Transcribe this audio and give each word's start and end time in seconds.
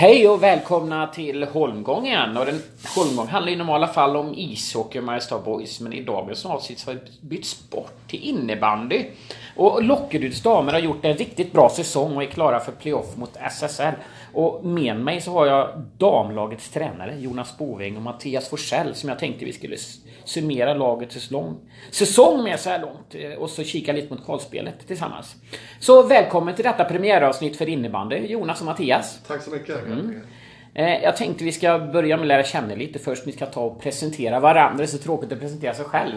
Hej 0.00 0.28
och 0.28 0.42
välkomna 0.42 1.06
till 1.06 1.44
Holmgången. 1.44 2.36
Och 2.36 2.46
den, 2.46 2.62
Holmgång 2.96 3.28
handlar 3.28 3.52
i 3.52 3.56
normala 3.56 3.86
fall 3.86 4.16
om 4.16 4.34
ishockey 4.34 4.98
och 4.98 5.04
Mariestad 5.04 5.38
Boys. 5.38 5.80
Men 5.80 5.92
i 5.92 6.02
dagens 6.02 6.46
avsnitt 6.46 6.86
har 6.86 6.92
vi 6.92 7.00
bytt 7.20 7.46
sport 7.46 7.92
till 8.06 8.22
innebandy. 8.22 9.04
Och 9.56 9.84
Lockeryds 9.84 10.42
damer 10.42 10.72
har 10.72 10.80
gjort 10.80 11.04
en 11.04 11.16
riktigt 11.16 11.52
bra 11.52 11.68
säsong 11.68 12.16
och 12.16 12.22
är 12.22 12.26
klara 12.26 12.60
för 12.60 12.72
playoff 12.72 13.16
mot 13.16 13.36
SSL. 13.36 13.94
Och 14.32 14.64
med 14.64 14.96
mig 14.96 15.20
så 15.20 15.32
har 15.32 15.46
jag 15.46 15.68
damlagets 15.98 16.70
tränare 16.70 17.14
Jonas 17.18 17.58
Boving 17.58 17.96
och 17.96 18.02
Mattias 18.02 18.48
Forsell 18.48 18.94
som 18.94 19.08
jag 19.08 19.18
tänkte 19.18 19.44
vi 19.44 19.52
skulle 19.52 19.76
summera 20.24 20.74
lagets 20.74 21.14
säsong, 21.14 21.56
säsong 21.90 22.42
med 22.44 22.60
så 22.60 22.70
här 22.70 22.80
långt. 22.80 23.14
eh, 23.14 23.38
Och 23.38 23.50
så 23.50 23.64
kika 23.64 23.92
lite 23.92 24.14
mot 24.14 24.24
kvalspelet 24.24 24.86
tillsammans. 24.86 25.36
Så 25.80 26.02
välkommen 26.02 26.54
till 26.54 26.64
detta 26.64 26.84
premiäravsnitt 26.84 27.56
för 27.56 27.68
innebandy 27.68 28.16
Jonas 28.16 28.60
och 28.60 28.66
Mattias. 28.66 29.20
Tack 29.28 29.42
så 29.42 29.50
mycket. 29.50 29.76
Eh, 30.74 31.02
Jag 31.02 31.16
tänkte 31.16 31.44
vi 31.44 31.52
ska 31.52 31.78
börja 31.78 32.16
med 32.16 32.22
att 32.24 32.28
lära 32.28 32.44
känna 32.44 32.74
lite 32.74 32.98
först. 32.98 33.26
Ni 33.26 33.32
ska 33.32 33.46
ta 33.46 33.60
och 33.60 33.80
presentera 33.82 34.40
varandra. 34.40 34.76
Det 34.78 34.82
är 34.84 34.86
så 34.86 34.98
tråkigt 34.98 35.32
att 35.32 35.40
presentera 35.40 35.74
sig 35.74 35.84
själv. 35.84 36.14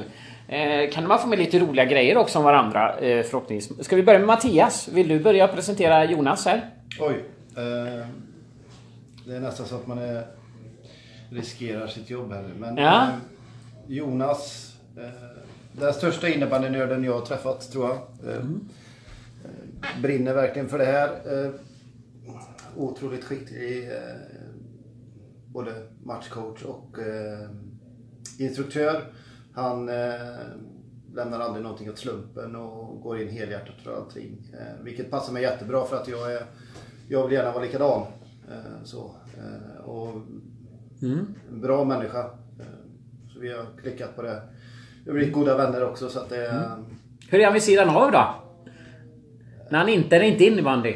Eh, 0.48 0.90
Kan 0.92 1.08
man 1.08 1.20
få 1.20 1.28
med 1.28 1.40
lite 1.40 1.60
roliga 1.60 1.86
grejer 1.86 2.18
också 2.18 2.38
om 2.40 2.46
varandra 2.46 2.96
förhoppningsvis. 3.00 3.86
Ska 3.86 3.96
vi 3.96 4.04
börja 4.04 4.20
med 4.20 4.28
Mattias? 4.28 4.88
Vill 4.88 5.08
du 5.08 5.20
börja 5.20 5.48
presentera 5.48 6.06
Jonas 6.06 6.46
här? 6.46 6.70
Oj. 7.00 7.24
Eh, 7.58 8.08
det 9.26 9.36
är 9.36 9.40
nästan 9.40 9.66
så 9.66 9.76
att 9.76 9.88
man 9.88 9.98
är, 9.98 10.26
riskerar 11.30 11.88
sitt 11.88 12.10
jobb 12.10 12.32
här. 12.32 12.50
Men 12.60 12.78
Ja. 12.78 13.04
eh, 13.10 13.16
Jonas, 13.88 14.74
eh, 14.98 15.38
den 15.72 15.94
största 15.94 16.28
innebandynörden 16.30 17.04
jag 17.04 17.14
har 17.20 17.26
träffat 17.26 17.72
tror 17.72 17.90
jag. 17.90 17.98
Eh, 18.36 18.44
brinner 20.02 20.34
verkligen 20.34 20.70
för 20.70 20.78
det 20.78 20.86
här. 20.86 21.12
Otroligt 22.76 23.24
skicklig 23.24 23.90
både 25.48 25.88
matchcoach 26.04 26.64
och 26.64 26.98
instruktör. 28.40 29.04
Han 29.54 29.86
lämnar 31.16 31.40
aldrig 31.40 31.64
någonting 31.64 31.90
åt 31.90 31.98
slumpen 31.98 32.56
och 32.56 33.02
går 33.02 33.22
in 33.22 33.30
helhjärtat 33.30 33.76
för 33.84 33.96
allting. 33.96 34.38
Eh, 34.54 34.84
vilket 34.84 35.12
passar 35.12 35.34
mig 35.34 35.42
jättebra 35.44 35.86
för 35.86 35.96
att 35.96 36.08
jag, 36.08 36.34
är, 36.34 36.46
jag 37.08 37.24
vill 37.24 37.34
gärna 37.34 37.52
vara 37.52 37.64
likadan. 37.64 38.02
Eh, 38.50 38.84
så, 38.84 39.16
eh, 39.38 39.86
och 39.90 40.14
en 41.02 41.62
bra 41.62 41.84
människa. 41.84 42.20
Eh, 42.60 42.66
så 43.34 43.40
vi 43.40 43.54
har 43.54 43.66
klickat 43.82 44.16
på 44.16 44.22
det. 44.22 44.42
Vi 45.04 45.12
har 45.12 45.18
blivit 45.18 45.34
goda 45.34 45.58
vänner 45.58 45.90
också 45.90 46.10
så 46.10 46.20
att 46.20 46.30
det 46.30 46.70
Hur 47.30 47.40
är 47.40 47.46
han 47.46 47.54
vid 47.54 47.64
sidan 47.64 47.90
av 47.90 48.12
då? 48.12 48.36
När 49.70 49.80
han 49.80 49.90
inte 49.90 50.16
är 50.16 50.22
inte 50.22 50.46
innebandy. 50.46 50.96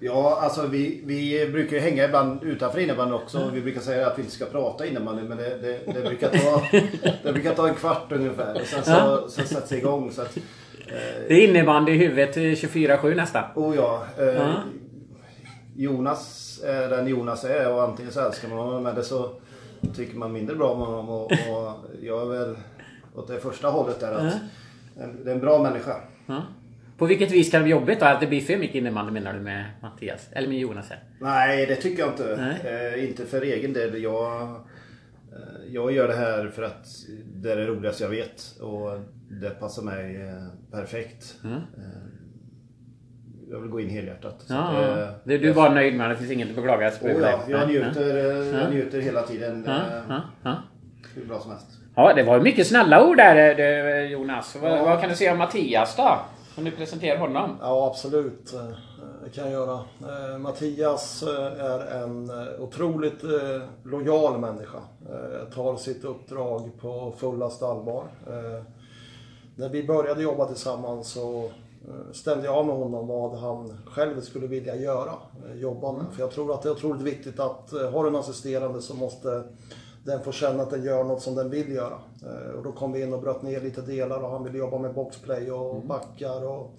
Ja, 0.00 0.38
alltså 0.42 0.66
vi, 0.66 1.02
vi 1.04 1.48
brukar 1.52 1.76
ju 1.76 1.82
hänga 1.82 2.04
ibland 2.04 2.42
utanför 2.42 2.78
innebandy 2.78 3.14
också. 3.14 3.50
Vi 3.54 3.60
brukar 3.60 3.80
säga 3.80 4.06
att 4.06 4.18
vi 4.18 4.22
inte 4.22 4.34
ska 4.34 4.44
prata 4.44 4.86
innebandy 4.86 5.22
men 5.22 5.36
det, 5.36 5.58
det, 5.58 5.80
det, 5.92 6.08
brukar, 6.08 6.28
ta, 6.28 6.62
det 7.22 7.32
brukar 7.32 7.54
ta 7.54 7.68
en 7.68 7.74
kvart 7.74 8.12
ungefär. 8.12 8.54
Och 8.60 8.66
sen 8.66 8.84
så, 8.84 9.28
så 9.28 9.42
sätts 9.42 9.68
det 9.68 9.76
igång. 9.76 10.10
Så 10.12 10.22
att, 10.22 10.38
Det 11.28 11.34
är 11.34 11.48
innebandy 11.48 11.92
i 11.92 11.96
huvudet 11.96 12.36
eh, 12.36 12.40
24-7 12.40 13.14
nästan. 13.14 13.44
oh 13.54 13.76
ja, 13.76 14.04
eh, 14.18 14.54
Jonas 15.76 16.60
är 16.64 16.88
den 16.88 17.06
Jonas 17.06 17.44
är 17.44 17.72
och 17.72 17.82
antingen 17.82 18.12
så 18.12 18.20
älskar 18.20 18.48
man 18.48 18.58
honom 18.58 18.86
eller 18.86 19.02
så 19.02 19.32
tycker 19.96 20.16
man 20.16 20.32
mindre 20.32 20.56
bra 20.56 20.70
om 20.70 20.80
honom. 20.80 21.08
Och, 21.08 21.24
och 21.24 21.72
jag 22.02 22.22
är 22.22 22.26
väl 22.26 22.56
åt 23.14 23.28
det 23.28 23.40
första 23.40 23.68
hållet 23.68 24.00
där 24.00 24.12
att 24.12 24.34
en, 25.00 25.24
det 25.24 25.30
är 25.30 25.34
en 25.34 25.40
bra 25.40 25.62
människa. 25.62 25.96
Ja. 26.26 26.42
På 26.98 27.06
vilket 27.06 27.30
vis 27.30 27.50
kan 27.50 27.60
det 27.60 27.64
bli 27.64 27.70
jobbigt 27.70 28.00
då? 28.00 28.06
Att 28.06 28.20
det 28.20 28.26
blir 28.26 28.40
för 28.40 28.56
mycket 28.56 28.74
innebandy 28.76 29.12
menar 29.12 29.32
du 29.32 29.40
med 29.40 29.64
Mattias? 29.82 30.28
Eller 30.32 30.48
med 30.48 30.58
Jonas 30.58 30.90
här? 30.90 30.98
Nej, 31.18 31.66
det 31.66 31.76
tycker 31.76 32.02
jag 32.02 32.12
inte. 32.12 32.54
Eh, 32.64 33.08
inte 33.08 33.26
för 33.26 33.42
egen 33.42 33.72
del. 33.72 34.02
Jag, 34.02 34.42
eh, 34.42 34.56
jag 35.68 35.92
gör 35.92 36.08
det 36.08 36.14
här 36.14 36.48
för 36.48 36.62
att 36.62 36.86
det 37.34 37.52
är 37.52 37.56
det 37.56 37.66
roligaste 37.66 38.02
jag 38.02 38.10
vet. 38.10 38.56
Och 38.60 38.90
det 39.40 39.50
passar 39.50 39.82
mig 39.82 40.16
eh, 40.28 40.78
perfekt. 40.78 41.34
Mm. 41.44 41.56
Eh, 41.56 41.62
jag 43.50 43.60
vill 43.60 43.70
gå 43.70 43.80
in 43.80 43.88
helhjärtat. 43.88 44.44
Ja, 44.48 45.08
det, 45.24 45.38
du 45.38 45.50
är 45.50 45.54
bara 45.54 45.74
nöjd 45.74 45.94
med 45.96 46.10
det? 46.10 46.14
Det 46.14 46.18
finns 46.18 46.30
inget 46.30 46.48
att 46.50 46.56
beklaga 46.56 46.90
sig 46.90 47.14
oh, 47.14 47.20
ja, 47.22 47.40
jag 47.48 47.60
Ja, 47.60 47.66
njuter, 47.66 48.16
eh, 48.16 48.46
Ja. 48.46 48.60
jag 48.60 48.70
njuter 48.70 49.00
hela 49.00 49.22
tiden. 49.22 49.68
Hur 51.14 51.24
bra 51.26 51.40
som 51.40 51.50
helst. 51.50 51.66
Ja, 51.96 52.12
det 52.14 52.22
var 52.22 52.40
mycket 52.40 52.66
snälla 52.66 53.06
ord 53.06 53.16
där 53.16 54.00
Jonas. 54.02 54.56
Vad, 54.62 54.72
Ja. 54.72 54.84
vad 54.84 55.00
kan 55.00 55.08
du 55.10 55.16
säga 55.16 55.32
om 55.32 55.38
Mattias 55.38 55.96
då? 55.96 56.18
Om 56.56 56.64
du 56.64 56.70
presenterar 56.70 57.18
honom. 57.18 57.56
Ja, 57.60 57.86
absolut. 57.90 58.54
Det 59.24 59.30
kan 59.30 59.44
jag 59.44 59.52
göra. 59.52 59.80
Eh, 60.00 60.38
Mattias 60.38 61.22
eh, 61.22 61.64
är 61.64 62.02
en 62.02 62.30
eh, 62.30 62.62
otroligt 62.62 63.22
lojal 63.82 64.40
människa. 64.40 64.78
Tar 65.54 65.76
sitt 65.76 66.04
uppdrag 66.04 66.70
på 66.80 67.12
fullaste 67.16 67.66
allvar. 67.66 68.04
När 69.56 69.68
vi 69.68 69.86
började 69.86 70.22
jobba 70.22 70.46
tillsammans 70.46 71.08
så 71.12 71.50
stämde 72.12 72.44
jag 72.44 72.54
av 72.54 72.66
med 72.66 72.76
honom 72.76 73.06
vad 73.06 73.38
han 73.38 73.78
själv 73.86 74.20
skulle 74.20 74.46
vilja 74.46 74.76
göra, 74.76 75.12
jobba 75.54 75.92
med. 75.92 76.04
För 76.12 76.20
jag 76.20 76.30
tror 76.30 76.54
att 76.54 76.62
det 76.62 76.68
är 76.68 76.72
otroligt 76.72 77.02
viktigt 77.02 77.40
att 77.40 77.70
har 77.92 78.02
du 78.02 78.08
en 78.08 78.16
assisterande 78.16 78.82
så 78.82 78.94
måste 78.94 79.42
den 80.04 80.22
få 80.22 80.32
känna 80.32 80.62
att 80.62 80.70
den 80.70 80.84
gör 80.84 81.04
något 81.04 81.22
som 81.22 81.34
den 81.34 81.50
vill 81.50 81.72
göra. 81.72 81.98
Och 82.56 82.62
då 82.62 82.72
kom 82.72 82.92
vi 82.92 83.02
in 83.02 83.12
och 83.12 83.20
bröt 83.20 83.42
ner 83.42 83.60
lite 83.60 83.82
delar 83.82 84.22
och 84.22 84.30
han 84.30 84.44
ville 84.44 84.58
jobba 84.58 84.78
med 84.78 84.94
boxplay 84.94 85.50
och 85.50 85.82
backar 85.82 86.44
och 86.44 86.70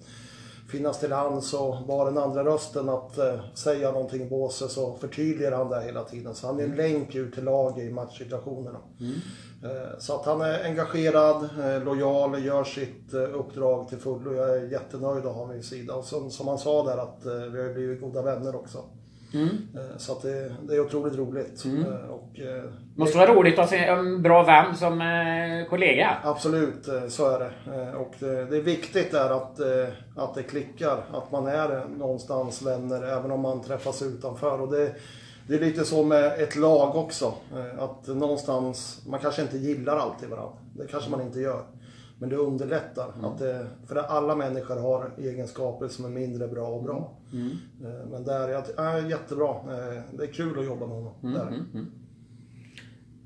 finnas 0.68 1.00
till 1.00 1.12
hands 1.12 1.54
och 1.54 1.76
vara 1.86 2.04
den 2.10 2.18
andra 2.18 2.44
rösten 2.44 2.88
att 2.88 3.18
eh, 3.18 3.34
säga 3.54 3.92
någonting 3.92 4.22
i 4.22 4.30
båset 4.30 4.70
så 4.70 4.94
förtydligar 4.94 5.52
han 5.52 5.68
det 5.70 5.80
hela 5.82 6.04
tiden. 6.04 6.34
Så 6.34 6.46
han 6.46 6.60
är 6.60 6.64
en 6.64 6.76
länk 6.76 7.14
ut 7.14 7.34
till 7.34 7.44
laget 7.44 7.78
i 7.84 7.90
matchsituationerna. 7.90 8.78
Eh, 9.64 9.98
så 9.98 10.14
att 10.14 10.26
han 10.26 10.40
är 10.40 10.64
engagerad, 10.64 11.48
eh, 11.64 11.84
lojal, 11.84 12.44
gör 12.44 12.64
sitt 12.64 13.14
uppdrag 13.14 13.88
till 13.88 13.98
fullo. 13.98 14.34
Jag 14.34 14.56
är 14.56 14.70
jättenöjd 14.72 15.18
att 15.18 15.24
ha 15.24 15.32
honom 15.32 15.54
vid 15.54 15.64
sidan. 15.64 15.98
Och 15.98 16.04
som, 16.04 16.30
som 16.30 16.48
han 16.48 16.58
sa 16.58 16.84
där 16.84 16.96
att 16.98 17.18
vi 17.52 17.62
har 17.62 17.74
blivit 17.74 18.00
goda 18.00 18.22
vänner 18.22 18.56
också. 18.56 18.78
Eh, 19.74 19.96
Så 19.98 20.12
att 20.12 20.22
det, 20.22 20.54
det 20.68 20.74
är 20.74 20.80
otroligt 20.80 21.14
roligt. 21.16 21.64
Eh, 21.86 22.10
Och, 22.10 22.38
Måste 22.98 23.18
vara 23.18 23.34
roligt 23.34 23.58
att 23.58 23.68
se 23.70 23.84
en 23.84 24.22
bra 24.22 24.42
vän 24.42 24.76
som 24.76 25.00
eh, 25.00 25.68
kollega. 25.70 26.16
Absolut, 26.24 26.88
eh, 26.88 27.06
så 27.08 27.30
är 27.30 27.38
det. 27.38 27.50
Eh, 27.76 27.94
Och 27.94 28.14
det 28.20 28.56
är 28.56 28.62
viktigt 28.62 29.14
är 29.14 29.30
att, 29.30 29.60
att 30.16 30.34
det 30.34 30.42
klickar. 30.42 31.04
Att 31.12 31.32
man 31.32 31.46
är 31.46 31.84
någonstans 31.98 32.62
vänner 32.62 33.02
även 33.02 33.30
om 33.30 33.40
man 33.40 33.62
träffas 33.62 34.02
utanför. 34.02 34.60
Och 34.60 34.72
det, 34.72 34.92
det 35.48 35.54
är 35.54 35.60
lite 35.60 35.84
så 35.84 36.04
med 36.04 36.24
ett 36.42 36.56
lag 36.56 36.96
också. 36.96 37.34
Att 37.78 38.06
någonstans, 38.06 39.02
man 39.08 39.20
kanske 39.20 39.42
inte 39.42 39.58
gillar 39.58 39.96
alltid 39.96 40.28
varandra. 40.28 40.52
Det 40.76 40.86
kanske 40.86 41.10
man 41.10 41.20
inte 41.22 41.40
gör. 41.40 41.62
Men 42.18 42.28
det 42.28 42.36
underlättar. 42.36 43.08
Att 43.22 43.38
det, 43.38 43.66
för 43.88 43.96
alla 43.96 44.34
människor 44.34 44.76
har 44.76 45.10
egenskaper 45.18 45.88
som 45.88 46.04
är 46.04 46.08
mindre 46.08 46.48
bra 46.48 46.66
och 46.68 46.82
bra. 46.82 47.12
Eh, 47.84 48.06
Men 48.10 48.24
där, 48.24 48.48
är 48.48 48.98
äh, 48.98 49.08
jättebra. 49.10 49.54
Det 50.12 50.22
är 50.24 50.32
kul 50.32 50.58
att 50.58 50.64
jobba 50.64 50.86
med 50.86 50.96
honom. 50.96 51.12
Där 51.20 51.64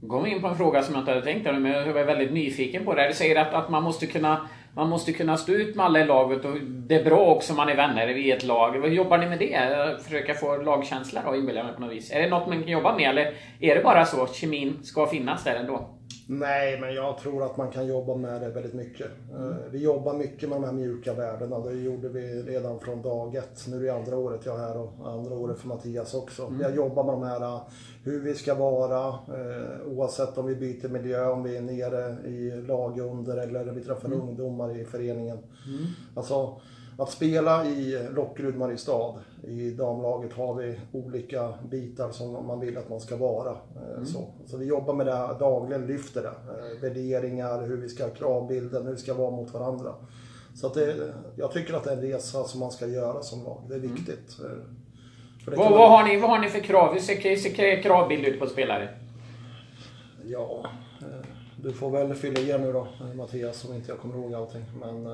kom 0.09 0.25
vi 0.25 0.31
in 0.31 0.41
på 0.41 0.49
en 0.49 0.57
fråga 0.57 0.83
som 0.83 0.95
jag 0.95 1.03
inte 1.03 1.11
hade 1.11 1.25
tänkt 1.25 1.47
på, 1.47 1.53
men 1.53 1.73
jag 1.73 1.93
var 1.93 2.05
väldigt 2.05 2.33
nyfiken 2.33 2.85
på 2.85 2.95
det. 2.95 3.09
Du 3.09 3.15
säger 3.15 3.37
att, 3.37 3.55
att 3.55 3.71
man, 3.71 3.83
måste 3.83 4.07
kunna, 4.07 4.49
man 4.75 4.89
måste 4.89 5.13
kunna 5.13 5.37
stå 5.37 5.53
ut 5.53 5.77
med 5.77 5.87
alla 5.87 6.01
i 6.01 6.07
laget 6.07 6.45
och 6.45 6.57
det 6.61 6.95
är 6.95 7.05
bra 7.05 7.27
också 7.27 7.53
om 7.53 7.57
man 7.57 7.69
är 7.69 7.77
vänner 7.77 8.09
i 8.09 8.31
ett 8.31 8.45
lag. 8.45 8.73
Hur 8.73 8.89
jobbar 8.89 9.19
ni 9.19 9.27
med 9.27 9.39
det? 9.39 10.03
Försöka 10.05 10.35
få 10.35 10.57
lagkänsla 10.57 11.23
då, 11.27 11.37
inbillar 11.37 11.59
jag 11.59 11.67
mig 11.67 11.75
på 11.75 11.81
något 11.81 11.93
vis. 11.93 12.13
Är 12.13 12.23
det 12.23 12.29
något 12.29 12.49
man 12.49 12.63
kan 12.63 12.73
jobba 12.73 12.97
med 12.97 13.11
eller 13.11 13.33
är 13.61 13.75
det 13.75 13.83
bara 13.83 14.05
så? 14.05 14.27
Kemin 14.27 14.79
ska 14.83 15.07
finnas 15.07 15.45
där 15.45 15.55
ändå? 15.55 16.00
Nej, 16.33 16.81
men 16.81 16.95
jag 16.95 17.19
tror 17.19 17.45
att 17.45 17.57
man 17.57 17.71
kan 17.71 17.87
jobba 17.87 18.15
med 18.15 18.41
det 18.41 18.49
väldigt 18.49 18.75
mycket. 18.75 19.07
Eh, 19.33 19.57
Vi 19.71 19.79
jobbar 19.79 20.15
mycket 20.15 20.49
med 20.49 20.59
de 20.61 20.65
här 20.65 20.73
mjuka 20.73 21.15
värdena. 21.15 21.59
Det 21.59 21.73
gjorde 21.73 22.09
vi 22.09 22.43
redan 22.43 22.81
från 22.81 23.03
dag 23.03 23.35
ett. 23.35 23.67
Nu 23.69 23.77
är 23.77 23.81
det 23.81 23.91
andra 23.91 24.17
året 24.17 24.41
jag 24.47 24.55
är 24.55 24.59
här 24.61 24.77
och 24.79 24.93
andra 25.13 25.35
året 25.35 25.59
för 25.59 25.69
Mattias 25.69 26.15
också. 26.15 26.53
Jag 26.63 26.75
jobbar 26.77 27.05
med 27.05 27.15
de 27.15 27.23
här 27.23 27.41
eh, 27.55 27.61
hur 28.05 28.21
vi 28.21 28.35
ska 28.35 28.55
vara 28.55 29.09
eh, 29.09 29.87
oavsett 29.87 30.39
om 30.39 30.47
vi 30.47 30.57
byter 30.57 30.89
miljö, 30.89 31.29
om 31.31 31.43
vi 31.43 31.57
är 31.57 31.61
nere 31.61 32.29
i 32.29 32.51
lag 32.67 32.99
under 32.99 33.37
eller 33.37 33.65
vi 33.65 33.81
träffar 33.81 34.13
ungdomar 34.13 34.77
i 34.81 34.85
föreningen. 34.85 35.39
Alltså, 36.15 36.61
att 37.01 37.11
spela 37.11 37.67
i 37.67 38.09
Lockerud 38.15 38.57
Mariestad, 38.57 39.15
i 39.43 39.71
damlaget 39.71 40.33
har 40.33 40.55
vi 40.55 40.81
olika 40.93 41.53
bitar 41.71 42.11
som 42.11 42.47
man 42.47 42.61
vill 42.61 42.79
att 42.79 42.89
man 42.89 43.01
ska 43.01 43.17
vara. 43.17 43.51
Eh, 43.51 44.05
Så, 44.05 44.27
så 44.47 44.57
vi 44.57 44.67
jobbar 44.67 44.95
med 44.95 45.07
det 45.07 45.15
här 45.17 45.39
dagligen, 45.39 45.87
lyfter 45.87 46.23
det. 46.23 46.29
Eh, 46.29 46.81
Värderingar, 46.83 47.67
hur 47.67 47.77
vi 47.77 47.89
ska 47.89 48.05
ha 48.05 48.11
kravbilden, 48.11 48.87
hur 48.87 48.93
vi 48.93 48.99
ska 48.99 49.15
vara 49.15 49.31
mot 49.31 49.55
varandra. 49.55 49.95
Så 50.55 50.67
att 50.67 50.75
det, 50.75 51.13
jag 51.37 51.53
tycker 51.53 51.75
att 51.75 51.85
det 51.85 51.91
är 51.91 51.97
en 51.97 52.03
resa 52.03 52.45
som 52.45 52.61
man 52.61 52.71
ska 52.71 52.87
göra 52.87 53.23
som 53.23 53.45
lag. 53.45 53.63
Det 53.69 53.75
är 53.75 53.79
viktigt. 53.79 54.37
Eh, 54.41 54.51
det 55.47 55.57
Vad, 55.57 55.73
vad, 55.73 55.91
har 55.91 56.05
ni, 56.05 56.21
vad 56.21 56.31
har 56.31 56.39
ni 56.39 56.49
för 56.49 56.61
krav? 56.61 56.93
Hur 56.93 57.01
ser, 57.01 57.37
ser 57.37 57.83
kravbild 57.83 58.25
ut 58.25 58.41
på 58.41 58.47
spelare? 58.47 58.89
Ja, 60.25 60.67
du 61.63 61.73
får 61.73 61.91
väl 61.91 62.15
fylla 62.15 62.41
igen 62.41 62.61
nu 62.61 62.73
då 62.73 62.89
Mattias 63.15 63.65
om 63.65 63.75
inte 63.75 63.91
jag 63.91 63.99
kommer 63.99 64.15
ihåg 64.19 64.35
allting. 64.35 64.65
Men 64.81 65.07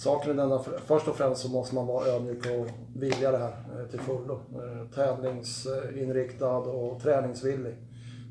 saken 0.00 0.30
är 0.30 0.42
denna, 0.42 0.58
först 0.86 1.08
och 1.08 1.16
främst 1.16 1.40
så 1.42 1.48
måste 1.50 1.74
man 1.74 1.86
vara 1.86 2.06
ödmjuk 2.06 2.46
och 2.46 2.66
vilja 3.00 3.30
det 3.32 3.38
här 3.38 3.54
eh, 3.80 3.86
till 3.90 4.00
fullo. 4.00 4.40
Eh, 4.54 4.88
tävlingsinriktad 4.94 6.56
och 6.56 7.02
träningsvillig. 7.02 7.76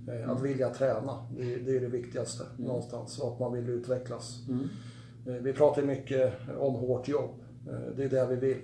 Eh, 0.07 0.30
Att 0.30 0.42
vilja 0.42 0.69
träna, 0.69 1.27
det, 1.38 1.75
är 1.75 1.81
det 1.81 1.88
viktigaste 1.88 2.44
någonstans. 2.57 3.19
Och 3.19 3.33
att 3.33 3.39
man 3.39 3.54
vill 3.54 3.69
utvecklas. 3.69 4.39
Eh, 5.27 5.33
Vi 5.33 5.54
pratar 5.54 5.81
mycket 5.81 6.33
om 6.60 6.74
hårt 6.74 7.07
jobb. 7.07 7.31
Det 7.95 8.04
är 8.04 8.10
det 8.10 8.25
vi 8.25 8.36
vill. 8.36 8.62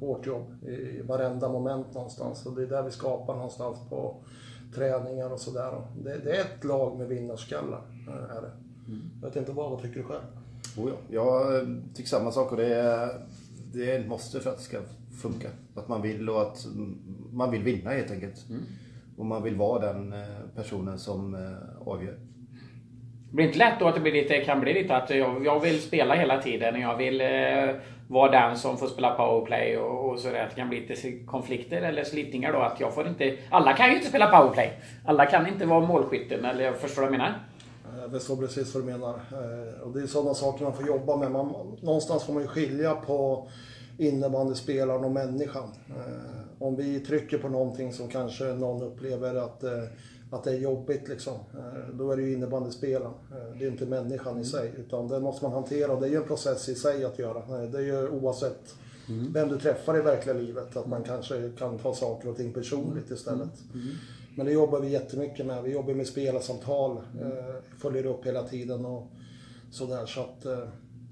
Hårt 0.00 0.26
jobb 0.26 0.64
i 0.64 1.02
varenda 1.02 1.48
moment 1.48 1.94
någonstans. 1.94 2.46
Och 2.46 2.52
det 2.56 2.62
är 2.62 2.66
där 2.66 2.82
vi 2.82 2.90
skapar 2.90 3.34
någonstans 3.34 3.78
på 3.90 4.16
träningar 4.74 5.32
och 5.32 5.40
sådär. 5.40 5.82
Det, 6.04 6.36
är 6.36 6.40
ett 6.40 6.64
lag 6.64 6.98
med 6.98 7.08
vinnarskallar. 7.08 7.82
Är 8.36 8.42
det. 8.42 8.50
Jag 9.20 9.28
vet 9.28 9.36
inte 9.36 9.52
vad, 9.52 9.70
vad 9.70 9.82
tycker 9.82 9.96
du 9.96 10.04
själv? 10.04 10.22
Oh 10.76 10.90
ja. 10.90 10.96
Jag 11.08 11.66
tycker 11.94 12.08
samma 12.08 12.32
sak 12.32 12.50
och 12.50 12.56
det 12.56 12.74
är, 12.74 13.08
det 13.72 13.90
är 13.90 14.00
ett 14.00 14.08
måste 14.08 14.40
för 14.40 14.50
att 14.50 14.56
det 14.56 14.62
ska 14.62 14.78
funka. 15.22 15.48
Att 15.74 15.88
man 15.88 16.02
vill 16.02 16.30
och 16.30 16.42
att 16.42 16.64
mm, 16.64 16.98
man 17.32 17.50
vill 17.50 17.62
vinna 17.62 17.90
helt 17.90 18.10
enkelt. 18.10 18.46
Och 19.16 19.26
man 19.26 19.42
vill 19.42 19.56
vara 19.56 19.92
den 19.92 20.12
eh, 20.12 20.18
personen 20.56 20.98
som 20.98 21.34
eh, 21.34 21.88
avgör. 21.88 22.14
Det 23.32 23.36
blir 23.36 23.46
inte 23.46 23.58
lätt 23.58 23.74
då 23.80 23.86
att 23.86 23.94
det 23.94 24.00
blir 24.00 24.12
lite, 24.12 24.44
kan 24.44 24.60
bli 24.60 24.74
lite 24.74 24.96
att 24.96 25.10
jag, 25.10 25.46
jag 25.46 25.60
vill 25.60 25.80
spela 25.80 26.14
hela 26.14 26.42
tiden. 26.42 26.80
Jag 26.80 26.96
vill 26.96 27.20
eh, 27.20 27.76
vara 28.08 28.30
den 28.30 28.56
som 28.56 28.78
får 28.78 28.86
spela 28.86 29.14
powerplay 29.14 29.76
och, 29.76 30.10
och 30.10 30.18
sådär. 30.18 30.48
Det 30.50 30.60
kan 30.60 30.68
bli 30.68 30.80
lite 30.80 31.12
konflikter 31.26 31.82
eller 31.82 32.04
slitningar 32.04 32.52
då. 32.52 32.58
Att 32.58 32.80
jag 32.80 32.94
får 32.94 33.08
inte... 33.08 33.36
Alla 33.50 33.72
kan 33.72 33.88
ju 33.88 33.94
inte 33.94 34.08
spela 34.08 34.26
powerplay. 34.26 34.72
Alla 35.06 35.26
kan 35.26 35.46
inte 35.46 35.66
vara 35.66 35.86
målskytten. 35.86 36.44
Eller 36.44 36.72
förstår 36.72 37.02
vad 37.02 37.12
jag 37.12 37.18
menar? 37.18 37.34
Jag 38.00 38.10
förstår 38.10 38.36
precis 38.36 38.74
vad 38.74 38.82
du 38.82 38.86
menar. 38.92 39.14
Eh, 39.14 39.80
Och 39.82 39.92
det 39.92 40.02
är 40.02 40.06
sådana 40.06 40.34
saker 40.34 40.64
man 40.64 40.74
får 40.74 40.86
jobba 40.86 41.16
med. 41.16 41.30
Man, 41.30 41.76
någonstans 41.80 42.22
får 42.22 42.32
man 42.32 42.42
ju 42.42 42.48
skilja 42.48 42.94
på 42.94 43.48
innebandyspelaren 43.98 45.04
och 45.04 45.10
människan. 45.10 45.68
Eh, 45.88 46.42
Om 46.58 46.76
vi 46.76 47.00
trycker 47.00 47.38
på 47.38 47.48
någonting 47.48 47.92
som 47.92 48.08
kanske 48.08 48.44
någon 48.44 48.82
upplever 48.82 49.34
att, 49.34 49.62
eh, 49.64 49.82
att 50.30 50.44
det 50.44 50.50
är 50.50 50.58
jobbigt, 50.58 51.08
liksom, 51.08 51.34
eh, 51.34 51.94
då 51.94 52.10
är 52.10 52.16
det 52.16 52.22
ju 52.22 52.32
innebandyspelaren. 52.32 53.12
Eh, 53.30 53.58
Det 53.58 53.64
är 53.64 53.70
inte 53.70 53.86
människan 53.86 54.38
i 54.40 54.44
sig, 54.44 54.72
utan 54.78 55.08
det 55.08 55.20
måste 55.20 55.44
man 55.44 55.52
hantera. 55.52 56.00
Det 56.00 56.06
är 56.06 56.10
ju 56.10 56.16
en 56.16 56.26
process 56.26 56.68
i 56.68 56.74
sig 56.74 57.04
att 57.04 57.18
göra. 57.18 57.38
Eh, 57.38 57.70
Det 57.70 57.78
är 57.78 57.82
ju 57.82 58.08
oavsett 58.08 58.74
vem 59.32 59.48
du 59.48 59.58
träffar 59.58 59.98
i 59.98 60.00
verkliga 60.00 60.34
livet, 60.36 60.76
att 60.76 60.86
man 60.86 61.02
kanske 61.02 61.52
kan 61.58 61.78
ta 61.78 61.94
saker 61.94 62.28
och 62.28 62.36
ting 62.36 62.52
personligt 62.52 63.10
istället. 63.10 63.50
Men 64.34 64.46
det 64.46 64.52
jobbar 64.52 64.80
vi 64.80 64.88
jättemycket 64.88 65.46
med. 65.46 65.62
Vi 65.62 65.72
jobbar 65.72 65.94
med 65.94 66.06
spelarsamtal, 66.06 66.96
eh, 66.96 67.78
följer 67.78 68.06
upp 68.06 68.26
hela 68.26 68.42
tiden 68.42 68.84
och 68.86 69.10
sådär. 69.70 70.06
Så 70.06 70.20
att, 70.20 70.44
eh, 70.44 70.58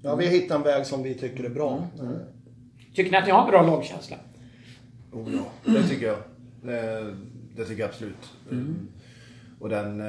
ja, 0.01 0.15
vi 0.15 0.25
har 0.25 0.33
hittat 0.33 0.57
en 0.57 0.63
väg 0.63 0.85
som 0.85 1.03
vi 1.03 1.13
tycker 1.13 1.43
är 1.43 1.49
bra. 1.49 1.87
Eh, 1.99 2.09
Tycker 2.95 3.11
ni 3.11 3.17
att 3.17 3.25
ni 3.25 3.31
har 3.31 3.43
en 3.45 3.51
bra 3.51 3.61
lagkänsla? 3.61 4.17
Oh 5.11 5.27
ja, 5.35 5.71
det 5.73 5.87
tycker 5.87 6.07
jag. 6.07 6.17
Det, 6.63 7.15
det 7.55 7.65
tycker 7.65 7.81
jag 7.81 7.89
absolut. 7.89 8.29
Och 9.59 9.69
den... 9.69 10.03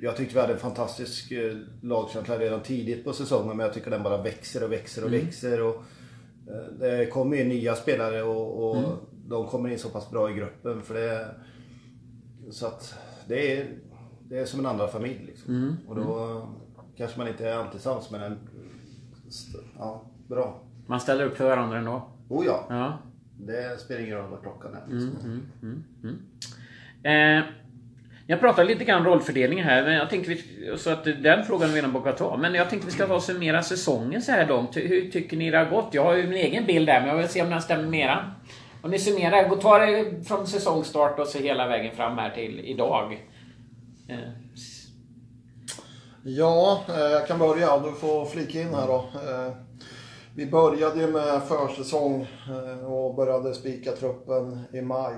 Jag 0.00 0.16
tyckte 0.16 0.34
vi 0.34 0.40
hade 0.40 0.52
en 0.52 0.58
fantastisk 0.58 1.32
lagkänsla 1.82 2.38
redan 2.38 2.60
tidigt 2.62 3.04
på 3.04 3.12
säsongen 3.12 3.56
men 3.56 3.66
jag 3.66 3.74
tycker 3.74 3.90
den 3.90 4.02
bara 4.02 4.22
växer 4.22 4.64
och 4.64 4.72
växer 4.72 5.04
och 5.04 5.12
växer. 5.12 5.62
Och 5.62 5.82
det 6.78 7.06
kommer 7.06 7.36
ju 7.36 7.44
nya 7.44 7.74
spelare 7.74 8.22
och, 8.22 8.70
och 8.70 8.76
de 9.28 9.46
kommer 9.46 9.68
in 9.68 9.78
så 9.78 9.88
pass 9.88 10.10
bra 10.10 10.30
i 10.30 10.34
gruppen 10.34 10.82
för 10.82 10.94
det... 10.94 11.28
Så 12.50 12.66
att 12.66 12.98
det 13.28 13.58
är, 13.58 13.66
det 14.28 14.38
är 14.38 14.44
som 14.44 14.60
en 14.60 14.66
andra 14.66 14.88
familj 14.88 15.24
liksom. 15.26 15.76
Och 15.88 15.96
då 15.96 16.42
kanske 16.96 17.18
man 17.18 17.28
inte 17.28 17.48
är 17.48 17.56
alltid 17.56 17.80
sams 17.80 18.10
men 18.10 18.22
en... 18.22 18.38
Ja, 19.78 20.04
bra. 20.28 20.60
Man 20.86 21.00
ställer 21.00 21.24
upp 21.24 21.36
för 21.36 21.48
varandra 21.48 21.78
ändå. 21.78 22.08
Oh 22.28 22.46
ja. 22.46 22.66
Ja. 22.68 22.98
Det 23.40 23.80
spelar 23.80 24.00
ingen 24.00 24.16
roll 24.16 24.30
vad 24.30 24.42
klockan 24.42 24.74
är. 24.74 24.86
Mm, 24.86 25.08
Liksom. 25.62 26.18
Eh, 27.02 27.44
jag 28.26 28.40
pratade 28.40 28.68
lite 28.68 28.84
grann 28.84 29.04
rollfördelning 29.04 29.62
här, 29.62 29.82
men 29.84 29.94
jag 29.94 30.10
tänkte 30.10 30.30
vi, 30.30 30.72
så 30.76 30.90
att 30.90 31.04
den 31.04 31.44
frågan 31.44 31.70
vi 31.70 31.76
redan 31.76 31.92
bockat 31.92 32.20
av. 32.20 32.40
Men 32.40 32.54
jag 32.54 32.70
tänkte 32.70 32.86
vi 32.86 32.92
ska 32.92 33.06
ta 33.06 33.14
och 33.14 33.22
summera 33.22 33.62
säsongen 33.62 34.22
så 34.22 34.32
här 34.32 34.46
långt. 34.48 34.76
Hur 34.76 35.10
tycker 35.10 35.36
ni 35.36 35.50
det 35.50 35.58
har 35.58 35.70
gått? 35.70 35.88
Jag 35.94 36.04
har 36.04 36.14
ju 36.14 36.22
min 36.22 36.32
egen 36.38 36.66
bild 36.66 36.86
där, 36.86 37.00
men 37.00 37.08
jag 37.08 37.16
vill 37.16 37.28
se 37.28 37.42
om 37.42 37.50
den 37.50 37.62
stämmer 37.62 37.86
med 37.86 38.00
eran. 38.00 38.24
Om 38.84 38.90
ni 38.90 38.98
summerar, 38.98 39.48
gå- 39.48 39.56
ta 39.56 39.78
det 39.78 40.24
från 40.24 40.46
säsongstart 40.46 41.18
och 41.18 41.26
så 41.26 41.38
hela 41.38 41.68
vägen 41.68 41.96
fram 41.96 42.18
här 42.18 42.30
till 42.30 42.60
idag. 42.60 43.12
Eh, 44.08 44.18
ja, 46.24 46.80
eh, 46.88 46.94
jag 47.00 47.26
kan 47.26 47.38
börja. 47.38 47.78
Du 47.78 47.92
får 47.92 48.24
flika 48.24 48.60
in 48.60 48.74
här 48.74 48.86
då. 48.86 48.94
Eh, 48.94 49.52
vi 50.36 50.46
började 50.46 51.00
ju 51.00 51.06
med 51.06 51.42
försäsong 51.42 52.26
och 52.86 53.14
började 53.14 53.54
spika 53.54 53.92
truppen 53.92 54.60
i 54.72 54.80
maj 54.80 55.14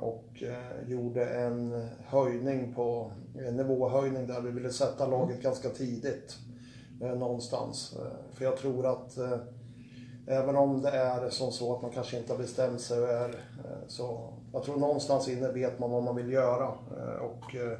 och 0.00 0.42
gjorde 0.86 1.24
en 1.26 1.88
höjning 2.06 2.74
på, 2.74 3.12
en 3.48 3.56
nivåhöjning 3.56 4.26
där 4.26 4.40
vi 4.40 4.50
ville 4.50 4.70
sätta 4.70 5.06
laget 5.06 5.42
ganska 5.42 5.68
tidigt 5.68 6.36
någonstans. 7.00 7.96
För 8.34 8.44
jag 8.44 8.56
tror 8.56 8.86
att 8.86 9.12
även 10.26 10.56
om 10.56 10.82
det 10.82 10.90
är 10.90 11.30
som 11.30 11.52
så 11.52 11.76
att 11.76 11.82
man 11.82 11.90
kanske 11.90 12.18
inte 12.18 12.32
har 12.32 12.38
bestämt 12.38 12.80
sig 12.80 13.04
är, 13.04 13.28
eh, 13.28 13.88
så 13.88 14.32
jag 14.52 14.64
tror 14.64 14.76
någonstans 14.76 15.28
inne 15.28 15.52
vet 15.52 15.78
man 15.78 15.90
vad 15.90 16.02
man 16.02 16.16
vill 16.16 16.32
göra. 16.32 16.64
Eh, 16.98 17.22
och 17.22 17.54
eh, 17.54 17.78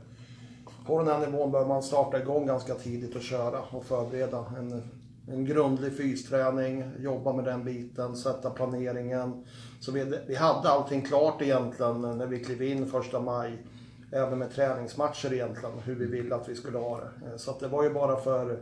på 0.86 0.98
den 0.98 1.08
här 1.08 1.26
nivån 1.26 1.52
bör 1.52 1.66
man 1.66 1.82
starta 1.82 2.20
igång 2.20 2.46
ganska 2.46 2.74
tidigt 2.74 3.16
och 3.16 3.22
köra 3.22 3.60
och 3.70 3.84
förbereda 3.84 4.44
en, 4.58 4.82
en 5.28 5.44
grundlig 5.44 5.96
fysträning, 5.96 6.90
jobba 6.98 7.32
med 7.32 7.44
den 7.44 7.64
biten, 7.64 8.16
sätta 8.16 8.50
planeringen. 8.50 9.44
Så 9.80 9.92
vi, 9.92 10.18
vi 10.26 10.34
hade 10.34 10.68
allting 10.68 11.02
klart 11.02 11.42
egentligen 11.42 12.00
när 12.00 12.26
vi 12.26 12.44
klev 12.44 12.62
in 12.62 12.86
första 12.86 13.20
maj. 13.20 13.66
Även 14.12 14.38
med 14.38 14.54
träningsmatcher 14.54 15.32
egentligen, 15.32 15.78
hur 15.84 15.94
vi 15.94 16.06
ville 16.06 16.34
att 16.34 16.48
vi 16.48 16.54
skulle 16.54 16.78
ha 16.78 17.00
det. 17.00 17.38
Så 17.38 17.50
att 17.50 17.60
det 17.60 17.68
var 17.68 17.84
ju 17.84 17.90
bara 17.90 18.16
för 18.16 18.58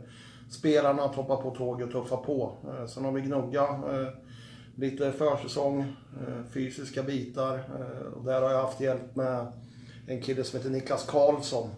spelarna 0.59 1.03
att 1.03 1.15
hoppa 1.15 1.37
på 1.37 1.51
tåget 1.51 1.87
och 1.87 1.93
tuffa 1.93 2.17
på. 2.17 2.53
Eh, 2.69 2.87
Sen 2.87 3.05
har 3.05 3.13
vi 3.13 3.21
gnuggat 3.21 3.71
eh, 3.71 4.09
lite 4.75 5.13
försäsong, 5.13 5.81
eh, 5.81 6.45
fysiska 6.51 7.03
bitar. 7.03 7.55
eh, 7.57 8.13
Och 8.19 8.25
där 8.25 8.43
har 8.43 8.51
jag 8.51 8.63
haft 8.63 8.81
hjälp 8.81 9.17
med 9.17 9.47
en 10.07 10.21
kille 10.23 10.45
som 10.45 10.57
heter 10.59 10.71
Niklas 10.71 11.05
Karlsson. 11.07 11.71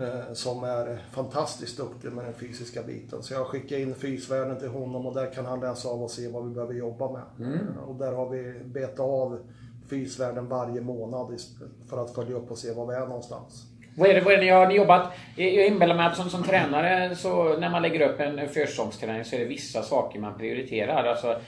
eh, 0.00 0.32
Som 0.32 0.64
är 0.64 1.02
fantastiskt 1.12 1.76
duktig 1.76 2.12
med 2.12 2.24
den 2.24 2.34
fysiska 2.34 2.82
biten. 2.82 3.22
Så 3.22 3.34
jag 3.34 3.46
skickar 3.46 3.76
in 3.78 3.94
fysvärden 3.94 4.58
till 4.58 4.68
honom 4.68 5.06
och 5.06 5.14
där 5.14 5.32
kan 5.32 5.46
han 5.46 5.60
läsa 5.60 5.88
av 5.88 6.02
och 6.02 6.10
se 6.10 6.28
vad 6.28 6.44
vi 6.48 6.54
behöver 6.54 6.74
jobba 6.74 7.12
med. 7.12 7.22
Eh, 7.54 7.78
Och 7.88 7.94
där 7.94 8.12
har 8.12 8.28
vi 8.30 8.60
betat 8.64 9.00
av 9.00 9.38
fysvärden 9.88 10.48
varje 10.48 10.80
månad 10.80 11.40
för 11.88 12.04
att 12.04 12.14
följa 12.14 12.36
upp 12.36 12.50
och 12.50 12.58
se 12.58 12.72
var 12.72 12.86
vi 12.86 12.94
är 12.94 13.06
någonstans. 13.06 13.66
Vad 13.98 14.10
är 14.10 14.14
det, 14.14 14.20
vad 14.20 14.32
är 14.32 14.36
det 14.36 14.44
ni 14.44 14.50
har 14.50 14.66
ni 14.66 14.74
jobbat? 14.74 15.12
Jag 15.36 15.66
inbillar 15.66 15.96
mig 15.96 16.06
att 16.06 16.16
som, 16.16 16.30
som 16.30 16.42
tränare 16.42 17.14
så 17.14 17.58
när 17.58 17.70
man 17.70 17.82
lägger 17.82 18.00
upp 18.00 18.20
en 18.20 18.48
försäsongsträning 18.48 19.24
så 19.24 19.36
är 19.36 19.40
det 19.40 19.46
vissa 19.46 19.82
saker 19.82 20.20
man 20.20 20.38
prioriterar. 20.38 21.04
Alltså, 21.04 21.40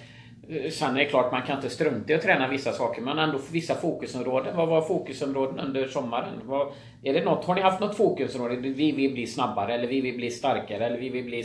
eh, 0.48 0.70
sen 0.70 0.96
är 0.96 0.98
det 0.98 1.04
klart 1.04 1.32
man 1.32 1.42
kan 1.42 1.56
inte 1.56 1.70
strunta 1.70 2.12
i 2.12 2.16
att 2.16 2.22
träna 2.22 2.48
vissa 2.48 2.72
saker 2.72 3.02
men 3.02 3.18
ändå 3.18 3.38
vissa 3.52 3.74
fokusområden. 3.74 4.56
Vad 4.56 4.68
var 4.68 4.82
fokusområden 4.82 5.58
under 5.58 5.88
sommaren? 5.88 6.40
Vad, 6.44 6.68
är 7.02 7.14
det 7.14 7.24
något, 7.24 7.44
har 7.44 7.54
ni 7.54 7.60
haft 7.60 7.80
något 7.80 7.96
fokusområde? 7.96 8.56
Vi 8.56 8.92
vill 8.92 9.12
bli 9.12 9.26
snabbare 9.26 9.74
eller 9.74 9.86
vi 9.86 10.00
vill 10.00 10.16
bli 10.16 10.30
starkare 10.30 10.86
eller 10.86 10.98
vi 10.98 11.08
vill 11.08 11.24
bli 11.24 11.44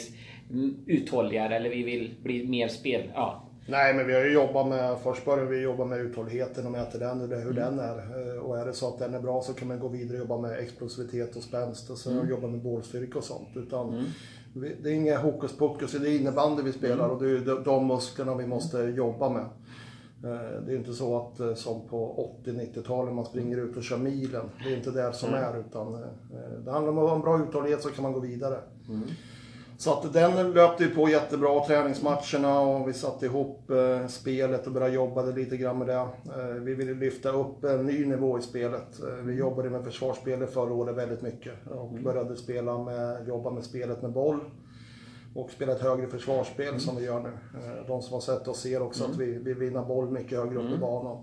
uthålligare 0.87 1.55
eller 1.55 1.69
vi 1.69 1.83
vill 1.83 2.15
bli 2.23 2.47
mer 2.47 2.67
spel... 2.67 3.11
Ja. 3.15 3.49
Nej, 3.67 3.93
men 3.93 4.07
vi 4.07 4.13
har 4.13 4.21
ju 4.21 4.33
jobbat 4.33 4.67
med, 4.67 4.97
först 5.03 5.25
började 5.25 5.49
vi 5.49 5.61
jobba 5.61 5.85
med 5.85 5.99
uthålligheten 5.99 6.65
och 6.65 6.71
mäter 6.71 6.99
den, 6.99 7.19
hur, 7.21 7.27
hur 7.43 7.53
den 7.53 7.79
är. 7.79 7.97
Eh, 7.97 8.41
Och 8.41 8.57
är 8.59 8.65
det 8.65 8.73
så 8.73 8.87
att 8.87 8.99
den 8.99 9.13
är 9.13 9.19
bra 9.19 9.41
så 9.41 9.53
kan 9.53 9.67
man 9.67 9.79
gå 9.79 9.87
vidare 9.87 10.17
och 10.17 10.19
jobba 10.29 10.37
med 10.37 10.59
explosivitet 10.59 11.35
och 11.35 11.43
spänst 11.43 11.89
och 11.89 11.97
sen 11.97 12.27
jobba 12.29 12.47
med 12.47 12.61
bålstyrka 12.61 13.17
och 13.17 13.23
sånt. 13.23 13.47
Utan 13.55 14.05
vi, 14.55 14.75
det 14.83 14.89
är 14.89 14.93
inga 14.93 15.17
hokus 15.17 15.57
pokus, 15.57 15.91
det 15.91 16.09
är 16.09 16.19
innebandy 16.19 16.63
vi 16.63 16.71
spelar 16.71 17.07
och 17.09 17.23
det 17.23 17.29
är 17.29 17.63
de, 17.65 17.87
musklerna 17.87 18.35
vi 18.35 18.47
måste 18.47 18.77
jobba 18.77 19.29
med. 19.29 19.45
Eh, 20.23 20.61
Det 20.65 20.71
är 20.73 20.77
inte 20.77 20.93
så 20.93 21.17
att 21.17 21.39
eh, 21.39 21.53
som 21.53 21.87
på 21.87 22.29
80-90-talet 22.45 23.13
man 23.13 23.25
springer 23.25 23.57
ut 23.57 23.77
och 23.77 23.83
kör 23.83 23.97
milen. 23.97 24.45
Det 24.63 24.73
är 24.73 24.77
inte 24.77 24.91
det 24.91 25.13
som 25.13 25.33
är 25.33 25.59
utan 25.59 25.91
det 26.65 26.71
handlar 26.71 26.91
om 26.91 26.97
att 26.97 27.09
ha 27.09 27.15
en 27.15 27.21
bra 27.21 27.43
uthållighet 27.43 27.81
så 27.81 27.89
kan 27.89 28.03
man 28.03 28.13
gå 28.13 28.19
vidare. 28.19 28.57
Så 29.77 29.93
att 29.93 30.13
den 30.13 30.53
löpte 30.53 30.83
ju 30.83 30.89
på 30.89 31.09
jättebra, 31.09 31.65
träningsmatcherna 31.65 32.59
och 32.59 32.87
vi 32.89 32.93
satte 32.93 33.25
ihop 33.25 33.69
eh, 33.69 34.07
spelet 34.07 34.67
och 34.67 34.73
började 34.73 34.93
jobba 34.93 35.21
lite 35.21 35.57
grann 35.57 35.77
med 35.77 35.87
det. 35.87 35.93
Eh, 35.93 36.53
vi 36.61 36.75
ville 36.75 36.93
lyfta 36.93 37.29
upp 37.29 37.63
en 37.63 37.85
ny 37.85 38.05
nivå 38.05 38.39
i 38.39 38.41
spelet. 38.41 39.03
Eh, 39.03 39.25
vi 39.25 39.33
jobbade 39.35 39.69
med 39.69 39.83
försvarsspelet 39.83 40.53
förra 40.53 40.73
året 40.73 40.95
väldigt 40.95 41.21
mycket 41.21 41.53
och 41.71 41.89
började 41.89 42.35
spela 42.35 42.77
med, 42.77 43.27
jobba 43.27 43.49
med 43.49 43.63
spelet 43.63 44.01
med 44.01 44.11
boll. 44.11 44.39
Och 45.35 45.51
spela 45.51 45.71
ett 45.71 45.81
högre 45.81 46.07
försvarsspel 46.07 46.79
som 46.79 46.95
vi 46.95 47.05
gör 47.05 47.19
nu. 47.19 47.29
Eh, 47.29 47.87
de 47.87 48.01
som 48.01 48.13
har 48.13 48.21
sett 48.21 48.47
oss 48.47 48.61
ser 48.61 48.81
också 48.81 49.05
att 49.05 49.17
vi, 49.17 49.39
vi 49.43 49.53
vinner 49.53 49.81
boll 49.81 50.11
mycket 50.11 50.37
högre 50.37 50.59
upp 50.59 50.71
i 50.75 50.77
banan. 50.77 51.21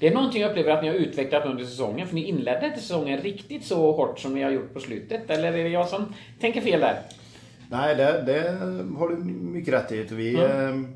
Det 0.00 0.08
är 0.08 0.14
någonting 0.14 0.42
jag 0.42 0.50
upplever 0.50 0.70
att 0.70 0.82
ni 0.82 0.88
har 0.88 0.94
utvecklat 0.94 1.46
under 1.46 1.64
säsongen. 1.64 2.08
För 2.08 2.14
ni 2.14 2.24
inledde 2.24 2.66
inte 2.66 2.80
säsongen 2.80 3.20
riktigt 3.20 3.64
så 3.64 3.92
hårt 3.92 4.18
som 4.18 4.34
ni 4.34 4.42
har 4.42 4.50
gjort 4.50 4.74
på 4.74 4.80
slutet. 4.80 5.30
Eller 5.30 5.52
är 5.52 5.64
det 5.64 5.68
jag 5.68 5.88
som 5.88 6.14
tänker 6.40 6.60
fel 6.60 6.80
där? 6.80 6.98
Nej, 7.70 7.94
det, 7.94 8.22
det 8.26 8.58
har 8.98 9.08
du 9.08 9.16
mycket 9.34 9.74
rätt 9.74 9.92
i. 9.92 10.02
Vi, 10.10 10.36
mm. 10.36 10.86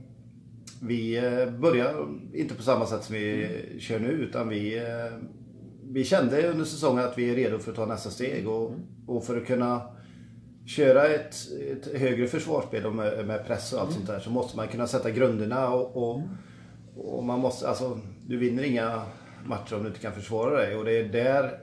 vi 0.82 1.16
eh, 1.16 1.50
börjar 1.50 2.08
inte 2.34 2.54
på 2.54 2.62
samma 2.62 2.86
sätt 2.86 3.04
som 3.04 3.14
vi 3.14 3.48
kör 3.80 3.98
nu 3.98 4.10
utan 4.10 4.48
vi, 4.48 4.78
eh, 4.78 5.18
vi 5.82 6.04
kände 6.04 6.48
under 6.48 6.64
säsongen 6.64 7.04
att 7.04 7.18
vi 7.18 7.30
är 7.30 7.34
redo 7.34 7.58
för 7.58 7.70
att 7.70 7.76
ta 7.76 7.86
nästa 7.86 8.10
steg 8.10 8.48
och, 8.48 8.68
mm. 8.68 8.80
och 9.06 9.24
för 9.24 9.36
att 9.36 9.46
kunna 9.46 9.82
köra 10.66 11.06
ett, 11.06 11.34
ett 11.70 12.00
högre 12.00 12.26
försvarsspel 12.26 12.90
med, 12.90 13.26
med 13.26 13.46
press 13.46 13.72
och 13.72 13.80
allt 13.80 13.90
mm. 13.90 13.96
sånt 13.96 14.06
där 14.06 14.20
så 14.20 14.30
måste 14.30 14.56
man 14.56 14.68
kunna 14.68 14.86
sätta 14.86 15.10
grunderna 15.10 15.68
och, 15.68 16.10
och, 16.10 16.16
mm. 16.16 16.28
och, 16.96 17.24
man 17.24 17.40
måste, 17.40 17.68
alltså 17.68 18.00
du 18.26 18.36
vinner 18.36 18.62
inga 18.62 19.02
matcher 19.44 19.76
om 19.76 19.82
du 19.82 19.88
inte 19.88 20.00
kan 20.00 20.12
försvara 20.12 20.56
dig 20.56 20.76
och 20.76 20.84
det 20.84 21.00
är 21.00 21.04
där 21.04 21.58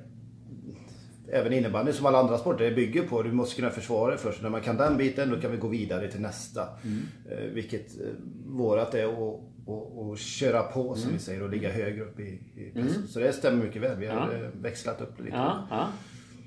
även 1.32 1.54
innebandy 1.54 1.94
som 1.94 2.06
alla 2.06 2.18
andra 2.18 2.38
sporter 2.38 2.72
bygger 2.72 3.04
på. 3.04 3.24
Du 3.24 3.32
måste 3.32 3.56
kunna 3.56 3.70
försvara 3.70 4.10
dig 4.10 4.20
först. 4.20 4.42
När 4.42 4.50
man 4.50 4.62
kan 4.62 4.78
den 4.78 4.98
biten 4.98 5.30
då 5.30 5.40
kan 5.42 5.52
vi 5.52 5.58
gå 5.58 5.68
vidare 5.68 6.12
till 6.12 6.22
nästa. 6.22 6.62
Mm. 6.84 7.02
Eh, 7.32 7.54
vilket 7.54 8.02
eh, 8.02 8.08
vårat 8.46 8.94
är 8.94 9.06
att 9.06 9.40
och, 9.68 10.10
och 10.10 10.18
köra 10.18 10.64
på 10.64 10.96
som 10.96 11.04
mm. 11.04 11.14
vi 11.14 11.20
säger 11.20 11.44
och 11.44 11.50
ligga 11.50 11.72
högre 11.72 12.04
upp 12.04 12.20
i, 12.20 12.24
i 12.56 12.72
mm. 12.76 13.08
Så 13.08 13.20
det 13.20 13.34
stämmer 13.34 13.66
mycket 13.66 13.82
väl. 13.82 13.98
Vi 13.98 14.08
har 14.08 14.16
ja. 14.16 14.46
Eh, 14.46 14.50
växlat 14.62 15.02
upp 15.02 15.20
lite. 15.20 15.38
Ja, 15.38 15.68
ja. 15.70 15.88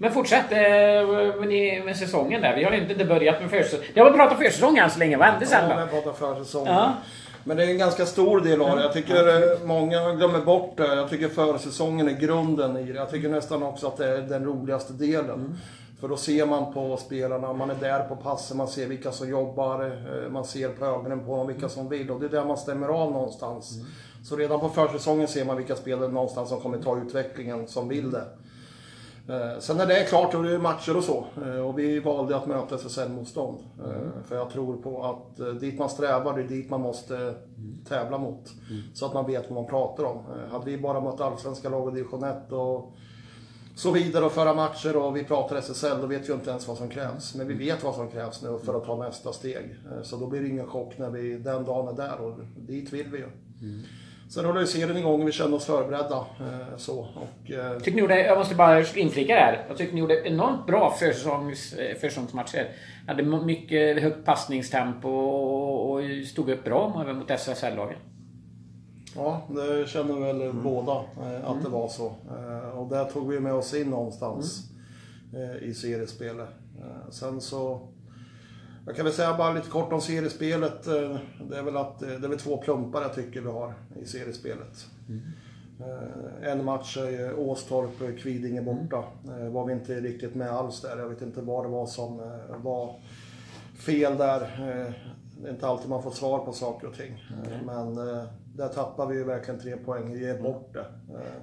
Men 0.01 0.13
fortsätt 0.13 0.51
med, 0.51 1.85
med 1.85 1.97
säsongen 1.97 2.43
där. 2.43 2.57
Vi 2.57 2.65
har 2.65 2.73
inte 2.73 3.05
börjat 3.05 3.41
med 3.41 3.51
försäsong. 3.51 3.81
Det 3.95 4.01
har 4.01 4.11
pratat 4.11 4.39
försäsong 4.39 4.79
än 4.79 4.91
så 4.91 4.99
länge. 4.99 5.17
Vad 5.17 5.27
hände 5.27 5.47
sen 5.47 5.69
då? 5.69 5.75
Ja, 5.75 5.85
vi 5.85 5.91
pratat 5.91 6.19
försäsong. 6.19 6.67
Ja. 6.67 6.95
Men 7.49 7.57
det 7.57 7.65
är 7.65 7.69
en 7.69 7.79
ganska 7.79 8.07
stor 8.07 8.41
del 8.41 8.63
av 8.63 8.77
det. 8.77 8.83
Jag 8.83 8.93
tycker 8.93 9.67
många 9.67 10.15
glömmer 10.15 10.41
bort 10.41 10.77
det. 10.77 10.95
Jag 10.95 11.11
tycker 11.11 11.29
försäsongen 11.29 12.09
är 12.09 12.13
grunden 12.13 12.77
i 12.77 12.85
det. 12.85 12.99
Jag 12.99 13.11
tycker 13.11 13.29
nästan 13.29 13.63
också 13.63 13.87
att 13.87 13.97
det 13.97 14.07
är 14.07 14.23
den 14.23 14.45
roligaste 14.45 14.93
delen. 14.93 15.31
Mm. 15.31 15.55
För 16.01 16.09
då 16.09 16.17
ser 16.17 16.47
man 16.47 16.73
på 16.73 16.97
spelarna, 16.97 17.53
man 17.53 17.71
är 17.71 17.75
där 17.75 18.01
på 18.01 18.17
passen, 18.17 18.57
man 18.57 18.69
ser 18.69 18.87
vilka 18.87 19.13
som 19.13 19.29
jobbar, 19.29 19.85
eh, 19.85 20.31
man 20.31 20.45
ser 20.45 20.69
på 20.69 20.85
ögonen 20.85 21.25
på 21.25 21.37
dem 21.37 21.47
vilka 21.47 21.69
som 21.69 21.89
vill 21.89 22.11
och 22.11 22.21
det 22.21 22.27
är 22.27 22.31
där 22.31 22.45
man 22.45 22.57
stämmer 22.57 22.89
av 22.89 23.13
någonstans. 23.13 23.77
Mm. 23.77 23.87
Så 24.25 24.37
redan 24.37 24.61
på 24.61 24.69
försäsongen 24.69 25.29
ser 25.29 25.45
man 25.45 25.57
vilka 25.57 25.77
spelare 25.77 26.09
någonstans 26.09 26.49
som 26.49 26.61
kommer 26.61 26.79
ta 26.79 26.99
utvecklingen, 26.99 27.69
som 27.69 27.89
vill 27.89 28.11
det. 28.11 28.25
Eh, 29.29 29.59
sen 29.59 29.77
när 29.77 29.87
det 29.87 30.01
är 30.01 30.07
klart, 30.07 30.33
då 30.33 30.43
är 30.43 30.51
det 30.51 30.59
matcher 30.59 30.97
och 30.97 31.05
så. 31.05 31.27
Eh, 31.45 31.61
och 31.61 31.79
vi 31.79 32.01
valde 32.01 32.37
att 32.37 32.47
möta 32.47 32.75
SSL-motstånd. 32.75 33.59
Mm. 33.85 34.11
För 34.29 34.37
jag 34.37 34.51
tror 34.51 34.77
på 34.77 35.05
att 35.05 35.61
dit 35.61 35.79
man 35.79 35.91
strävar, 35.91 36.37
det 36.37 36.43
är 36.43 36.49
dit 36.49 36.71
man 36.71 36.81
måste 36.81 37.35
tävla 37.89 38.19
mot. 38.19 38.53
Mm. 38.71 38.83
Så 38.95 39.07
att 39.07 39.15
man 39.15 39.27
vet 39.27 39.51
vad 39.51 39.63
man 39.63 39.71
pratar 39.71 40.05
om. 40.05 40.19
Hade 40.51 40.65
vi 40.65 40.79
bara 40.79 41.01
mött 41.01 41.21
allsvenska 41.21 41.69
lag 41.69 41.87
och 41.87 41.95
division 41.95 42.25
1 42.25 42.53
och 42.53 42.93
så 43.79 43.91
vidare 43.91 44.25
och 44.25 44.33
föra 44.33 44.55
matcher 44.55 44.97
och 44.97 45.17
vi 45.17 45.25
pratar 45.25 45.57
SSL, 45.57 46.01
då 46.01 46.07
vet 46.07 46.29
vi 46.29 46.33
inte 46.33 46.51
ens 46.51 46.69
vad 46.69 46.77
som 46.77 46.89
krävs. 46.89 47.35
Men 47.35 47.49
vi 47.49 47.55
vet 47.55 47.85
vad 47.85 47.95
som 47.95 48.11
krävs 48.11 48.43
nu 48.43 48.59
för 48.65 48.75
att 48.75 48.85
ta 48.85 48.97
nästa 48.97 49.33
steg. 49.33 49.77
Eh, 49.93 50.03
så 50.03 50.17
då 50.17 50.27
blir 50.27 50.41
det 50.41 50.49
ingen 50.49 50.67
chock 50.67 50.99
när 50.99 51.11
vi 51.11 51.39
den 51.39 51.65
dagen 51.65 51.89
är 51.89 51.93
där 51.93 52.21
och 52.21 52.39
dit 52.57 52.93
vill 52.93 53.07
vi 53.09 53.19
ju. 53.19 53.29
Mm. 53.61 53.83
Sen 54.29 54.45
håller 54.45 54.61
ju 54.61 54.67
serien 54.67 54.97
igång 54.97 55.23
och 55.23 55.29
vi 55.29 55.33
känner 55.33 55.57
oss 55.57 55.67
förberedda. 55.67 56.17
Eh, 56.17 56.77
så, 56.77 56.99
och, 56.99 57.51
eh, 57.51 57.79
tycker 57.79 57.93
ni 57.93 58.01
gjorde, 58.01 58.27
jag 58.27 58.39
måste 58.39 58.55
bara 58.55 58.81
inflika 58.81 59.35
där. 59.35 59.65
Jag 59.69 59.77
tycker 59.77 59.95
ni 59.95 60.01
gjorde 60.01 60.29
enormt 60.29 60.67
bra 60.67 60.91
försäsongs, 60.99 61.75
försäsongsmatcher. 62.01 62.69
Hade 63.07 63.23
mycket 63.23 64.03
högt 64.03 64.25
passningstempo 64.25 65.09
och, 65.09 65.91
och 65.91 66.27
stod 66.27 66.51
upp 66.51 66.65
bra 66.65 67.05
mot 67.15 67.31
SSL-lagen. 67.31 67.99
Ja, 69.15 69.43
det 69.49 69.89
känner 69.89 70.21
väl 70.21 70.43
mm. 70.43 70.63
båda 70.63 70.93
eh, 70.93 71.45
att 71.45 71.51
mm. 71.51 71.65
det 71.65 71.69
var 71.69 71.89
så. 71.89 72.07
Eh, 72.07 72.79
och 72.79 72.89
där 72.89 73.05
tog 73.05 73.29
vi 73.29 73.41
med 73.41 73.55
oss 73.55 73.75
in 73.75 73.91
någonstans 73.91 74.71
mm. 75.33 75.51
eh, 75.51 75.57
i 75.57 75.75
seriespelet. 75.75 76.49
Eh, 76.79 77.11
sen 77.11 77.41
så... 77.41 77.89
Jag 78.89 78.97
kan 78.97 79.05
väl 79.05 79.15
säga 79.15 79.37
bara 79.37 79.53
lite 79.53 79.71
kort 79.71 79.93
om 79.93 80.01
seriespelet. 80.01 80.87
Eh, 80.87 81.17
det 81.51 81.59
är 81.59 81.63
väl 81.63 81.77
att 81.77 81.99
det 81.99 82.15
är 82.15 82.29
väl 82.29 82.39
två 82.39 82.57
plumpar 82.57 83.03
jag 83.03 83.15
tycker 83.15 83.41
vi 83.41 83.49
har 83.49 83.75
i 84.03 84.07
seriespelet. 84.07 84.87
Mm. 85.09 85.23
Eh, 85.81 86.53
en 86.53 86.65
match 86.65 86.97
är 86.97 87.39
Åstorp, 87.39 88.19
Kvidinge 88.19 88.63
borta. 88.63 89.05
Var 89.51 89.67
vi 89.67 89.73
inte 89.73 90.01
riktigt 90.01 90.35
med 90.35 90.51
alls 90.51 90.81
där. 90.81 90.99
Jag 90.99 91.09
vet 91.09 91.23
inte 91.23 91.41
vad 91.41 91.65
det 91.65 91.69
var 91.69 91.87
som 91.87 92.17
var 92.57 92.95
fel 93.79 94.17
där. 94.17 94.41
Det 95.41 95.49
är 95.49 95.53
inte 95.53 95.67
alltid 95.67 95.91
man 95.91 96.03
får 96.03 96.11
svar 96.11 96.39
på 96.39 96.53
saker 96.53 96.87
och 96.87 96.95
ting. 96.95 97.25
Mm. 97.47 97.67
Men 97.67 97.95
där 98.59 98.69
tappar 98.69 99.07
vi 99.07 99.15
ju 99.15 99.25
verkligen 99.25 99.61
tre 99.61 99.77
poäng. 99.77 100.13
Vi 100.13 100.21
ger 100.27 100.43
bort 100.43 100.75
det. 100.75 100.87
Eh, 101.15 101.43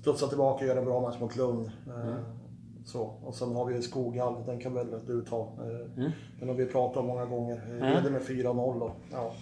studsar 0.00 0.26
tillbaka 0.26 0.64
och 0.64 0.68
gör 0.68 0.76
en 0.76 0.84
bra 0.84 1.00
match 1.00 1.20
mot 1.20 1.36
Lund. 1.36 1.70
Eh, 1.86 2.06
mm. 2.06 2.14
Så. 2.86 3.00
Och 3.02 3.34
sen 3.34 3.54
har 3.54 3.66
vi 3.66 3.82
Skoghall, 3.82 4.44
den 4.46 4.60
kan 4.60 4.74
väl 4.74 4.86
du 5.06 5.22
ta. 5.22 5.52
Eh, 5.58 5.98
mm. 5.98 6.10
Den 6.38 6.48
har 6.48 6.56
vi 6.56 6.66
pratat 6.66 6.96
om 6.96 7.06
många 7.06 7.24
gånger. 7.24 7.60
Vi 7.66 7.78
mm. 7.78 7.92
leder 7.92 8.10
med 8.10 8.22
4-0 8.22 8.90
Ja. 9.12 9.32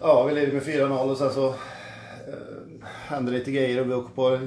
ja, 0.00 0.24
vi 0.28 0.34
leder 0.34 0.52
med 0.52 0.62
4-0 0.62 1.10
och 1.10 1.16
sen 1.16 1.30
så 1.30 1.46
eh, 1.48 1.54
händer 2.82 3.32
lite 3.32 3.52
grejer 3.52 3.80
och 3.80 3.90
vi 3.90 3.94
åker 3.94 4.14
på 4.14 4.38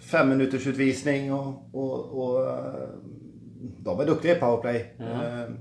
fem 0.00 0.28
minuters 0.28 0.66
utvisning 0.66 1.32
och, 1.32 1.54
och, 1.72 2.22
och 2.22 2.46
de 3.78 4.00
är 4.00 4.06
duktiga 4.06 4.36
i 4.36 4.40
powerplay. 4.40 4.94
Mm. 4.98 5.58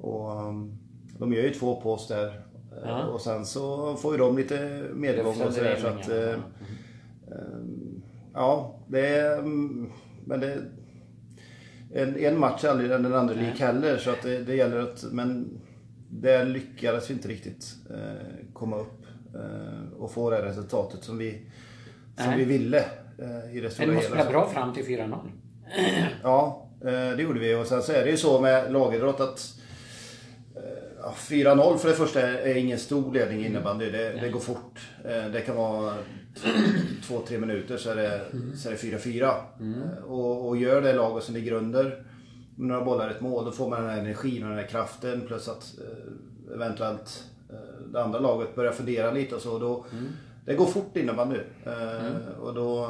och, 0.00 0.30
de 1.18 1.32
gör 1.32 1.42
ju 1.42 1.54
två 1.54 1.80
på 1.80 1.92
oss 1.92 2.08
där 2.08 2.50
Ja. 2.84 3.04
Och 3.04 3.20
sen 3.20 3.46
så 3.46 3.94
får 3.96 4.12
ju 4.12 4.18
de 4.18 4.36
lite 4.36 4.86
medgång 4.94 5.40
och 5.46 5.52
sådär. 5.52 5.76
Så 5.76 5.86
att, 5.86 6.08
ja. 6.08 6.14
Eh, 6.14 6.30
eh, 6.30 7.60
ja, 8.34 8.80
det 8.88 9.06
är... 9.06 9.38
Mm, 9.38 9.92
men 10.24 10.40
det... 10.40 10.62
En, 11.94 12.16
en 12.16 12.38
match 12.38 12.64
är 12.64 12.68
aldrig 12.68 12.90
den 12.90 13.14
andra 13.14 13.34
lik 13.34 13.60
heller. 13.60 13.98
Så 13.98 14.10
att 14.10 14.22
det, 14.22 14.38
det, 14.38 14.54
gäller 14.54 14.78
att... 14.78 15.04
Men 15.10 15.60
där 16.10 16.44
lyckades 16.44 17.10
vi 17.10 17.14
inte 17.14 17.28
riktigt 17.28 17.74
eh, 17.90 18.52
komma 18.52 18.76
upp 18.76 19.06
eh, 19.34 19.98
och 19.98 20.12
få 20.12 20.30
det 20.30 20.42
resultatet 20.42 21.04
som 21.04 21.18
vi, 21.18 21.46
som 22.16 22.36
vi 22.36 22.44
ville 22.44 22.78
eh, 23.18 23.56
i 23.56 23.60
det 23.60 23.70
stora 23.70 23.86
hela. 23.86 24.00
Ni 24.00 24.06
spela 24.06 24.30
bra 24.30 24.48
fram 24.48 24.74
till 24.74 24.84
4-0. 24.84 25.18
Ja, 26.22 26.68
eh, 26.80 27.16
det 27.16 27.22
gjorde 27.22 27.40
vi. 27.40 27.54
Och 27.54 27.66
sen 27.66 27.82
så 27.82 27.92
är 27.92 28.04
det 28.04 28.10
ju 28.10 28.16
så 28.16 28.40
med 28.40 28.72
lagidrott 28.72 29.20
att 29.20 29.60
Ja, 31.02 31.14
4-0 31.16 31.76
för 31.76 31.88
det 31.88 31.94
första 31.94 32.20
är 32.20 32.54
ingen 32.54 32.78
stor 32.78 33.14
ledning 33.14 33.40
i 33.40 33.46
innebandy. 33.46 33.90
Det, 33.90 34.12
det, 34.12 34.28
går 34.28 34.40
fort. 34.40 34.80
Eh, 35.04 35.24
det 35.32 35.40
kan 35.40 35.56
vara 35.56 35.94
2-3 36.34 37.40
minuter 37.40 37.76
så 37.76 37.90
är 37.90 37.96
det, 37.96 38.20
mm. 38.32 38.56
så 38.56 38.68
är 38.68 38.72
det 38.72 38.78
4-4. 38.78 39.34
Mm. 39.60 39.82
Eh, 39.82 40.04
och, 40.04 40.48
och, 40.48 40.56
gör 40.56 40.82
det 40.82 40.92
laget 40.92 41.24
som 41.24 41.34
ligger 41.34 41.52
under 41.52 41.84
med 42.54 42.68
några 42.68 42.84
bollar 42.84 43.10
ett 43.10 43.20
mål, 43.20 43.44
då 43.44 43.52
får 43.52 43.70
man 43.70 43.80
den 43.80 43.90
här 43.90 43.98
energin 43.98 44.42
och 44.42 44.48
den 44.48 44.58
här 44.58 44.66
kraften. 44.66 45.26
Plus 45.26 45.48
att 45.48 45.74
eh, 45.78 46.54
eventuellt 46.54 47.24
det 47.92 48.02
andra 48.02 48.18
laget 48.18 48.54
börjar 48.54 48.72
fundera 48.72 49.12
lite 49.12 49.34
och 49.34 49.40
så. 49.40 49.58
Då, 49.58 49.84
mm. 49.92 50.08
Det 50.44 50.54
går 50.54 50.66
fort 50.66 50.96
innebandy. 50.96 51.38
Mm. 51.64 52.12
Och 52.40 52.54
då 52.54 52.86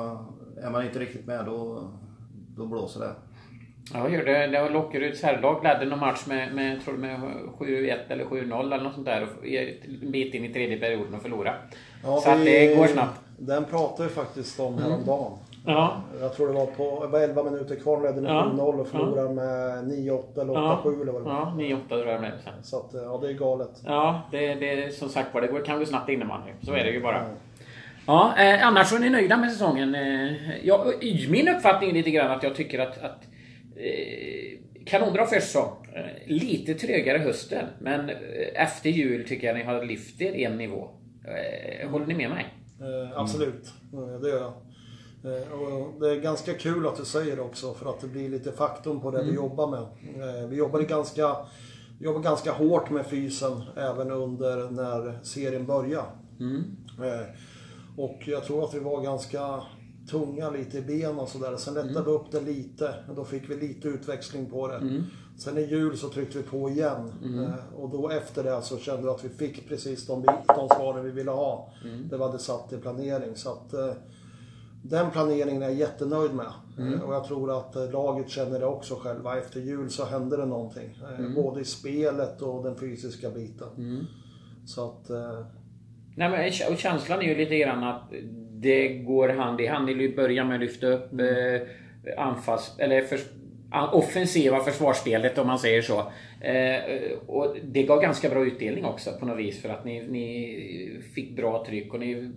är 0.56 0.70
man 0.70 0.84
inte 0.84 0.98
riktigt 0.98 1.26
med, 1.26 1.44
då, 1.44 1.90
då 2.56 2.66
blåser 2.66 3.00
det. 3.00 3.14
Ja, 3.94 4.08
det, 4.08 4.46
det 4.46 4.62
var 4.62 4.70
Lockeryds 4.70 5.22
herrlag 5.22 5.64
ledde 5.64 5.84
någon 5.84 5.98
match 5.98 6.26
med, 6.26 6.54
med, 6.54 6.84
tror 6.84 6.94
med 6.94 7.20
7-1 7.58 7.98
eller 8.08 8.24
7-0 8.24 8.60
eller 8.60 8.84
något 8.84 8.94
sånt 8.94 9.06
där. 9.06 9.26
En 10.02 10.10
bit 10.10 10.34
in 10.34 10.44
i 10.44 10.52
tredje 10.52 10.78
perioden 10.78 11.14
och 11.14 11.22
förlorade. 11.22 11.56
Ja, 12.04 12.20
så 12.20 12.30
att 12.30 12.44
det 12.44 12.74
går 12.74 12.86
snabbt. 12.86 13.20
Den 13.38 13.64
pratade 13.64 14.08
vi 14.08 14.14
faktiskt 14.14 14.60
om 14.60 14.78
häromdagen. 14.78 15.32
Mm. 15.66 15.74
Ja. 15.76 16.02
Jag 16.20 16.36
tror 16.36 16.48
det 16.48 16.54
var 16.54 16.66
på 16.66 17.06
var 17.06 17.20
11 17.20 17.42
minuter 17.42 17.76
kvar, 17.76 18.02
ledde 18.02 18.20
med 18.20 18.30
ja. 18.30 18.52
7-0 18.56 18.80
och 18.80 18.88
förlorade 18.88 19.26
ja. 19.26 19.32
med 19.32 19.84
9-8 19.84 20.40
eller 20.40 20.54
8-7 20.54 20.56
ja. 20.84 21.02
eller 21.02 21.12
vad 21.12 21.22
det 21.22 21.28
var. 21.28 21.32
Ja, 21.32 21.54
9-8 21.56 21.88
tror 21.88 22.06
jag 22.06 22.20
med. 22.20 22.32
Så 22.62 22.76
att, 22.76 22.90
ja 22.92 23.18
det 23.22 23.28
är 23.28 23.32
galet. 23.32 23.82
Ja, 23.84 24.22
det, 24.30 24.54
det 24.54 24.94
som 24.94 25.08
sagt 25.08 25.34
var, 25.34 25.40
det 25.40 25.46
går, 25.46 25.64
kan 25.64 25.78
gå 25.78 25.86
snabbt 25.86 26.08
innebandy. 26.08 26.50
Så 26.62 26.72
är 26.72 26.84
det 26.84 26.90
ju 26.90 27.00
bara. 27.00 27.18
Mm. 27.18 27.30
Ja, 28.06 28.34
eh, 28.38 28.66
annars 28.66 28.86
så 28.88 28.96
är 28.96 29.00
ni 29.00 29.10
nöjda 29.10 29.36
med 29.36 29.52
säsongen? 29.52 29.94
Eh, 29.94 30.66
ja, 30.66 30.86
min 31.28 31.48
uppfattning 31.48 31.90
är 31.90 31.94
lite 31.94 32.10
grann 32.10 32.30
att 32.30 32.42
jag 32.42 32.54
tycker 32.54 32.78
att, 32.78 33.04
att 33.04 33.29
kanonbra 34.86 35.26
försäsong. 35.26 35.86
Eh, 35.94 36.26
lite 36.26 36.74
trögare 36.74 37.18
hösten, 37.18 37.66
men 37.80 38.10
eh, 38.10 38.16
efter 38.54 38.90
jul 38.90 39.28
tycker 39.28 39.46
jag 39.46 39.56
ni 39.56 39.62
har 39.62 39.84
lyft 39.84 40.20
er 40.20 40.34
en 40.34 40.58
nivå. 40.58 40.90
Håller 41.90 42.06
ni 42.06 42.14
med 42.14 42.30
mig? 42.30 42.54
Eh, 42.80 43.18
absolut, 43.18 43.72
mm. 43.92 44.22
det 44.22 44.28
gör 44.28 44.38
jag. 44.38 44.52
Och 45.52 46.00
det 46.00 46.10
är 46.10 46.20
ganska 46.20 46.54
kul 46.54 46.86
att 46.86 46.96
du 46.96 47.04
säger 47.04 47.36
det 47.36 47.42
också 47.42 47.74
för 47.74 47.90
att 47.90 48.00
det 48.00 48.06
blir 48.06 48.28
lite 48.28 48.52
faktum 48.52 49.00
på 49.00 49.10
det 49.10 49.18
mm. 49.18 49.30
vi 49.30 49.36
jobbar 49.36 49.70
med. 49.70 49.86
Vi 50.48 50.56
jobbade 50.56 50.84
ganska, 50.84 51.36
vi 51.98 52.04
jobbade 52.04 52.24
ganska 52.24 52.52
hårt 52.52 52.90
med 52.90 53.06
fysen 53.06 53.62
även 53.76 54.10
under 54.10 54.70
när 54.70 55.24
serien 55.24 55.66
började. 55.66 56.08
Mm. 56.40 56.64
Och 57.96 58.22
jag 58.26 58.44
tror 58.44 58.64
att 58.64 58.74
vi 58.74 58.78
var 58.78 59.02
ganska 59.02 59.62
tunga 60.10 60.50
lite 60.50 60.78
i 60.78 60.82
benen 60.82 61.18
och 61.18 61.28
sådär. 61.28 61.56
Sen 61.56 61.74
lättade 61.74 61.92
mm. 61.92 62.04
vi 62.04 62.10
upp 62.10 62.30
det 62.30 62.40
lite. 62.40 62.94
Och 63.08 63.14
då 63.14 63.24
fick 63.24 63.50
vi 63.50 63.56
lite 63.56 63.88
utväxling 63.88 64.50
på 64.50 64.68
det. 64.68 64.76
Mm. 64.76 65.04
Sen 65.38 65.58
i 65.58 65.62
jul 65.62 65.96
så 65.96 66.08
tryckte 66.08 66.38
vi 66.38 66.44
på 66.44 66.70
igen. 66.70 67.12
Mm. 67.24 67.44
Eh, 67.44 67.54
och 67.76 67.90
då 67.90 68.10
efter 68.10 68.44
det 68.44 68.62
så 68.62 68.78
kände 68.78 69.02
vi 69.02 69.08
att 69.08 69.24
vi 69.24 69.28
fick 69.28 69.68
precis 69.68 70.06
de, 70.06 70.22
de 70.46 70.68
svaren 70.68 71.04
vi 71.04 71.10
ville 71.10 71.30
ha. 71.30 71.72
Mm. 71.84 72.08
Det 72.08 72.16
vi 72.16 72.22
hade 72.22 72.38
satt 72.38 72.72
i 72.72 72.76
planering. 72.76 73.36
Så 73.36 73.52
att, 73.52 73.72
eh, 73.72 73.92
den 74.82 75.10
planeringen 75.10 75.62
är 75.62 75.66
jag 75.66 75.74
jättenöjd 75.74 76.34
med. 76.34 76.52
Mm. 76.78 77.00
Och 77.00 77.14
jag 77.14 77.24
tror 77.24 77.58
att 77.58 77.76
eh, 77.76 77.90
laget 77.90 78.28
känner 78.28 78.60
det 78.60 78.66
också 78.66 78.94
själva. 78.94 79.38
Efter 79.38 79.60
jul 79.60 79.90
så 79.90 80.04
hände 80.04 80.36
det 80.36 80.46
någonting. 80.46 80.98
Mm. 81.18 81.34
Både 81.34 81.60
i 81.60 81.64
spelet 81.64 82.42
och 82.42 82.64
den 82.64 82.76
fysiska 82.76 83.30
biten. 83.30 83.68
Mm. 83.76 84.06
Så 84.66 84.88
att... 84.88 85.10
Nej, 86.16 86.30
men, 86.30 86.72
och 86.72 86.78
känslan 86.78 87.18
är 87.18 87.22
ju 87.22 87.34
lite 87.34 87.58
grann 87.58 87.84
att 87.84 88.12
det 88.60 88.88
går 88.88 89.28
hand 89.28 89.60
i 89.60 89.66
hand. 89.66 89.86
Ni 89.86 90.08
börjar 90.08 90.44
med 90.44 90.54
att 90.54 90.60
lyfta 90.60 90.86
upp 90.86 91.12
mm. 91.12 91.62
anfalls... 92.16 92.76
Eller 92.78 93.02
för, 93.02 93.18
offensiva 93.92 94.60
försvarsspelet 94.60 95.38
om 95.38 95.46
man 95.46 95.58
säger 95.58 95.82
så. 95.82 95.98
Eh, 96.40 97.18
och 97.26 97.56
det 97.64 97.82
gav 97.82 98.00
ganska 98.00 98.28
bra 98.28 98.46
utdelning 98.46 98.84
också 98.84 99.10
på 99.20 99.26
något 99.26 99.38
vis 99.38 99.62
för 99.62 99.68
att 99.68 99.84
ni, 99.84 100.06
ni 100.08 101.02
fick 101.14 101.36
bra 101.36 101.64
tryck 101.66 101.94
och 101.94 102.00
ni 102.00 102.30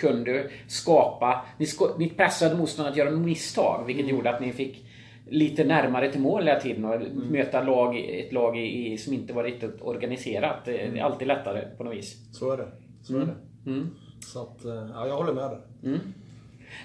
kunde 0.00 0.50
skapa... 0.66 1.44
Ni, 1.58 1.66
sko, 1.66 1.86
ni 1.98 2.08
pressade 2.08 2.56
motståndarna 2.56 2.90
att 2.90 2.96
göra 2.96 3.10
misstag 3.10 3.84
vilket 3.86 4.04
mm. 4.04 4.16
gjorde 4.16 4.30
att 4.30 4.40
ni 4.40 4.52
fick 4.52 4.86
lite 5.26 5.64
närmare 5.64 6.12
till 6.12 6.20
mål 6.20 6.46
hela 6.46 6.60
tiden 6.60 6.84
och 6.84 6.94
mm. 6.94 7.28
möta 7.28 7.62
lag, 7.62 7.96
ett 7.98 8.32
lag 8.32 8.58
i, 8.58 8.98
som 8.98 9.14
inte 9.14 9.32
var 9.32 9.44
riktigt 9.44 9.80
organiserat. 9.80 10.64
Det 10.64 10.78
är 10.78 10.88
mm. 10.88 11.04
alltid 11.04 11.28
lättare 11.28 11.68
på 11.76 11.84
något 11.84 11.96
vis. 11.96 12.28
Så 12.32 12.52
är 12.52 12.56
det. 12.56 12.68
Så 13.02 13.12
är 13.16 13.22
mm. 13.22 13.28
det. 13.64 13.70
Mm. 13.70 13.90
Så 14.32 14.42
att, 14.42 14.64
eh, 14.64 14.86
ja, 14.94 15.06
jag 15.06 15.16
håller 15.16 15.32
med 15.32 15.50
dig. 15.50 15.60
Mm. 15.82 16.00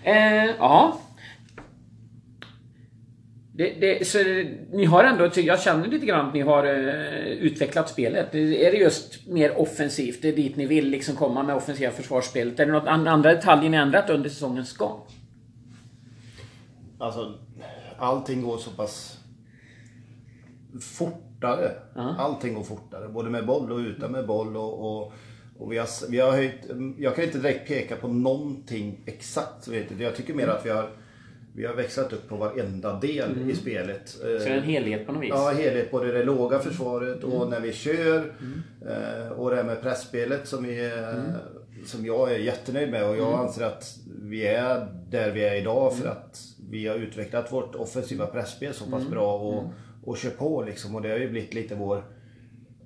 Eh, 0.03 0.55
ja. 0.59 0.99
Det, 3.53 3.73
det, 3.79 4.07
så 4.07 4.17
ni 4.71 4.85
har 4.85 5.03
ändå, 5.03 5.29
jag 5.35 5.61
känner 5.61 5.87
lite 5.87 6.05
grann 6.05 6.27
att 6.27 6.33
ni 6.33 6.41
har 6.41 6.65
uh, 6.65 7.25
utvecklat 7.25 7.89
spelet. 7.89 8.35
Är 8.35 8.71
det 8.71 8.77
just 8.77 9.27
mer 9.27 9.59
offensivt? 9.59 10.21
Det 10.21 10.29
är 10.29 10.35
dit 10.35 10.55
ni 10.55 10.65
vill 10.65 10.89
liksom 10.89 11.15
komma 11.15 11.43
med 11.43 11.55
offensiva 11.55 11.91
försvarsspelet? 11.91 12.59
Är 12.59 12.65
det 12.65 12.71
något 12.71 12.87
andra 12.87 13.33
detaljer 13.33 13.69
ni 13.69 13.77
ändrat 13.77 14.09
under 14.09 14.29
säsongens 14.29 14.77
gång? 14.77 14.99
Alltså, 16.99 17.33
allting 17.97 18.41
går 18.41 18.57
så 18.57 18.71
pass 18.71 19.19
fortare. 20.81 21.65
Uh 21.65 21.71
-huh. 21.95 22.17
Allting 22.17 22.53
går 22.53 22.63
fortare. 22.63 23.09
Både 23.09 23.29
med 23.29 23.45
boll 23.45 23.71
och 23.71 23.77
utan 23.77 24.11
med 24.11 24.27
boll. 24.27 24.57
Och, 24.57 25.01
och, 25.03 25.13
och 25.59 25.71
vi, 25.71 25.77
har, 25.77 26.09
vi 26.09 26.19
har 26.19 26.31
höjt, 26.31 26.71
jag 26.97 27.15
kan 27.15 27.23
inte 27.23 27.37
direkt 27.37 27.67
peka 27.67 27.95
på 27.95 28.07
någonting 28.07 28.99
exakt. 29.05 29.67
Vet 29.67 29.97
du. 29.97 30.03
Jag 30.03 30.15
tycker 30.15 30.33
mer 30.33 30.47
att 30.47 30.65
vi 30.65 30.69
har 30.69 30.89
vi 31.53 31.65
har 31.65 31.73
växlat 31.73 32.13
upp 32.13 32.29
på 32.29 32.35
varenda 32.35 32.99
del 32.99 33.31
mm. 33.31 33.49
i 33.49 33.55
spelet. 33.55 34.09
Så 34.09 34.47
en 34.47 34.63
helhet 34.63 35.05
på 35.05 35.11
något 35.11 35.23
vis? 35.23 35.29
Ja, 35.29 35.49
helhet. 35.49 35.91
Både 35.91 36.11
det 36.11 36.23
låga 36.23 36.59
försvaret 36.59 37.23
och 37.23 37.35
mm. 37.35 37.49
när 37.49 37.59
vi 37.59 37.73
kör. 37.73 38.17
Mm. 38.17 38.61
Eh, 38.87 39.31
och 39.31 39.49
det 39.49 39.55
här 39.55 39.63
med 39.63 39.81
pressspelet 39.81 40.47
som, 40.47 40.65
är, 40.65 41.13
mm. 41.13 41.25
som 41.85 42.05
jag 42.05 42.31
är 42.31 42.37
jättenöjd 42.37 42.91
med. 42.91 43.09
Och 43.09 43.17
jag 43.17 43.27
mm. 43.27 43.39
anser 43.39 43.65
att 43.65 43.97
vi 44.21 44.47
är 44.47 44.87
där 45.09 45.31
vi 45.31 45.43
är 45.43 45.55
idag 45.55 45.97
för 45.97 46.07
att 46.07 46.41
vi 46.69 46.87
har 46.87 46.95
utvecklat 46.95 47.51
vårt 47.51 47.75
offensiva 47.75 48.25
pressspel 48.25 48.73
så 48.73 48.91
pass 48.91 49.07
bra 49.07 49.37
och, 49.37 49.63
och 50.03 50.17
kör 50.17 50.29
på 50.29 50.63
liksom. 50.63 50.95
Och 50.95 51.01
det 51.01 51.09
har 51.09 51.17
ju 51.17 51.29
blivit 51.29 51.53
lite 51.53 51.75
vår, 51.75 52.03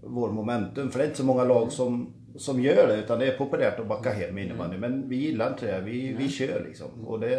vår 0.03 0.31
momentum. 0.31 0.91
För 0.91 0.99
det 0.99 1.05
är 1.05 1.07
inte 1.07 1.17
så 1.17 1.25
många 1.25 1.43
lag 1.43 1.71
som 1.71 2.13
som 2.35 2.61
gör 2.61 2.87
det 2.87 2.95
utan 2.95 3.19
det 3.19 3.25
är 3.25 3.37
populärt 3.37 3.79
att 3.79 3.87
backa 3.87 4.13
hem 4.13 4.37
innebandy. 4.37 4.77
Men 4.77 5.09
vi 5.09 5.15
gillar 5.15 5.49
inte 5.49 5.65
det. 5.65 5.81
Vi, 5.81 6.13
vi 6.13 6.29
kör 6.29 6.65
liksom. 6.67 7.05
Och 7.05 7.19
det, 7.19 7.37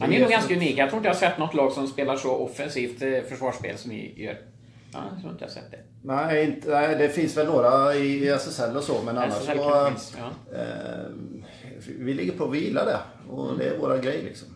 han 0.00 0.12
är 0.12 0.20
nog 0.20 0.30
ganska 0.30 0.54
unik. 0.54 0.78
Jag 0.78 0.88
tror 0.88 0.98
inte 0.98 1.08
jag 1.08 1.14
har 1.14 1.20
sett 1.20 1.38
något 1.38 1.54
lag 1.54 1.72
som 1.72 1.86
spelar 1.86 2.16
så 2.16 2.30
offensivt 2.30 3.02
eh, 3.02 3.20
försvarsspel 3.28 3.78
som 3.78 3.90
ni 3.90 4.22
gör. 4.22 4.38
Ja, 4.92 4.98
jag 5.12 5.20
tror 5.20 5.32
inte 5.32 5.44
jag 5.44 5.50
sett 5.50 5.70
det. 5.70 5.78
Nej, 6.02 6.44
inte, 6.44 6.70
nej, 6.70 6.96
det 6.98 7.08
finns 7.08 7.36
väl 7.36 7.46
några 7.46 7.94
i 7.94 8.28
SSL 8.28 8.76
och 8.76 8.82
så, 8.82 9.02
men 9.04 9.18
annars 9.18 9.32
så... 9.32 9.52
Ja. 9.56 9.92
Eh, 10.54 11.10
vi 11.98 12.14
ligger 12.14 12.32
på 12.32 12.44
att 12.44 12.52
vila 12.52 12.84
det. 12.84 12.98
Och 13.30 13.46
mm. 13.46 13.58
det 13.58 13.64
är 13.64 13.78
våra 13.78 13.98
grej 13.98 14.22
liksom. 14.24 14.48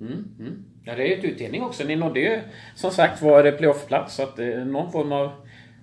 Mm, 0.00 0.24
mm. 0.38 0.64
Ja, 0.84 0.94
det 0.94 1.02
är 1.02 1.06
ju 1.06 1.14
ett 1.14 1.24
utdelning 1.24 1.62
också. 1.62 1.84
Ni 1.84 1.96
nådde 1.96 2.20
ju 2.20 2.40
som 2.74 2.90
sagt 2.90 3.22
var 3.22 3.52
playoffplats. 3.52 4.14
Så 4.14 4.22
att 4.22 4.38
eh, 4.38 4.46
någon 4.46 4.92
form 4.92 5.12
av 5.12 5.30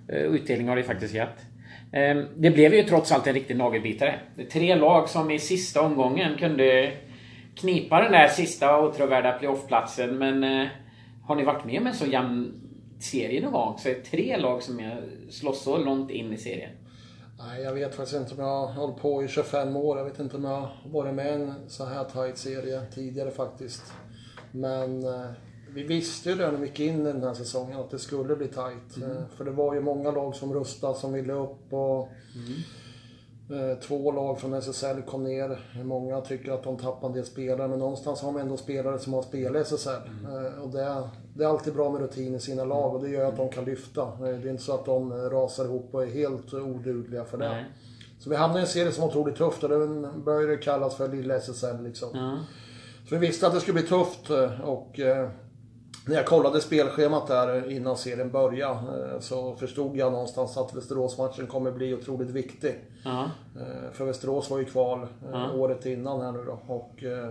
Eh, 0.08 0.22
utdelning 0.22 0.68
har 0.68 0.76
det 0.76 0.84
faktiskt 0.84 1.14
gett. 1.14 1.46
Ehm, 1.92 2.26
det 2.36 2.52
blev 2.52 2.74
ju 2.74 2.84
trots 2.84 3.12
allt 3.12 3.28
en 3.28 3.34
riktig 3.34 3.58
nagelbitare. 3.58 4.20
Tre 4.52 4.76
lag 4.76 5.10
som 5.10 5.32
i 5.32 5.40
sista 5.40 5.82
omgången 5.82 6.38
kunde 6.38 6.92
knipa 7.56 8.02
den 8.02 8.12
där 8.12 8.28
sista 8.28 8.80
åtråvärda 8.80 9.32
playoffplatsen. 9.32 10.18
Men 10.18 10.44
eh, 10.44 10.68
har 11.24 11.36
ni 11.36 11.44
varit 11.44 11.66
med 11.66 11.82
om 11.82 11.88
en 11.88 11.94
så 11.94 12.06
jämn 12.06 12.62
serie 13.00 13.42
någon 13.42 13.54
gång? 13.54 13.78
Så 13.78 13.90
är 13.90 13.94
det 13.94 14.02
tre 14.02 14.38
lag 14.38 14.64
som 14.64 14.92
slåss 15.30 15.64
så 15.64 15.78
långt 15.78 16.12
in 16.12 16.34
i 16.34 16.38
serien. 16.38 16.72
Nej, 17.38 17.64
jag 17.64 17.74
vet 17.74 17.96
faktiskt 17.96 18.18
inte 18.18 18.34
om 18.34 18.40
jag 18.40 18.68
har 18.68 18.74
hållit 18.74 19.02
på 19.02 19.24
i 19.24 19.28
25 19.28 19.76
år. 19.76 19.98
Jag 19.98 20.06
vet 20.06 20.20
inte 20.20 20.38
om 20.38 20.44
jag 20.44 20.52
har 20.52 20.72
varit 20.86 21.14
med 21.14 21.26
i 21.26 21.30
en 21.30 21.54
så 21.68 21.86
här 21.86 22.04
tight 22.04 22.38
serie 22.38 22.82
tidigare 22.96 23.32
faktiskt. 23.32 23.94
Men 24.52 25.04
eh, 25.04 25.32
vi 25.76 25.84
visste 25.84 26.30
ju 26.30 26.36
redan 26.36 26.54
när 26.54 26.62
vi 26.62 26.68
gick 26.68 26.80
in 26.80 27.02
i 27.02 27.04
den 27.04 27.24
här 27.24 27.34
säsongen 27.34 27.80
att 27.80 27.92
det 27.92 28.00
skulle 28.00 28.36
bli 28.36 28.48
tight. 28.48 28.98
Mm. 28.98 29.12
Eh, 29.12 29.24
för 29.38 29.46
det 29.46 29.52
var 29.52 29.74
ju 29.74 29.82
många 29.82 30.12
lag 30.12 30.36
som 30.36 30.54
rustade, 30.54 30.96
som 30.96 31.14
ville 31.14 31.34
upp 31.34 31.74
och 31.74 32.10
mm. 32.36 32.60
Eh, 33.50 33.78
två 33.80 34.12
lag 34.12 34.40
från 34.40 34.54
SSL 34.54 35.02
kom 35.02 35.24
ner. 35.24 35.60
Många 35.84 36.22
tycker 36.22 36.52
att 36.52 36.64
de 36.64 36.78
tappar 36.78 37.08
en 37.08 37.14
del 37.14 37.26
spelare, 37.26 37.68
men 37.68 37.80
någonstans 37.80 38.22
har 38.22 38.34
de 38.34 38.42
ändå 38.42 38.58
spelare 38.58 39.00
som 39.00 39.14
har 39.14 39.22
spelat 39.22 39.56
i 39.72 39.76
SSL. 39.76 39.90
Mm. 39.90 40.46
Eh, 40.46 40.62
och 40.62 40.70
det, 40.70 41.10
det, 41.34 41.44
är 41.44 41.48
alltid 41.48 41.74
bra 41.74 41.92
med 41.92 42.02
rutin 42.02 42.36
i 42.36 42.40
sina 42.40 42.64
lag 42.64 42.96
och 42.96 43.02
det 43.04 43.10
gör 43.10 43.26
att 43.26 43.38
de 43.38 43.50
kan 43.50 43.66
lyfta. 43.66 44.16
Det 44.20 44.30
är 44.30 44.48
inte 44.48 44.64
så 44.64 44.74
att 44.74 44.86
de 44.86 45.14
rasar 45.14 45.66
ihop 45.66 45.90
och 45.92 46.04
är 46.04 46.08
helt 46.08 46.54
odugliga 46.54 47.26
för 47.26 47.38
det. 47.38 47.50
Nej. 47.50 47.66
Så 48.20 48.30
vi 48.30 48.36
hamnade 48.36 48.60
i 48.60 48.62
en 48.62 48.68
serie 48.68 48.92
som 48.92 49.02
var 49.02 49.10
otroligt 49.10 49.38
tufft 49.38 49.64
och 49.64 49.70
den 49.70 50.24
började 50.24 50.58
kallas 50.58 50.96
för 50.96 51.08
lilla 51.08 51.36
SSL 51.36 51.84
liksom. 51.84 52.40
Så 53.10 53.16
vi 53.16 53.28
visste 53.28 53.48
att 53.48 53.54
det 53.54 53.60
skulle 53.62 53.82
bli 53.82 53.88
tufft 53.90 54.30
och 54.64 55.00
när 56.08 56.16
jag 56.16 56.26
kollade 56.26 56.62
spelschemat 56.62 57.28
där 57.28 57.72
innan 57.72 57.98
serien 57.98 58.32
började 58.32 59.12
eh, 59.14 59.20
så 59.20 59.56
förstod 59.56 59.98
jag 59.98 60.12
någonstans 60.12 60.58
att 60.58 60.76
Västeråsmatchen 60.76 61.48
kommer 61.48 61.72
bli 61.72 61.94
otroligt 61.94 62.30
viktig. 62.30 62.70
Uh 63.06 63.24
-huh. 63.56 63.92
För 63.92 64.06
Västerås 64.06 64.50
var 64.50 64.58
ju 64.58 64.66
kval 64.66 65.02
eh, 65.02 65.08
-huh. 65.30 65.60
året 65.60 65.86
innan 65.86 66.22
här 66.22 66.32
nu 66.32 66.44
då. 66.46 66.74
Och, 66.74 67.04
eh, 67.04 67.30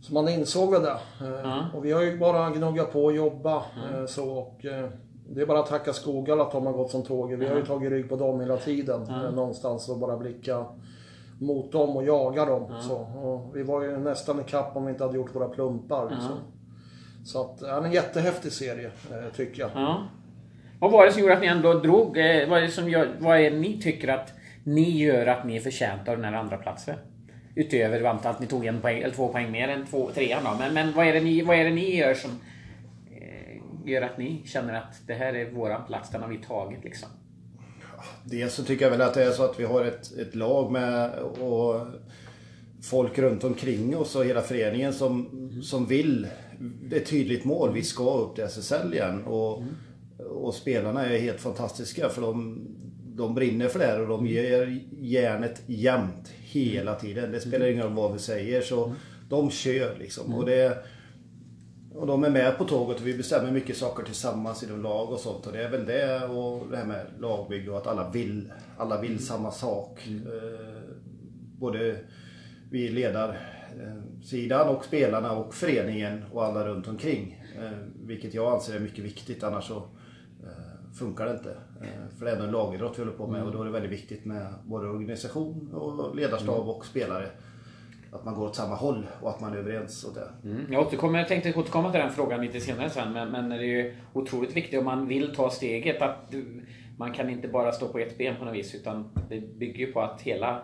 så 0.00 0.14
man 0.14 0.28
insåg 0.28 0.70
väl 0.70 0.82
det. 0.82 0.98
-huh. 1.20 1.74
Och 1.74 1.84
vi 1.84 1.92
har 1.92 2.02
ju 2.02 2.18
bara 2.18 2.50
gnuggat 2.50 2.92
på 2.92 3.04
och 3.04 3.12
jobba 3.12 3.62
så. 4.08 4.30
Och, 4.30 4.60
det 5.32 5.42
är 5.42 5.46
bara 5.46 5.58
att 5.58 5.66
tacka 5.66 5.92
Skogal 5.92 6.40
att 6.40 6.52
de 6.52 6.66
har 6.66 6.72
gått 6.72 6.90
som 6.90 7.02
tåget. 7.02 7.38
Vi 7.38 7.46
har 7.46 7.56
ju 7.56 7.66
tagit 7.66 7.90
rygg 7.90 8.08
på 8.08 8.16
dem 8.16 8.40
hela 8.40 8.56
tiden. 8.56 9.02
Någonstans 9.34 9.88
och 9.88 9.98
bara 9.98 10.16
blicka 10.16 10.66
mot 11.40 11.72
dem 11.72 11.96
och 11.96 12.04
jaga 12.04 12.44
dem. 12.44 12.74
Så. 12.80 12.96
Och 12.96 13.56
vi 13.56 13.62
var 13.62 13.82
ju 13.82 13.96
nästan 13.96 14.40
i 14.40 14.44
kapp 14.44 14.76
om 14.76 14.84
vi 14.84 14.92
inte 14.92 15.04
hade 15.04 15.16
gjort 15.16 15.34
våra 15.34 15.48
plumpar. 15.48 16.16
Så. 16.28 16.59
Så 17.24 17.40
att, 17.40 17.58
ja, 17.60 17.84
en 17.84 17.92
jättehäftig 17.92 18.52
serie, 18.52 18.90
eh, 19.10 19.32
tycker 19.36 19.60
jag. 19.60 19.70
Ja. 19.74 20.08
Vad 20.80 20.90
var 20.90 21.06
det 21.06 21.12
som 21.12 21.20
gjorde 21.20 21.34
att 21.34 21.40
ni 21.40 21.46
ändå 21.46 21.74
drog? 21.74 22.18
Eh, 22.18 22.48
vad 22.48 22.58
är 22.58 22.62
det 22.62 22.70
som 22.70 22.90
gör, 22.90 23.16
vad 23.18 23.40
är 23.40 23.50
det 23.50 23.56
ni 23.56 23.82
tycker 23.82 24.08
att 24.08 24.32
ni 24.64 24.98
gör 24.98 25.26
att 25.26 25.46
ni 25.46 25.56
är 25.56 25.60
förtjänta 25.60 26.10
av 26.10 26.16
den 26.16 26.24
här 26.24 26.40
andra 26.40 26.56
platsen? 26.56 26.96
Utöver 27.54 28.04
att 28.04 28.40
ni 28.40 28.46
tog 28.46 28.66
en 28.66 28.80
poäng, 28.80 28.98
eller 28.98 29.14
två 29.14 29.28
poäng 29.28 29.50
mer 29.50 29.68
än 29.68 29.86
två, 29.86 30.10
trean 30.14 30.44
då. 30.44 30.50
Men, 30.58 30.74
men 30.74 30.92
vad, 30.92 31.06
är 31.06 31.12
det 31.12 31.20
ni, 31.20 31.42
vad 31.42 31.56
är 31.56 31.64
det 31.64 31.70
ni 31.70 31.96
gör 31.96 32.14
som 32.14 32.30
eh, 33.10 33.90
gör 33.90 34.02
att 34.02 34.18
ni 34.18 34.42
känner 34.46 34.74
att 34.74 35.06
det 35.06 35.14
här 35.14 35.34
är 35.34 35.50
våran 35.50 35.86
plats, 35.86 36.10
den 36.10 36.22
har 36.22 36.28
vi 36.28 36.38
tagit 36.38 36.84
liksom? 36.84 37.08
Dels 38.24 38.54
så 38.54 38.64
tycker 38.64 38.84
jag 38.84 38.90
väl 38.90 39.00
att 39.00 39.14
det 39.14 39.24
är 39.24 39.30
så 39.30 39.44
att 39.44 39.60
vi 39.60 39.64
har 39.64 39.84
ett, 39.84 40.18
ett 40.18 40.34
lag 40.34 40.72
med 40.72 41.10
och 41.18 41.86
folk 42.82 43.18
runt 43.18 43.44
omkring 43.44 43.96
oss 43.96 44.16
och 44.16 44.24
hela 44.24 44.40
föreningen 44.40 44.92
som, 44.92 45.26
mm. 45.26 45.62
som 45.62 45.86
vill 45.86 46.26
ett 46.92 47.06
tydligt 47.06 47.44
mål. 47.44 47.72
Vi 47.72 47.82
ska 47.82 48.18
upp 48.18 48.34
till 48.34 48.44
SSL 48.44 48.94
igen. 48.94 49.24
Och, 49.24 49.62
och 50.18 50.54
spelarna 50.54 51.06
är 51.06 51.18
helt 51.18 51.40
fantastiska 51.40 52.08
för 52.08 52.22
de, 52.22 52.66
de 53.16 53.34
brinner 53.34 53.68
för 53.68 53.78
det 53.78 53.86
här 53.86 54.00
och 54.00 54.08
de 54.08 54.26
ger 54.26 54.80
järnet 55.00 55.62
jämt 55.66 56.32
hela 56.40 56.94
tiden. 56.94 57.32
Det 57.32 57.40
spelar 57.40 57.66
ingen 57.66 57.82
roll 57.82 57.92
vad 57.92 58.12
vi 58.12 58.18
säger. 58.18 58.62
Så 58.62 58.92
de 59.28 59.50
kör 59.50 59.96
liksom. 59.98 60.34
Och, 60.34 60.46
det, 60.46 60.84
och 61.94 62.06
de 62.06 62.24
är 62.24 62.30
med 62.30 62.58
på 62.58 62.64
tåget 62.64 63.00
och 63.00 63.06
vi 63.06 63.16
bestämmer 63.16 63.50
mycket 63.50 63.76
saker 63.76 64.04
tillsammans 64.04 64.62
inom 64.62 64.82
lag 64.82 65.12
och 65.12 65.20
sånt. 65.20 65.46
Och 65.46 65.52
det 65.52 65.64
är 65.64 65.70
väl 65.70 65.86
det 65.86 66.24
och 66.24 66.70
det 66.70 66.76
här 66.76 66.84
med 66.84 67.06
lagbygge 67.18 67.70
och 67.70 67.76
att 67.76 67.86
alla 67.86 68.10
vill, 68.10 68.52
alla 68.76 69.00
vill 69.00 69.26
samma 69.26 69.50
sak. 69.50 70.06
Mm. 70.06 70.26
Eh, 70.26 70.70
både 71.58 71.96
vi 72.70 72.88
ledar 72.88 73.59
Eh, 73.78 74.22
sidan 74.22 74.68
och 74.68 74.84
spelarna 74.84 75.32
och 75.32 75.54
föreningen 75.54 76.24
och 76.32 76.44
alla 76.44 76.66
runt 76.66 76.88
omkring. 76.88 77.44
Eh, 77.58 77.78
vilket 78.06 78.34
jag 78.34 78.52
anser 78.52 78.76
är 78.76 78.80
mycket 78.80 79.04
viktigt 79.04 79.42
annars 79.42 79.64
så 79.64 79.76
eh, 79.76 80.94
funkar 80.98 81.26
det 81.26 81.32
inte. 81.32 81.56
För 82.18 82.24
det 82.24 82.30
är 82.30 82.34
ändå 82.34 82.46
en 82.46 82.52
lagidrott 82.52 82.98
vi 82.98 83.02
håller 83.02 83.16
på 83.16 83.26
med 83.26 83.42
och 83.42 83.52
då 83.52 83.60
är 83.60 83.64
det 83.64 83.70
väldigt 83.70 83.90
viktigt 83.92 84.24
med 84.24 84.54
både 84.64 84.88
organisation 84.88 85.74
och 85.74 86.16
ledarstab 86.16 86.68
och 86.68 86.86
spelare. 86.86 87.26
Att 88.12 88.24
man 88.24 88.34
går 88.34 88.46
åt 88.46 88.56
samma 88.56 88.74
håll 88.74 89.06
och 89.20 89.30
att 89.30 89.40
man 89.40 89.52
är 89.52 89.56
överens 89.56 90.04
åt 90.04 90.14
det. 90.14 90.48
Mm. 90.48 90.72
Jag, 90.72 90.86
återkommer, 90.86 91.18
jag 91.18 91.28
tänkte 91.28 91.54
återkomma 91.54 91.90
till 91.90 92.00
den 92.00 92.10
frågan 92.10 92.40
lite 92.40 92.60
senare 92.60 92.90
sen 92.90 93.12
men, 93.12 93.30
men 93.30 93.48
det 93.48 93.56
är 93.56 93.62
ju 93.62 93.96
otroligt 94.12 94.56
viktigt 94.56 94.78
om 94.78 94.84
man 94.84 95.08
vill 95.08 95.34
ta 95.34 95.50
steget 95.50 96.02
att 96.02 96.34
man 96.96 97.12
kan 97.12 97.30
inte 97.30 97.48
bara 97.48 97.72
stå 97.72 97.88
på 97.88 97.98
ett 97.98 98.18
ben 98.18 98.36
på 98.36 98.44
något 98.44 98.54
vis 98.54 98.74
utan 98.74 99.10
det 99.28 99.40
bygger 99.40 99.86
ju 99.86 99.92
på 99.92 100.00
att 100.00 100.20
hela 100.20 100.62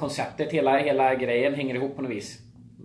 konceptet, 0.00 0.52
hela, 0.52 0.78
hela 0.78 1.14
grejen 1.14 1.54
hänger 1.54 1.74
ihop 1.74 1.96
på 1.96 2.02
något 2.02 2.10
vis. 2.10 2.38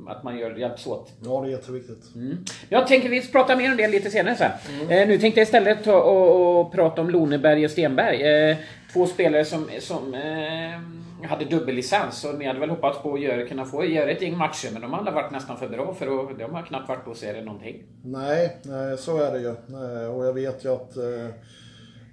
Att 0.08 0.24
man 0.24 0.38
gör, 0.38 0.56
hjälps 0.56 0.88
åt. 0.88 1.12
Ja, 1.26 1.42
det 1.42 1.48
är 1.48 1.52
jätteviktigt. 1.52 2.16
Mm. 2.16 2.38
Jag 2.70 2.88
tänker 2.88 3.10
vi 3.10 3.28
pratar 3.32 3.56
mer 3.56 3.72
om 3.72 3.78
det 3.78 3.88
lite 3.88 4.10
senare 4.12 4.36
sen. 4.36 4.52
Eh, 4.90 5.08
nu 5.08 5.18
tänkte 5.18 5.40
jag 5.40 5.46
istället 5.46 5.84
ta 5.84 5.96
och, 6.02 6.60
och 6.62 6.72
prata 6.72 7.02
om 7.02 7.10
Loneberg 7.10 7.66
och 7.66 7.72
Stenberg. 7.72 8.22
Eh, 8.50 8.58
två 8.94 9.06
spelare 9.06 9.46
som, 9.46 9.70
som 9.80 10.14
eh, 10.14 11.28
hade 11.30 11.46
dubbellicens 11.46 12.26
och 12.26 12.36
ni 12.40 12.46
hade 12.46 12.60
väl 12.60 12.70
hoppats 12.70 13.02
på 13.02 13.14
att 13.14 13.22
göra, 13.22 13.46
kunna 13.48 13.66
få 13.66 13.86
göra 13.86 14.12
ett 14.12 14.22
gäng 14.22 14.38
matcher 14.38 14.70
men 14.74 14.82
de 14.82 14.94
hade 14.94 15.12
varit 15.12 15.32
nästan 15.32 15.58
för 15.58 15.68
bra 15.68 15.94
för 15.94 16.06
att, 16.32 16.40
de 16.40 16.54
har 16.54 16.62
knappt 16.62 16.90
varit 16.90 17.06
på 17.06 17.14
serien 17.16 17.46
någonting. 17.46 17.84
Nej, 18.04 18.58
nej, 18.64 18.98
så 18.98 19.18
är 19.24 19.32
det 19.32 19.40
ju. 19.40 19.48
Eh, 19.50 20.16
Och 20.16 20.26
jag 20.26 20.34
vet 20.34 20.66
ju 20.66 20.74
att 20.74 20.98
eh, 20.98 21.04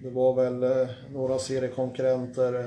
det 0.02 0.10
var 0.10 0.34
väl 0.34 0.62
eh, 0.62 0.88
några 1.12 1.38
seriekonkurrenter, 1.38 2.54
eh, 2.54 2.64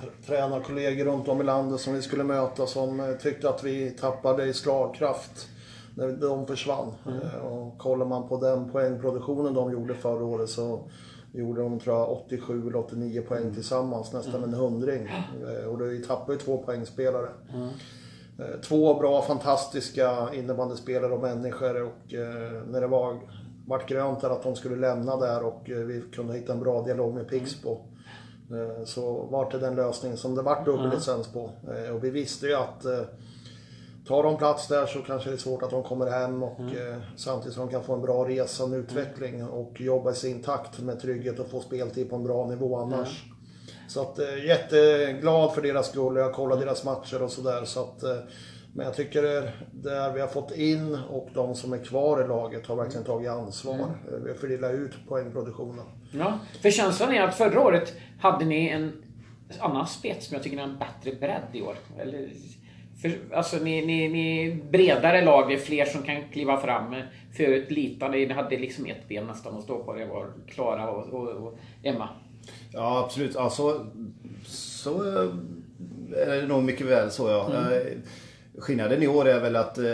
tr- 0.00 0.26
tränarkollegor 0.26 1.04
runt 1.04 1.28
om 1.28 1.40
i 1.40 1.44
landet 1.44 1.80
som 1.80 1.94
vi 1.94 2.02
skulle 2.02 2.24
möta 2.24 2.66
som 2.66 3.00
eh, 3.00 3.12
tyckte 3.12 3.48
att 3.48 3.64
vi 3.64 3.90
tappade 3.90 4.44
i 4.44 4.52
slagkraft 4.52 5.48
när 5.96 6.08
de 6.08 6.46
försvann. 6.46 6.92
Eh, 7.06 7.46
Och 7.46 7.78
kollar 7.78 8.06
man 8.06 8.28
på 8.28 8.36
den 8.40 8.70
poängproduktionen 8.72 9.54
de 9.54 9.72
gjorde 9.72 9.94
förra 9.94 10.24
året 10.24 10.48
så 10.50 10.90
gjorde 11.32 11.62
de 11.62 11.80
tror 11.80 11.96
jag 11.96 12.10
87 12.12 12.60
eller 12.68 12.76
89 12.78 13.22
poäng 13.28 13.54
tillsammans, 13.54 14.12
nästan 14.12 14.44
en 14.44 14.54
hundring. 14.54 15.08
Och 15.68 15.80
vi 15.80 16.02
tappade 16.04 16.32
ju 16.32 16.38
två 16.38 16.58
poängspelare. 16.58 17.28
Eh, 18.38 18.60
Två 18.68 18.94
bra, 18.94 19.22
fantastiska 19.22 20.28
innebandyspelare 20.34 21.12
och 21.12 21.20
människor 21.22 21.82
och 21.82 22.12
när 22.66 22.80
det 22.80 22.86
var 22.86 23.20
vart 23.66 23.88
grönt 23.88 24.20
där 24.20 24.30
att 24.30 24.42
de 24.42 24.56
skulle 24.56 24.76
lämna 24.76 25.16
där 25.16 25.42
och 25.42 25.70
eh, 25.70 25.76
vi 25.76 26.02
kunde 26.12 26.34
hitta 26.34 26.52
en 26.52 26.60
bra 26.60 26.82
dialog 26.82 27.14
med 27.14 27.28
Pixbo. 27.28 27.80
Eh, 28.50 28.84
så 28.84 29.28
vart 29.30 29.52
det 29.52 29.58
den 29.58 29.76
lösningen 29.76 30.18
som 30.18 30.34
det 30.34 30.42
vart 30.42 30.64
dubbellicens 30.64 31.32
på. 31.32 31.50
Eh, 31.68 31.94
och 31.94 32.04
vi 32.04 32.10
visste 32.10 32.46
ju 32.46 32.54
att 32.54 32.86
tar 34.06 34.22
de 34.22 34.36
plats 34.36 34.68
där 34.68 34.86
så 34.86 34.98
kanske 34.98 35.30
det 35.30 35.36
är 35.36 35.38
svårt 35.38 35.62
att 35.62 35.70
de 35.70 35.82
kommer 35.82 36.06
hem 36.06 36.42
och 36.42 36.60
eh, 36.60 36.96
samtidigt 37.16 37.54
som 37.54 37.66
de 37.66 37.72
kan 37.72 37.84
få 37.84 37.94
en 37.94 38.00
bra 38.00 38.28
resa 38.28 38.64
och 38.64 38.68
en 38.68 38.74
utveckling 38.74 39.44
och 39.44 39.80
jobba 39.80 40.10
i 40.10 40.14
sin 40.14 40.42
takt 40.42 40.80
med 40.80 41.00
trygghet 41.00 41.38
och 41.38 41.46
få 41.46 41.60
speltid 41.60 42.10
på 42.10 42.16
en 42.16 42.24
bra 42.24 42.46
nivå 42.46 42.76
annars. 42.76 43.24
Så 43.88 44.02
att 44.02 44.18
jätteglad 44.46 45.52
för 45.52 45.62
deras 45.62 45.88
skull. 45.88 46.16
Jag 46.16 46.32
kollar 46.32 46.56
deras 46.56 46.84
matcher 46.84 47.22
och 47.22 47.30
sådär. 47.30 47.64
Så 47.64 47.80
att, 47.80 48.04
men 48.74 48.86
jag 48.86 48.94
tycker 48.94 49.22
det 49.22 49.52
där 49.72 50.12
vi 50.12 50.20
har 50.20 50.28
fått 50.28 50.56
in 50.56 50.98
och 51.10 51.28
de 51.34 51.54
som 51.54 51.72
är 51.72 51.78
kvar 51.84 52.24
i 52.24 52.28
laget 52.28 52.66
har 52.66 52.76
verkligen 52.76 53.04
tagit 53.04 53.28
ansvar. 53.28 53.74
Eh, 53.74 54.18
Vi 54.24 54.30
har 54.30 54.36
fördelat 54.36 54.72
ut 54.74 54.92
poängproduktionen. 55.08 55.84
Ja, 56.12 56.38
för 56.62 56.70
känslan 56.70 57.12
är 57.12 57.22
att 57.22 57.34
förra 57.34 57.60
året 57.60 57.94
hade 58.20 58.44
ni 58.44 58.68
en 58.68 58.92
annan 59.60 59.86
spets, 59.86 60.30
men 60.30 60.36
jag 60.36 60.42
tycker 60.42 60.56
ni 60.56 60.62
har 60.62 60.68
en 60.68 60.78
bättre 60.78 61.18
bredd 61.20 61.42
i 61.52 61.62
år. 61.62 61.76
Eller, 61.98 62.28
för, 63.02 63.36
alltså 63.36 63.56
ni, 63.56 63.86
ni, 63.86 64.08
ni 64.08 64.54
bredare 64.70 65.24
lag, 65.24 65.48
det 65.48 65.54
är 65.54 65.58
fler 65.58 65.84
som 65.84 66.02
kan 66.02 66.28
kliva 66.32 66.60
fram. 66.60 66.94
Förut 67.36 67.70
litade 67.70 68.12
ni 68.12 68.32
hade 68.32 68.58
liksom 68.58 68.86
ett 68.86 69.08
ben 69.08 69.26
nästan 69.26 69.56
att 69.56 69.64
stå 69.64 69.84
på. 69.84 69.92
Det 69.92 70.06
var 70.06 70.26
Klara 70.46 70.90
och, 70.90 71.06
och, 71.14 71.28
och 71.28 71.58
Emma. 71.82 72.08
Ja, 72.72 73.04
absolut. 73.04 73.36
Alltså, 73.36 73.86
så 74.46 75.08
eh, 75.08 75.30
är 76.28 76.40
det 76.40 76.46
nog 76.46 76.62
mycket 76.62 76.86
väl 76.86 77.10
så 77.10 77.28
ja. 77.28 77.50
Eh, 77.52 77.98
Skillnaden 78.58 79.02
i 79.02 79.06
år 79.08 79.28
är 79.28 79.40
väl 79.40 79.56
att 79.56 79.78
eh, 79.78 79.84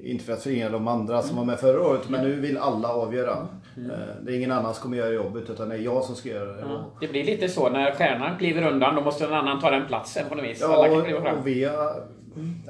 inte 0.00 0.24
för 0.24 0.32
att 0.32 0.42
förringa 0.42 0.68
de 0.70 0.88
andra 0.88 1.22
som 1.22 1.36
var 1.36 1.44
med 1.44 1.58
förra 1.60 1.80
året, 1.88 2.08
men 2.08 2.24
nu 2.24 2.40
vill 2.40 2.56
alla 2.58 2.88
avgöra. 2.88 3.48
Eh, 3.76 3.98
Det 4.22 4.32
är 4.32 4.36
ingen 4.36 4.52
annan 4.52 4.74
som 4.74 4.82
kommer 4.82 4.96
göra 4.96 5.10
jobbet, 5.10 5.50
utan 5.50 5.68
det 5.68 5.74
är 5.74 5.78
jag 5.78 6.04
som 6.04 6.14
ska 6.14 6.28
göra 6.28 6.52
det. 6.56 6.64
Och- 6.64 6.92
Det 7.00 7.08
blir 7.08 7.24
lite 7.24 7.48
så 7.48 7.68
när 7.70 7.94
stjärnan 7.94 8.38
kliver 8.38 8.66
undan, 8.72 8.94
då 8.94 9.00
måste 9.02 9.24
någon 9.24 9.34
annan 9.34 9.60
ta 9.60 9.70
den 9.70 9.86
platsen 9.86 10.28
på 10.28 10.34
något 10.34 10.44
vis. 10.44 10.58
Ja, 10.60 10.74
Alla 10.74 10.88
kan 10.88 10.98
och, 10.98 11.04
kliva 11.04 11.20
fram. 11.22 11.38
och 11.38 11.46
vi 11.46 11.64
har, 11.64 12.02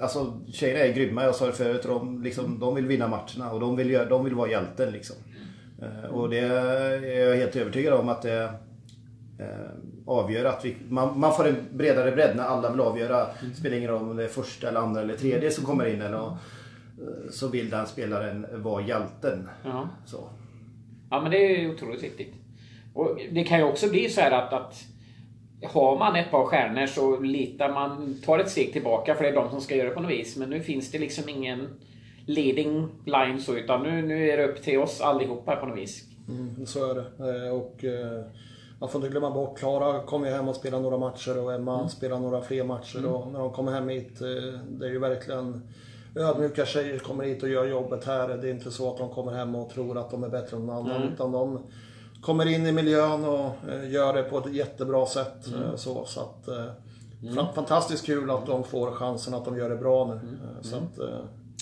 Alltså 0.01 0.33
tjejerna 0.53 0.81
är 0.81 0.93
grymma, 0.93 1.25
jag 1.25 1.35
sa 1.35 1.47
det 1.47 1.53
förut. 1.53 1.83
De, 1.83 2.23
liksom, 2.23 2.59
de 2.61 2.75
vill 2.75 2.87
vinna 2.87 3.09
matcherna 3.09 3.53
och 3.53 3.61
de 3.61 3.77
vill, 3.77 4.01
de 4.09 4.25
vill 4.25 4.35
vara 4.35 4.51
hjälten 4.51 4.93
liksom. 4.93 5.17
Eh, 5.83 6.11
Och 6.11 6.31
det 6.31 6.39
är 6.39 7.27
jag 7.29 7.37
helt 7.37 7.57
övertygad 7.57 7.93
om 7.95 8.09
att 8.09 8.23
det 8.23 8.51
eh, 9.43 9.71
avgör 10.07 10.45
att 10.45 10.65
vi, 10.65 10.77
man, 10.89 11.21
man 11.21 11.33
får 11.35 11.49
en 11.49 11.57
bredare 11.73 12.13
bredd 12.13 12.37
när 12.37 12.45
alla 12.45 12.71
vill 12.71 12.81
avgöra. 12.81 13.27
Spelar 13.55 13.77
ingen 13.77 13.91
roll 13.91 14.03
om 14.03 14.17
det 14.17 14.25
är 14.25 14.29
första 14.29 14.69
eller 14.69 14.81
andra 14.81 15.01
eller 15.01 15.17
tredje 15.17 15.51
som 15.51 15.65
kommer 15.65 15.87
in. 15.87 16.03
Eller, 16.03 16.27
eh, 16.27 16.33
så 17.31 17.49
vill 17.49 17.71
den 17.71 17.87
spelaren 17.87 18.47
vara 18.63 18.83
hjälten. 18.83 19.49
Ja. 19.65 19.89
Så. 20.07 20.29
Ja 21.11 21.23
men 21.23 21.31
det 21.31 21.37
är 21.39 21.61
ju 21.61 21.75
otroligt 21.75 22.03
viktigt. 22.03 22.35
Och 22.95 23.19
det 23.33 23.45
kan 23.45 23.59
ju 23.59 23.65
också 23.65 23.89
bli 23.89 24.09
så 24.09 24.21
här 24.21 24.31
att, 24.31 24.53
att 24.53 24.85
har 25.73 25.99
man 25.99 26.17
ett 26.17 26.31
par 26.31 26.45
stjärnor 26.45 26.87
så 26.87 27.21
litar 27.21 27.73
man, 27.73 28.15
tar 28.25 28.39
ett 28.39 28.51
steg 28.51 28.73
tillbaka 28.73 29.15
för 29.15 29.25
det 29.25 29.31
är 29.31 29.35
de 29.35 29.51
som 29.51 29.61
ska 29.61 29.77
göra 29.77 29.89
det 29.89 29.95
på 29.95 30.01
något 30.01 30.11
vis. 30.11 30.37
Men 30.37 30.51
nu 30.51 30.61
finns 30.61 30.91
det 30.91 30.99
liksom 30.99 31.29
ingen 31.29 31.69
leading 32.27 32.89
line 33.07 33.41
så 33.41 33.57
utan 33.57 33.83
nu, 33.83 34.03
nu 34.03 34.31
är 34.31 34.37
det 34.37 34.45
upp 34.45 34.63
till 34.63 34.79
oss 34.79 35.01
allihopa 35.01 35.57
på 35.57 35.67
något 35.67 35.79
vis. 35.79 36.05
Mm, 36.29 36.67
så 36.67 36.91
är 36.91 36.95
det. 36.95 37.47
Eh, 37.47 37.53
Och 37.53 37.85
man 38.83 38.89
får 38.91 38.99
inte 39.01 39.11
glömma 39.11 39.31
bort, 39.31 39.59
Klara 39.59 40.01
kommer 40.03 40.27
ju 40.29 40.33
hem 40.35 40.49
och 40.49 40.57
spelar 40.57 40.81
några 40.81 40.99
matcher 40.99 41.39
och 41.45 41.53
Emma 41.53 41.89
spelar 41.89 42.19
några 42.19 42.41
fler 42.41 42.65
matcher. 42.65 43.07
Och 43.07 43.27
när 43.33 43.39
de 43.39 43.51
kommer 43.53 43.73
hem 43.73 43.89
hit, 43.89 44.21
eh, 44.21 44.59
det 44.69 44.87
är 44.87 44.91
ju 44.91 44.99
verkligen 44.99 45.63
ödmjuka 46.17 46.67
tjejer 46.67 46.99
som 46.99 47.07
kommer 47.09 47.25
hit 47.25 47.43
och 47.43 47.49
gör 47.49 47.65
jobbet 47.67 48.05
här. 48.05 48.29
Det 48.29 48.49
är 48.49 48.51
inte 48.53 48.71
så 48.71 48.91
att 48.91 48.99
de 48.99 49.09
kommer 49.11 49.33
hem 49.33 49.55
och 49.55 49.71
tror 49.71 49.99
att 49.99 50.11
de 50.11 50.25
är 50.25 50.29
bättre 50.29 50.57
än 50.57 50.67
någon 50.67 50.77
annan. 50.87 51.03
Utan 51.15 51.33
de 51.33 51.59
kommer 52.23 52.47
in 52.49 52.67
i 52.67 52.73
miljön 52.73 53.25
och 53.25 53.51
eh, 53.71 53.91
gör 53.91 54.13
det 54.15 54.23
på 54.23 54.39
ett 54.39 54.53
jättebra 54.55 55.07
sätt. 55.07 55.47
eh, 55.47 55.77
Så, 55.77 56.05
så 56.05 56.21
att, 56.21 56.49
fa- 57.23 57.53
Fantastiskt 57.55 58.07
kul 58.07 58.31
att 58.31 58.47
de 58.47 58.65
får 58.65 58.91
chansen 58.91 59.35
att 59.35 59.45
de 59.45 59.57
gör 59.59 59.71
det 59.71 59.77
bra 59.77 60.05
nu. 60.07 60.13
Eh, 60.15 60.63
Så 60.63 60.77
att, 60.77 60.99
eh, 60.99 61.19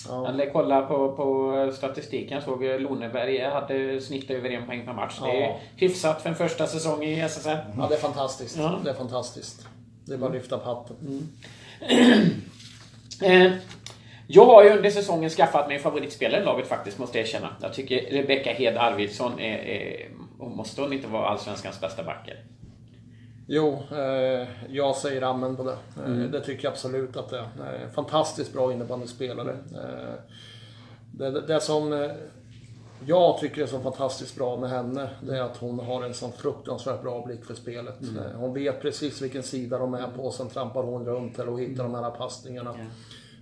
ja. 0.07 0.27
Eller 0.29 0.49
kolla 0.53 0.81
på, 0.81 1.11
på 1.15 1.71
statistiken. 1.73 2.41
Såg 2.41 2.63
Loneberg 2.63 3.39
hade 3.41 4.01
snittat 4.01 4.29
över 4.31 4.49
en 4.49 4.65
poäng 4.65 4.85
per 4.85 4.93
match. 4.93 5.19
Det 5.23 5.29
är 5.29 5.41
Ja. 5.41 5.59
hyfsat 5.75 6.21
för 6.21 6.29
en 6.29 6.35
första 6.35 6.67
säsong 6.67 7.03
i 7.03 7.19
SSL. 7.19 7.57
ja, 7.77 7.87
det 7.89 7.95
är 7.95 7.99
fantastiskt. 7.99 8.57
Ja. 8.57 8.79
Det 8.83 8.89
är 8.89 8.93
fantastiskt. 8.93 9.67
Det 10.05 10.13
är 10.13 10.17
bara 10.17 10.29
att 10.29 10.35
lyfta 10.35 10.57
på 10.57 10.69
hatten. 10.69 11.29
Eh, 13.23 13.51
jag 14.27 14.45
har 14.45 14.63
ju 14.63 14.69
under 14.69 14.89
säsongen 14.89 15.29
skaffat 15.29 15.67
mig 15.67 15.79
favoritspelare 15.79 16.41
i 16.41 16.45
laget 16.45 16.67
faktiskt, 16.67 16.97
måste 16.99 17.17
jag 17.17 17.27
erkänna. 17.27 17.49
Jag 17.61 17.73
tycker 17.73 18.11
Rebecka 18.11 18.53
Hed 18.53 18.77
Arvidsson 18.77 19.39
är, 19.39 19.57
är 19.57 20.09
måste 20.39 20.81
hon 20.81 20.93
inte 20.93 21.07
vara 21.07 21.27
Allsvenskans 21.27 21.81
bästa 21.81 22.03
backer? 22.03 22.43
Jo, 23.53 23.83
eh, 23.91 24.47
jag 24.69 24.95
säger 24.95 25.21
amen 25.21 25.55
på 25.55 25.63
det. 25.63 25.77
Eh, 26.05 26.11
Det 26.31 26.41
tycker 26.41 26.63
jag 26.63 26.71
absolut 26.71 27.17
att 27.17 27.29
det 27.29 27.37
är. 27.39 27.89
Fantastiskt 27.93 28.53
bra 28.53 28.73
innebandyspelare. 28.73 29.51
Eh, 29.51 30.13
det, 31.13 31.41
det, 31.47 31.59
som 31.61 31.93
eh, 31.93 32.11
jag 33.05 33.37
tycker 33.37 33.61
är 33.61 33.65
så 33.65 33.79
fantastiskt 33.79 34.35
bra 34.35 34.57
med 34.57 34.69
henne, 34.69 35.09
det 35.21 35.37
är 35.37 35.41
att 35.41 35.57
hon 35.57 35.79
har 35.79 36.03
en 36.03 36.13
sån 36.13 36.31
fruktansvärt 36.31 37.01
bra 37.01 37.25
blick 37.25 37.45
för 37.45 37.53
spelet. 37.53 38.01
Eh, 38.01 38.39
hon 38.39 38.53
vet 38.53 38.81
precis 38.81 39.21
vilken 39.21 39.43
sida 39.43 39.77
de 39.77 39.93
är 39.93 40.07
på, 40.15 40.31
sen 40.31 40.49
trampar 40.49 40.83
hon 40.83 41.05
runt 41.05 41.39
eller 41.39 41.51
och 41.51 41.59
hittar 41.59 41.83
de 41.83 41.95
här 41.95 42.11
passningarna. 42.11 42.75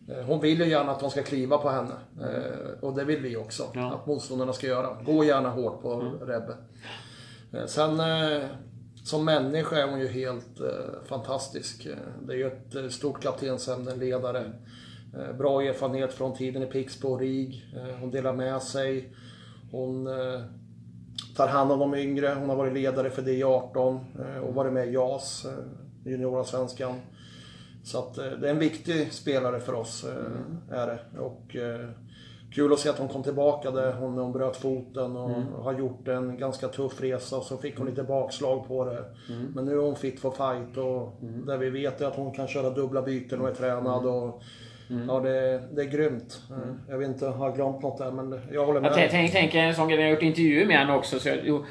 Eh, 0.09 0.25
Hon 0.25 0.39
vill 0.39 0.59
ju 0.59 0.65
gärna 0.69 0.91
att 0.91 0.99
de 0.99 1.09
ska 1.09 1.23
kliva 1.23 1.57
på 1.57 1.69
henne. 1.69 1.93
Och 2.81 2.93
det 2.93 3.03
vill 3.03 3.19
vi 3.21 3.37
också. 3.37 3.63
Ja. 3.73 3.93
Att 3.93 4.05
motståndarna 4.05 4.53
ska 4.53 4.67
göra. 4.67 4.97
Gå 5.05 5.23
gärna 5.23 5.49
hårt 5.49 5.81
på 5.81 5.99
Rebbe. 6.21 6.55
Eh, 7.53 7.65
Sen 7.65 7.99
som 9.09 9.25
människa 9.25 9.75
är 9.75 9.87
hon 9.87 9.99
ju 9.99 10.07
helt 10.07 10.59
eh, 10.59 11.03
fantastisk. 11.05 11.85
Eh, 11.85 11.95
Det 12.27 12.33
är 12.33 12.37
ju 12.37 12.47
ett 12.47 12.75
eh, 12.75 12.87
stort 12.87 13.23
kaptensämne, 13.23 13.91
en 13.91 13.99
ledare. 13.99 14.51
Eh, 15.17 15.37
Bra 15.37 15.61
erfarenhet 15.61 16.13
från 16.13 16.37
tiden 16.37 16.63
i 16.63 16.65
Pixbo 16.65 17.07
och 17.09 17.19
RIG. 17.19 17.65
Eh, 17.75 17.95
Hon 17.99 18.11
delar 18.11 18.33
med 18.33 18.61
sig. 18.61 19.13
Hon 19.71 20.07
eh, 20.07 20.41
tar 21.35 21.47
hand 21.47 21.71
om 21.71 21.79
de 21.79 21.95
yngre. 21.95 22.35
Hon 22.39 22.49
har 22.49 22.55
varit 22.55 22.73
ledare 22.73 23.09
för 23.09 23.21
D18 23.21 23.99
eh, 24.19 24.37
och 24.43 24.53
varit 24.53 24.73
med 24.73 24.87
i 24.87 24.91
JAS, 24.93 25.45
juniora-svenskan. 26.05 26.95
Så 27.83 27.99
att 27.99 28.15
det 28.15 28.47
är 28.47 28.51
en 28.51 28.59
viktig 28.59 29.13
spelare 29.13 29.59
för 29.59 29.73
oss, 29.73 30.03
eh, 30.05 30.77
är 30.79 30.87
det. 30.87 31.19
Och 31.19 31.55
kul 32.51 32.73
att 32.73 32.79
se 32.79 32.89
att 32.89 32.99
hon 32.99 33.07
kom 33.07 33.23
tillbaka 33.23 33.71
där 33.71 33.93
hon, 33.93 34.17
hon 34.17 34.31
bröt 34.31 34.57
foten 34.57 35.15
och 35.15 35.63
har 35.63 35.73
gjort 35.73 36.07
en 36.07 36.38
ganska 36.38 36.67
tuff 36.67 37.01
resa 37.01 37.38
och 37.38 37.43
så 37.43 37.57
fick 37.57 37.77
hon 37.77 37.88
lite 37.88 38.03
bakslag 38.03 38.67
på 38.67 38.85
det. 38.85 39.03
Men 39.55 39.65
nu 39.65 39.71
är 39.71 39.77
hon 39.81 39.95
fit 39.95 40.19
for 40.19 40.31
fight 40.31 40.77
och 40.77 41.17
det 41.21 41.57
vi 41.57 41.69
vet 41.69 42.01
att 42.01 42.15
hon 42.15 42.31
kan 42.31 42.47
köra 42.47 42.69
dubbla 42.69 43.01
byten 43.01 43.41
och 43.41 43.49
är 43.49 43.53
tränad 43.53 44.05
och 44.05 44.41
Ja, 45.07 45.19
det, 45.19 45.62
det 45.71 45.81
är 45.81 45.85
grymt. 45.85 46.41
Jag 46.89 46.97
vet 46.97 47.07
inte, 47.07 47.27
har 47.27 47.45
jag 47.45 47.55
glömt 47.55 47.81
något 47.81 47.97
där 47.97 48.12
men 48.12 48.39
jag 48.51 48.65
håller 48.65 48.81
med. 48.81 48.91
Jag 48.91 49.09
tänker 49.09 49.33
tänk, 49.33 49.55
en 49.55 49.75
sån 49.75 49.88
grej, 49.88 49.99
jag 49.99 50.05
har 50.05 50.12
gjort 50.12 50.23
intervjuer 50.23 50.65
med 50.65 50.77
henne 50.77 50.93
också. 50.93 51.19
Så 51.19 51.29
jag, 51.29 51.38
jo, 51.43 51.65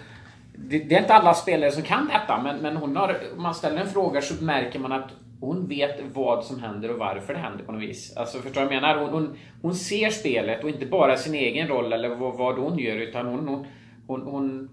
det, 0.54 0.78
det 0.78 0.94
är 0.94 1.00
inte 1.00 1.14
alla 1.14 1.34
spelare 1.34 1.70
som 1.70 1.82
kan 1.82 2.08
detta, 2.08 2.42
men, 2.42 2.56
men 2.56 2.76
hon 2.76 2.96
har, 2.96 3.16
om 3.36 3.42
man 3.42 3.54
ställer 3.54 3.80
en 3.80 3.86
fråga 3.86 4.20
så 4.20 4.44
märker 4.44 4.78
man 4.78 4.92
att 4.92 5.10
hon 5.40 5.68
vet 5.68 6.00
vad 6.12 6.44
som 6.44 6.60
händer 6.60 6.90
och 6.90 6.98
varför 6.98 7.34
det 7.34 7.40
händer 7.40 7.64
på 7.64 7.72
något 7.72 7.82
vis. 7.82 8.16
Alltså 8.16 8.38
förstår 8.38 8.60
du 8.60 8.66
vad 8.66 8.74
jag 8.74 8.82
menar? 8.82 8.98
Hon, 8.98 9.10
hon, 9.10 9.36
hon 9.62 9.74
ser 9.74 10.10
spelet 10.10 10.64
och 10.64 10.70
inte 10.70 10.86
bara 10.86 11.16
sin 11.16 11.34
egen 11.34 11.68
roll 11.68 11.92
eller 11.92 12.08
vad, 12.08 12.36
vad 12.36 12.58
hon 12.58 12.78
gör 12.78 12.96
utan 12.96 13.26
hon, 13.26 13.48
hon, 13.48 13.66
hon, 14.06 14.22
hon 14.22 14.68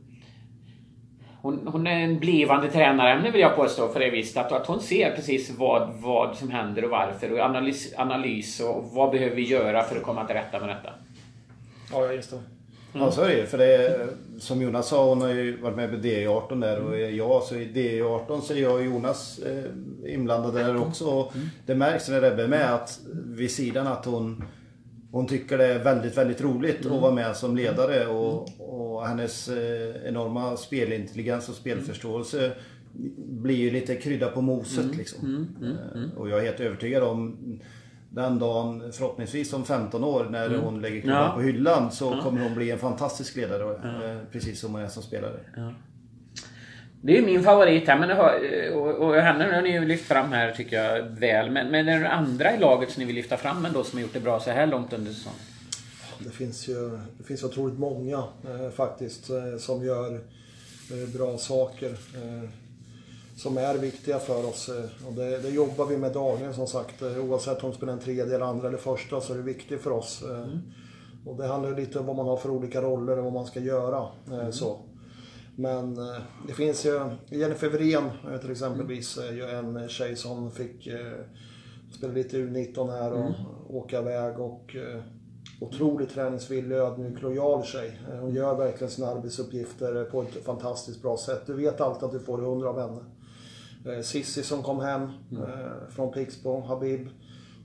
hon, 1.46 1.68
hon 1.68 1.88
är 1.88 2.00
en 2.00 2.20
blivande 2.20 2.72
tränare, 2.72 3.32
vill 3.32 3.42
jag 3.42 3.56
påstå 3.56 3.88
för 3.88 4.00
det 4.00 4.10
visst. 4.10 4.38
Att, 4.38 4.52
att 4.52 4.68
hon 4.68 4.80
ser 4.80 5.16
precis 5.16 5.58
vad, 5.58 5.90
vad 6.02 6.36
som 6.36 6.52
händer 6.52 6.84
och 6.84 6.90
varför 6.90 7.32
och 7.32 7.40
analys, 7.40 7.94
analys 7.98 8.60
och 8.60 8.84
vad 8.84 9.12
behöver 9.12 9.36
vi 9.36 9.42
göra 9.42 9.84
för 9.84 9.96
att 9.96 10.04
komma 10.04 10.26
till 10.26 10.36
rätta 10.36 10.60
med 10.60 10.70
detta. 10.70 10.94
Ja, 11.92 12.06
jag 12.06 12.16
instämmer. 12.96 13.06
Ja 13.08 13.12
så 13.12 13.22
är 13.22 13.36
det. 13.42 13.46
För 13.48 13.58
det 13.58 13.76
är, 13.76 14.08
som 14.40 14.62
Jonas 14.62 14.88
sa, 14.88 15.10
hon 15.10 15.22
har 15.22 15.30
ju 15.30 15.62
varit 15.62 15.76
med 15.76 15.90
på 15.90 15.96
DI18 15.96 16.62
där. 16.62 16.82
Och 16.82 17.00
är 17.00 17.10
jag 17.10 17.44
så 17.44 17.56
i 17.56 17.66
DI18 17.68 18.42
så 18.42 18.54
är 18.54 18.58
jag 18.58 18.74
och 18.74 18.86
Jonas 18.86 19.40
eh, 19.40 20.14
inblandade 20.14 20.64
där 20.64 20.78
också. 20.78 21.06
Och 21.06 21.34
Det 21.66 21.76
märks 21.76 22.10
när 22.10 22.22
Rebbe 22.22 22.44
är 22.44 22.48
med 22.48 22.74
att 22.74 23.00
vid 23.26 23.52
sidan 23.52 23.88
att 23.88 24.06
hon 24.06 24.44
hon 25.12 25.28
tycker 25.28 25.58
det 25.58 25.66
är 25.66 25.84
väldigt, 25.84 26.18
väldigt 26.18 26.42
roligt 26.42 26.86
att 26.86 27.02
vara 27.02 27.12
med 27.12 27.36
som 27.36 27.56
ledare. 27.56 28.08
Och, 28.08 28.50
och 28.60 29.08
hennes 29.08 29.48
eh, 29.48 29.96
enorma 30.08 30.58
spelintelligens 30.58 31.50
och 31.50 31.56
spelförståelse 31.56 32.52
blir 33.18 33.56
ju 33.56 33.72
lite 33.72 33.96
krydda 33.96 34.28
på 34.28 34.42
moset 34.42 34.96
liksom. 34.98 35.48
Eh, 35.64 36.20
Och 36.20 36.30
jag 36.30 36.40
är 36.40 36.44
helt 36.46 36.60
övertygad 36.60 37.04
om 37.04 37.38
den 38.10 38.40
dagen, 38.40 38.92
förhoppningsvis 38.94 39.54
om 39.54 39.66
15 39.66 40.04
år, 40.04 40.28
när 40.32 40.56
hon 40.58 40.82
lägger 40.82 41.02
klubban 41.02 41.22
Ja. 41.24 41.32
på 41.36 41.42
hyllan 41.42 41.92
så 41.92 42.22
kommer 42.22 42.44
hon 42.44 42.56
bli 42.56 42.72
en 42.72 42.80
fantastisk 42.80 43.36
ledare. 43.36 43.74
eh, 43.74 44.18
Precis 44.32 44.60
som 44.60 44.72
hon 44.74 44.82
är 44.82 44.88
som 44.88 45.04
spelare. 45.04 45.40
Det 47.02 47.18
är 47.18 47.22
min 47.26 47.44
favorit 47.44 47.88
här, 47.88 48.00
men 48.00 48.10
det 48.10 48.16
har, 48.16 48.40
och, 48.76 49.08
och 49.08 49.16
henne 49.16 49.56
har 49.56 49.62
ni 49.62 49.72
ju 49.72 49.86
lyft 49.86 50.06
fram 50.06 50.32
här 50.32 50.52
tycker 50.52 50.84
jag 50.84 51.04
väl. 51.04 51.52
Men, 51.52 51.68
men 51.72 51.88
är 51.88 52.00
det 52.00 52.10
andra 52.10 52.56
i 52.56 52.60
laget 52.60 52.92
som 52.92 53.00
ni 53.00 53.06
vill 53.08 53.16
lyfta 53.16 53.38
fram 53.38 53.66
ändå 53.66 53.84
som 53.84 53.98
har 53.98 54.02
gjort 54.02 54.14
det 54.14 54.20
bra 54.20 54.40
så 54.40 54.52
här 54.52 54.68
långt 54.68 54.94
under 54.94 55.12
säsongen? 55.12 55.40
Det 56.20 56.30
finns 56.30 56.68
ju 56.70 57.00
det 57.18 57.24
finns 57.24 57.44
otroligt 57.44 57.80
många 57.80 58.18
eh, 58.18 58.70
faktiskt 58.76 59.30
eh, 59.30 59.58
som 59.60 59.86
gör 59.86 60.14
eh, 60.92 61.10
bra 61.18 61.38
saker. 61.38 61.90
Eh, 61.90 62.50
som 63.36 63.58
är 63.58 63.78
viktiga 63.78 64.20
för 64.20 64.46
oss. 64.50 64.70
Eh, 64.70 65.08
och 65.08 65.14
det, 65.14 65.38
det 65.38 65.50
jobbar 65.50 65.86
vi 65.86 65.98
med 65.98 66.14
dagligen 66.14 66.54
som 66.54 66.68
sagt. 66.68 67.02
Eh, 67.02 67.18
oavsett 67.26 67.64
om 67.64 67.70
vi 67.70 67.76
spelar 67.76 67.94
en 67.94 68.00
tredje, 68.00 68.24
eller 68.24 68.46
andra 68.46 68.68
eller 68.68 68.78
första 68.78 69.22
så 69.22 69.34
är 69.34 69.38
det 69.38 69.44
viktigt 69.44 69.82
för 69.82 69.92
oss. 69.92 70.24
Eh, 70.24 70.48
Och 71.26 71.36
det 71.38 71.48
handlar 71.48 71.76
lite 71.76 72.00
om 72.00 72.06
vad 72.06 72.16
man 72.16 72.26
har 72.28 72.38
för 72.38 72.50
olika 72.50 72.82
roller 72.82 73.18
och 73.18 73.24
vad 73.24 73.34
man 73.34 73.46
ska 73.46 73.60
göra. 73.60 74.08
Eh, 74.32 74.50
så. 74.50 74.80
Men 75.58 75.96
det 76.48 76.54
finns 76.54 76.86
ju, 76.86 77.10
Jennifer 77.30 77.82
eh, 77.94 78.38
till 78.42 78.52
exempelvis, 78.52 79.18
är 79.18 79.32
ju 79.32 79.44
en 79.46 79.90
tjej 79.90 80.16
som 80.16 80.52
fick 80.52 80.88
spela 81.98 82.14
lite 82.14 82.38
U19 82.38 82.92
här 82.92 83.14
och 83.14 83.32
åka 83.76 84.00
iväg 84.00 84.40
och 84.40 84.76
otroligt 85.62 86.10
träningsvillig, 86.10 86.76
ödmjuk, 86.76 87.22
lojal 87.22 87.64
tjej. 87.64 88.00
Hon 88.22 88.34
gör 88.34 88.56
verkligen 88.56 88.92
sina 88.92 89.08
arbetsuppgifter 89.08 90.04
på 90.04 90.22
ett 90.22 90.46
fantastiskt 90.46 91.02
bra 91.02 91.18
sätt. 91.18 91.42
Du 91.46 91.54
vet 91.54 91.82
alltid 91.82 92.04
att 92.04 92.12
du 92.12 92.20
får 92.20 92.38
det 92.38 92.44
hundra 92.48 92.70
av 92.70 92.80
henne. 92.80 93.02
Eh, 93.86 94.02
Sissi 94.02 94.44
som 94.44 94.64
kom 94.64 94.80
hem 94.80 95.04
eh, 95.32 95.90
från 95.96 96.12
Pixbo, 96.12 96.62
Habib. 96.62 97.08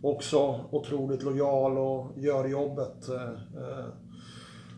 Också 0.02 0.60
otroligt 0.70 1.22
lojal 1.22 1.78
och 1.78 2.12
gör 2.16 2.48
jobbet. 2.48 3.08
eh. 3.08 3.84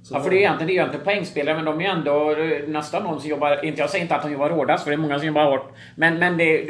Så 0.05 0.15
Ja, 0.15 0.21
för 0.21 0.31
det 0.31 0.37
är 0.37 0.39
egentligen, 0.39 0.67
det 0.67 0.73
är 0.73 0.85
ju 0.85 0.93
inte 0.93 1.05
poängspelare, 1.05 1.57
men 1.57 1.65
de 1.65 1.81
är 1.81 1.85
ju 1.85 1.87
ändå 1.91 2.35
nästan 2.73 3.03
någon 3.03 3.21
som 3.21 3.31
jobbar... 3.31 3.65
Inte, 3.65 3.81
jag 3.81 3.91
säger 3.91 4.03
inte 4.03 4.17
att 4.17 4.23
de 4.23 4.33
jobbar 4.33 4.51
hårdast, 4.51 4.85
för 4.85 4.91
det 4.91 4.95
är 4.95 4.99
många 4.99 5.19
som 5.19 5.27
jobbar 5.27 5.51
hårt. 5.51 5.73
Men, 5.97 6.19
men 6.19 6.37
det, 6.37 6.63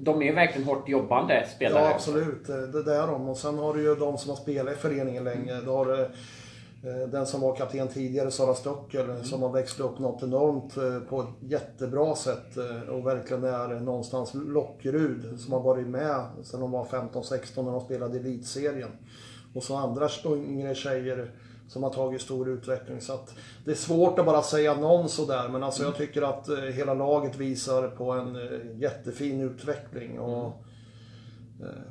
de 0.00 0.22
är 0.22 0.26
ju 0.26 0.32
verkligen 0.32 0.68
hårt 0.68 0.88
jobbande 0.88 1.46
spelare. 1.56 1.84
Ja, 1.84 1.94
absolut. 1.94 2.46
Det, 2.46 2.82
det 2.82 2.94
är 2.94 3.06
de. 3.06 3.28
Och 3.28 3.36
sen 3.36 3.58
har 3.58 3.74
du 3.74 3.82
ju 3.82 3.94
de 3.94 4.18
som 4.18 4.30
har 4.30 4.36
spelat 4.36 4.74
i 4.74 4.76
föreningen 4.76 5.24
länge. 5.24 5.60
Du 5.60 5.70
har 5.70 6.08
den 6.86 7.26
som 7.26 7.40
var 7.40 7.56
kapten 7.56 7.88
tidigare, 7.88 8.30
Sara 8.30 8.54
Stockel, 8.54 9.24
som 9.24 9.42
har 9.42 9.52
växt 9.52 9.80
upp 9.80 9.98
något 9.98 10.22
enormt 10.22 10.76
eh, 10.76 11.00
på 11.00 11.20
ett 11.20 11.50
jättebra 11.50 12.14
sätt 12.14 12.56
eh, 12.56 12.88
och 12.88 13.06
verkligen 13.06 13.44
är 13.44 13.80
någonstans 13.80 14.30
Lockerud 14.34 15.40
som 15.40 15.52
har 15.52 15.60
varit 15.60 15.86
med 15.86 16.24
sedan 16.42 16.60
de 16.60 16.70
var 16.70 16.84
15-16 16.84 17.62
när 17.62 17.72
de 17.72 17.80
spelade 17.80 18.18
elitserien. 18.18 18.90
Och 19.54 19.62
så 19.62 19.76
andra 19.76 20.08
yngre 20.26 20.74
tjejer 20.74 21.30
som 21.68 21.82
har 21.82 21.90
tagit 21.90 22.20
stor 22.20 22.48
utveckling. 22.48 23.00
Så 23.00 23.18
det 23.64 23.70
är 23.70 23.74
svårt 23.74 24.18
att 24.18 24.26
bara 24.26 24.42
säga 24.42 24.74
någon 24.74 25.08
sådär, 25.08 25.48
men 25.48 25.62
alltså 25.62 25.82
jag 25.82 25.96
tycker 25.96 26.22
att 26.22 26.48
eh, 26.48 26.58
hela 26.58 26.94
laget 26.94 27.36
visar 27.36 27.88
på 27.88 28.12
en 28.12 28.36
eh, 28.36 28.80
jättefin 28.80 29.40
utveckling. 29.40 30.18
Och, 30.18 30.46
eh, 31.60 31.82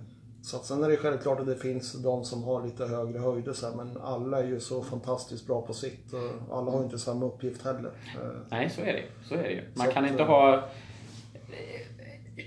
så 0.45 0.57
att 0.57 0.65
sen 0.65 0.83
är 0.83 0.89
det 0.89 0.97
självklart 0.97 1.39
att 1.39 1.45
det 1.45 1.55
finns 1.55 1.93
de 1.93 2.23
som 2.23 2.43
har 2.43 2.65
lite 2.65 2.85
högre 2.85 3.19
höjder 3.19 3.53
så 3.53 3.67
här, 3.69 3.75
men 3.75 3.97
alla 4.03 4.39
är 4.39 4.47
ju 4.47 4.59
så 4.59 4.83
fantastiskt 4.83 5.47
bra 5.47 5.61
på 5.61 5.73
sitt. 5.73 6.13
Och 6.13 6.57
alla 6.57 6.71
har 6.71 6.83
inte 6.83 6.99
samma 6.99 7.25
uppgift 7.25 7.65
heller. 7.65 7.91
Eh, 8.15 8.29
Nej, 8.49 8.69
så 8.69 8.81
är 8.81 8.85
det 8.85 9.03
Så 9.23 9.35
är 9.35 9.43
det 9.43 9.49
ju. 9.49 9.63
Man 9.73 9.87
Så 9.87 9.93
kan 9.93 10.05
att, 10.05 10.11
inte 10.11 10.23
eh, 10.23 10.29
ha 10.29 10.63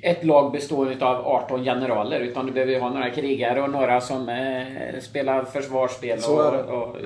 ett 0.02 0.24
lag 0.24 0.52
bestående 0.52 1.06
av 1.06 1.26
18 1.26 1.64
generaler 1.64 2.20
utan 2.20 2.46
du 2.46 2.52
behöver 2.52 2.72
ju 2.72 2.80
ha 2.80 2.90
några 2.90 3.10
krigare 3.10 3.62
och 3.62 3.70
några 3.70 4.00
som 4.00 4.28
eh, 4.28 5.00
spelar 5.00 5.44
försvarsspel 5.44 6.20
Så 6.20 6.46
och, 6.46 6.52
det. 6.52 6.62
och, 6.62 6.96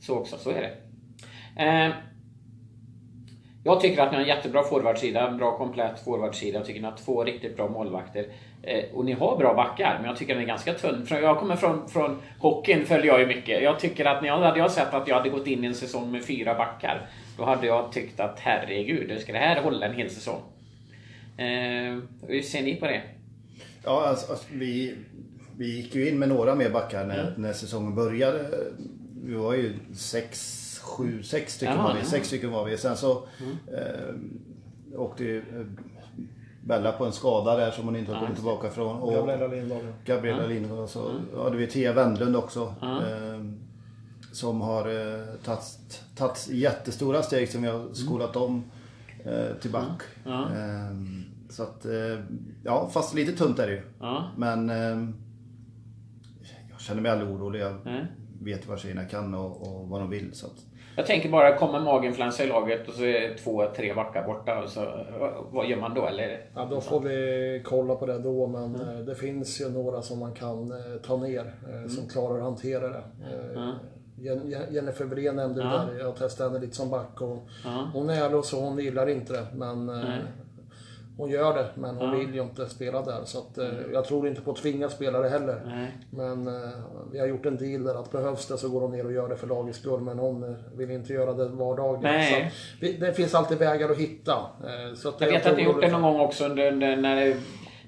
så 0.00 0.18
också. 0.18 0.36
Så 0.38 0.50
är 0.50 0.60
det. 0.60 0.72
Eh, 1.64 1.92
jag 3.64 3.80
tycker 3.80 4.02
att 4.02 4.10
ni 4.10 4.16
har 4.16 4.22
en 4.22 4.28
jättebra 4.28 4.62
forwardsida, 4.62 5.28
en 5.28 5.36
bra 5.36 5.58
komplett 5.58 6.04
forwardsida. 6.04 6.58
Jag 6.58 6.66
tycker 6.66 6.80
ni 6.80 6.86
har 6.86 6.96
två 6.96 7.24
riktigt 7.24 7.56
bra 7.56 7.68
målvakter. 7.68 8.26
Eh, 8.62 8.84
och 8.92 9.04
ni 9.04 9.12
har 9.12 9.36
bra 9.36 9.54
backar, 9.54 9.98
men 10.00 10.08
jag 10.08 10.16
tycker 10.16 10.34
den 10.34 10.42
är 10.42 10.46
ganska 10.46 10.74
tunn. 10.74 11.06
För 11.06 11.20
Jag 11.20 11.38
kommer 11.38 11.56
från, 11.56 11.88
från 11.88 12.22
hockeyn, 12.38 12.86
följer 12.86 13.06
jag 13.06 13.20
ju 13.20 13.26
mycket. 13.26 13.62
Jag 13.62 13.80
tycker 13.80 14.04
att 14.04 14.22
när 14.22 14.28
jag 14.28 14.38
hade 14.38 14.58
jag 14.58 14.70
sett 14.70 14.94
att 14.94 15.08
jag 15.08 15.16
hade 15.16 15.28
gått 15.28 15.46
in 15.46 15.64
i 15.64 15.66
en 15.66 15.74
säsong 15.74 16.12
med 16.12 16.24
fyra 16.24 16.54
backar, 16.54 17.08
då 17.38 17.44
hade 17.44 17.66
jag 17.66 17.92
tyckt 17.92 18.20
att 18.20 18.40
herregud, 18.40 19.20
ska 19.20 19.32
det 19.32 19.38
här 19.38 19.62
hålla 19.62 19.86
en 19.86 19.94
hel 19.94 20.10
säsong? 20.10 20.40
Eh, 21.36 21.98
hur 22.28 22.42
ser 22.42 22.62
ni 22.62 22.76
på 22.76 22.86
det? 22.86 23.02
Ja, 23.84 24.06
alltså, 24.06 24.32
alltså, 24.32 24.46
vi, 24.52 24.94
vi 25.58 25.76
gick 25.76 25.94
ju 25.94 26.08
in 26.08 26.18
med 26.18 26.28
några 26.28 26.54
mer 26.54 26.70
backar 26.70 27.04
när, 27.04 27.34
när 27.36 27.52
säsongen 27.52 27.94
började. 27.94 28.50
Vi 29.24 29.34
var 29.34 29.54
ju 29.54 29.74
sex, 29.94 30.63
sju, 30.84 31.22
sex 31.22 31.54
stycken 31.54 31.74
Jaha, 31.76 31.86
var 31.86 31.94
vi. 31.94 31.98
ja. 32.00 32.04
Sex 32.06 32.26
stycken 32.26 32.50
var 32.50 32.64
vi. 32.64 32.76
Sen 32.78 32.96
så 32.96 33.12
eh, 33.72 34.14
åkte 35.00 35.24
ju 35.24 35.38
eh, 35.38 35.66
Bella 36.64 36.92
på 36.92 37.04
en 37.06 37.12
skada 37.12 37.56
där 37.56 37.70
som 37.70 37.84
hon 37.84 37.96
inte 37.96 38.12
har 38.12 38.20
kommit 38.20 38.34
tillbaka 38.36 38.70
från. 38.70 38.96
Och 38.96 39.12
Gabriella 39.14 39.46
Lindahl. 39.46 39.80
ja. 39.84 40.14
Gabriella 40.14 40.46
Lindholm 40.46 40.82
och 40.82 40.88
så 40.90 41.12
hade 41.36 41.56
vi 41.56 41.66
Tia 41.66 41.92
Wendlund 41.92 42.36
också. 42.36 42.74
Eh, 42.82 43.44
som 44.32 44.60
har 44.60 44.88
eh, 44.88 45.24
tagit, 46.16 46.48
jättestora 46.50 47.22
steg 47.22 47.48
som 47.48 47.62
vi 47.62 47.68
har 47.68 47.94
skolat 47.94 48.36
om 48.36 48.64
eh, 49.24 49.56
till 49.60 49.70
back. 49.70 50.02
Ja. 50.24 50.42
Eh, 50.42 50.90
så 51.50 51.62
att, 51.62 51.84
eh, 51.84 52.18
ja 52.64 52.90
fast 52.92 53.14
lite 53.14 53.32
tunt 53.32 53.58
är 53.58 53.66
det 53.66 53.72
ju. 53.72 53.82
Ja. 54.00 54.30
Men 54.36 54.70
eh, 54.70 55.08
jag 56.70 56.80
känner 56.80 57.02
mig 57.02 57.10
aldrig 57.12 57.30
orolig. 57.30 57.60
Jag 57.60 57.76
vet 58.42 58.68
vad 58.68 58.78
tjejerna 58.78 59.04
kan 59.04 59.34
och, 59.34 59.62
och 59.68 59.88
vad 59.88 60.00
de 60.00 60.10
vill. 60.10 60.34
Så 60.34 60.46
att, 60.46 60.66
Jag 60.96 61.06
tänker 61.06 61.28
bara, 61.28 61.56
kommer 61.56 61.80
maginfluensa 61.80 62.44
i 62.44 62.46
laget 62.46 62.88
och 62.88 62.94
så 62.94 63.04
är 63.04 63.36
två, 63.44 63.64
tre 63.76 63.94
backar 63.94 64.26
borta. 64.26 64.62
Och 64.62 64.68
så, 64.70 64.80
vad 65.50 65.66
gör 65.66 65.76
man 65.80 65.94
då? 65.94 66.06
Eller? 66.06 66.46
Ja, 66.54 66.66
då 66.70 66.80
får 66.80 67.00
vi 67.00 67.62
kolla 67.64 67.94
på 67.94 68.06
det 68.06 68.18
då, 68.18 68.46
men 68.46 68.74
eh, 68.74 68.98
det 69.06 69.14
finns 69.14 69.60
ju 69.60 69.68
några 69.70 70.02
som 70.02 70.18
man 70.18 70.32
kan 70.34 70.70
eh, 70.72 71.00
ta 71.06 71.16
ner, 71.16 71.54
eh, 71.72 71.88
som 71.90 72.08
klarar 72.08 72.36
att 72.36 72.42
hantera 72.42 72.88
det. 72.88 73.02
Jen- 74.18 74.54
Jennifer 74.70 75.04
Wirén 75.04 75.36
nämnde 75.36 75.60
Ja. 75.62 75.68
där, 75.92 75.98
jag 76.00 76.16
testade 76.16 76.50
henne 76.50 76.60
lite 76.64 76.76
som 76.76 76.90
back 76.90 77.20
och 77.20 77.38
hon 77.92 78.10
är 78.10 78.24
ärlig 78.24 78.38
och 78.38 78.44
så, 78.44 78.60
hon 78.60 78.78
gillar 78.78 79.08
inte 79.08 79.32
det, 79.32 79.46
men 79.54 79.88
hon 81.16 81.30
gör 81.30 81.54
det, 81.54 81.66
men 81.74 81.96
hon 81.96 82.18
vill 82.18 82.34
ju 82.34 82.42
inte 82.42 82.66
spela 82.68 83.02
där. 83.02 83.24
Så 83.24 83.38
att, 83.38 83.58
eh, 83.58 83.68
jag 83.92 84.04
tror 84.04 84.28
inte 84.28 84.40
på 84.40 84.50
att 84.50 84.56
tvinga 84.56 84.88
spelare 84.88 85.28
heller. 85.28 85.62
Nej. 85.66 85.98
Men 86.10 86.46
eh, 86.46 86.70
vi 87.12 87.18
har 87.18 87.26
gjort 87.26 87.46
en 87.46 87.56
deal 87.56 87.84
där 87.84 87.94
att 87.94 88.10
behövs 88.12 88.46
det 88.46 88.58
så 88.58 88.68
går 88.68 88.80
hon 88.80 88.90
ner 88.92 89.06
och 89.06 89.12
gör 89.12 89.28
det 89.28 89.36
för 89.36 89.46
lagets 89.46 89.78
skull. 89.78 90.00
Men 90.00 90.18
hon 90.18 90.42
eh, 90.42 90.56
vill 90.76 90.90
inte 90.90 91.12
göra 91.12 91.32
det 91.32 91.48
vardagligen. 91.48 92.16
Nej. 92.16 92.52
Så 92.80 92.86
att 92.86 93.00
det 93.00 93.12
finns 93.16 93.34
alltid 93.34 93.58
vägar 93.58 93.90
att 93.90 93.96
hitta. 93.96 94.36
Så 94.96 95.08
att 95.08 95.20
Jag 95.20 95.28
vet 95.28 95.42
tror 95.42 95.52
att 95.52 95.58
ni 95.58 95.64
gjort 95.64 95.80
det 95.80 95.90
någon 95.90 96.02
gång 96.02 96.20
också 96.20 96.44
under, 96.44 96.72
under, 96.72 96.96
när 96.96 97.36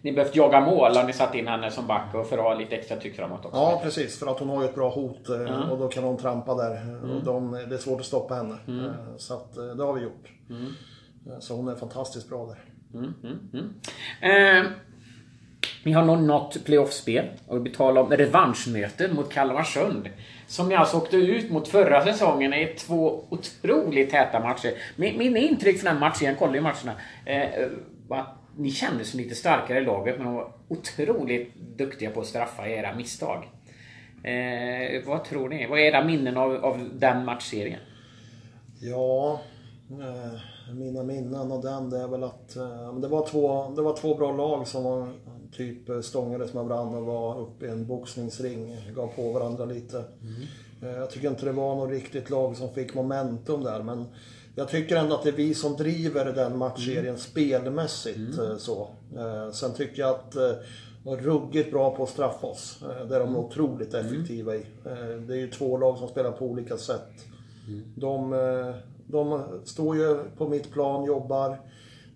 ni 0.03 0.13
behövt 0.13 0.37
jaga 0.37 0.61
mål. 0.61 0.97
Har 0.97 1.05
ni 1.05 1.13
satt 1.13 1.35
in 1.35 1.49
henne 1.49 1.71
som 1.71 1.87
back 1.87 2.15
och 2.15 2.27
för 2.27 2.39
att 2.39 2.45
ha 2.45 2.55
lite 2.55 2.77
extra 2.77 2.97
tryck 2.97 3.17
framåt 3.17 3.45
också? 3.45 3.57
Ja, 3.59 3.81
precis. 3.83 4.19
För 4.19 4.27
att 4.27 4.39
hon 4.39 4.49
har 4.49 4.63
ju 4.63 4.69
ett 4.69 4.75
bra 4.75 4.89
hot 4.91 5.29
eh, 5.29 5.71
och 5.71 5.79
då 5.79 5.89
kan 5.89 6.05
hon 6.05 6.17
trampa 6.17 6.55
där. 6.55 7.03
Och 7.15 7.25
de, 7.25 7.53
det 7.53 7.75
är 7.75 7.79
svårt 7.79 8.01
att 8.01 8.07
stoppa 8.07 8.35
henne. 8.35 8.55
Eh, 8.69 8.93
Så 9.17 9.35
att, 9.35 9.55
det 9.77 9.85
har 9.85 9.93
vi 9.93 10.01
gjort. 10.03 10.31
Eh, 10.51 11.39
Så 11.39 11.55
hon 11.55 11.69
är 11.69 11.75
fantastiskt 11.75 12.29
bra 12.29 12.47
där. 12.47 12.59
Mm, 12.95 13.15
mm, 13.23 13.39
mm. 13.53 13.75
Eh, 14.21 14.71
ni 15.85 15.93
har 15.93 16.05
nog 16.05 16.23
något 16.23 16.65
playoffspel 16.65 17.27
och 17.47 17.67
vi 17.67 17.71
talar 17.71 18.03
om 18.03 18.11
revanschmöten 18.11 19.15
mot 19.15 19.33
Kalmarsund. 19.33 20.09
Som 20.47 20.69
ni 20.69 20.75
alltså 20.75 20.97
åkte 20.97 21.17
ut 21.17 21.51
mot 21.51 21.69
förra 21.69 22.05
säsongen 22.05 22.55
i 22.55 22.75
två 22.79 23.25
otroligt 23.29 24.11
täta 24.11 24.41
matcher. 24.41 24.73
Min, 24.97 25.19
min 25.19 25.37
intryck 25.37 25.81
från 25.81 25.93
den 25.93 26.01
matchen, 26.01 26.29
jag 26.29 26.39
kollade 26.39 26.59
ju 26.59 26.63
matcherna, 26.63 26.93
eh, 27.25 27.69
var 28.09 28.19
att 28.19 28.35
ni 28.57 28.71
kändes 28.71 29.11
som 29.11 29.21
lite 29.21 29.35
starkare 29.35 29.79
i 29.79 29.85
laget 29.85 30.17
men 30.17 30.27
de 30.27 30.35
var 30.35 30.53
otroligt 30.69 31.55
duktiga 31.55 32.11
på 32.11 32.21
att 32.21 32.27
straffa 32.27 32.69
era 32.69 32.95
misstag. 32.95 33.45
Eh, 34.23 35.03
vad 35.07 35.25
tror 35.25 35.49
ni? 35.49 35.67
Vad 35.67 35.79
är 35.79 35.83
era 35.83 36.05
minnen 36.05 36.37
av, 36.37 36.65
av 36.65 36.91
den 36.93 37.25
matchserien? 37.25 37.81
Ja, 38.81 39.41
eh, 39.91 40.41
mina 40.75 41.03
minnen 41.03 41.53
av 41.53 41.63
den 41.63 41.91
det 41.91 41.99
är 41.99 42.09
väl 42.09 42.25
att 42.25 42.57
eh, 42.57 42.95
det, 42.99 43.09
var 43.09 43.27
två, 43.27 43.71
det 43.77 43.83
var 43.83 43.97
två 43.97 44.15
bra 44.15 44.33
lag 44.33 44.67
som 44.69 44.85
var, 44.85 45.09
typ 45.57 45.89
eh, 45.89 46.01
stångades 46.01 46.55
med 46.55 46.65
varandra 46.65 46.99
och 46.99 47.07
var 47.07 47.41
uppe 47.41 47.67
i 47.67 47.69
en 47.69 47.87
boxningsring. 47.87 48.77
Gav 48.97 49.07
på 49.07 49.33
varandra 49.33 49.65
lite. 49.65 50.05
Eh, 50.83 50.89
Jag 50.91 51.11
tycker 51.11 51.29
inte 51.29 51.45
det 51.45 51.53
var 51.53 51.75
något 51.75 51.91
riktigt 51.91 52.31
lag 52.31 52.57
som 52.57 52.69
fick 52.75 52.95
momentum 52.95 53.63
där 53.65 53.83
men 53.83 54.05
jag 54.55 54.69
tycker 54.69 54.97
ändå 54.97 55.15
att 55.15 55.23
det 55.23 55.29
är 55.29 55.33
vi 55.33 55.55
som 55.55 55.77
driver 55.77 56.25
den 56.33 56.59
matchserien 56.59 57.19
spelmässigt. 57.19 58.39
eh, 58.39 58.57
Så. 58.57 58.89
Sen 59.53 59.73
tycker 59.75 60.03
jag 60.03 60.11
att 60.11 60.37
eh, 60.37 60.51
var 61.05 61.17
ruggigt 61.17 61.71
bra 61.71 61.97
på 61.97 62.03
att 62.03 62.09
straffa 62.09 62.47
oss. 62.47 62.79
Det 63.09 63.17
är 63.17 63.21
de 63.21 63.37
otroligt 63.37 63.95
effektiva 63.95 64.55
i. 64.57 64.67
Det 65.27 65.35
är 65.35 65.39
ju 65.39 65.51
två 65.51 65.79
lag 65.79 65.99
som 65.99 66.09
spelar 66.09 66.31
på 66.33 66.45
olika 66.47 66.77
sätt. 66.77 67.09
De, 67.97 68.33
eh, 68.33 68.75
de 69.09 69.45
står 69.65 69.97
ju 69.97 70.19
på 70.37 70.49
mitt 70.49 70.73
plan, 70.73 71.05
jobbar, 71.05 71.51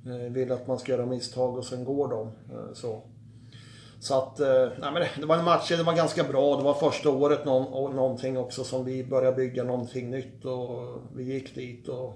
eh, 0.07 0.33
vill 0.33 0.53
att 0.53 0.66
man 0.66 0.79
ska 0.79 0.92
göra 0.92 1.07
misstag 1.07 1.59
och 1.59 1.64
sen 1.64 1.85
går 1.85 2.09
de. 2.09 2.26
eh, 2.26 2.72
Så. 2.74 3.03
Så 4.00 4.14
att, 4.18 4.40
eh, 4.40 4.68
nej 4.81 4.92
men 4.92 5.03
det, 5.20 5.26
var 5.26 5.37
en 5.37 5.44
match, 5.44 5.68
det 5.68 5.83
var 5.83 5.96
ganska 5.96 6.24
bra. 6.24 6.57
Det 6.57 6.62
var 6.62 6.74
första 6.74 7.11
året 7.11 7.44
någon, 7.44 7.96
någonting 7.96 8.38
också 8.38 8.64
som 8.64 8.85
vi 8.85 9.05
började 9.05 9.37
bygga 9.37 9.64
någonting 9.64 10.11
nytt 10.11 10.44
och 10.44 10.98
vi 11.16 11.24
gick 11.24 11.55
dit 11.55 11.88
och 11.88 12.12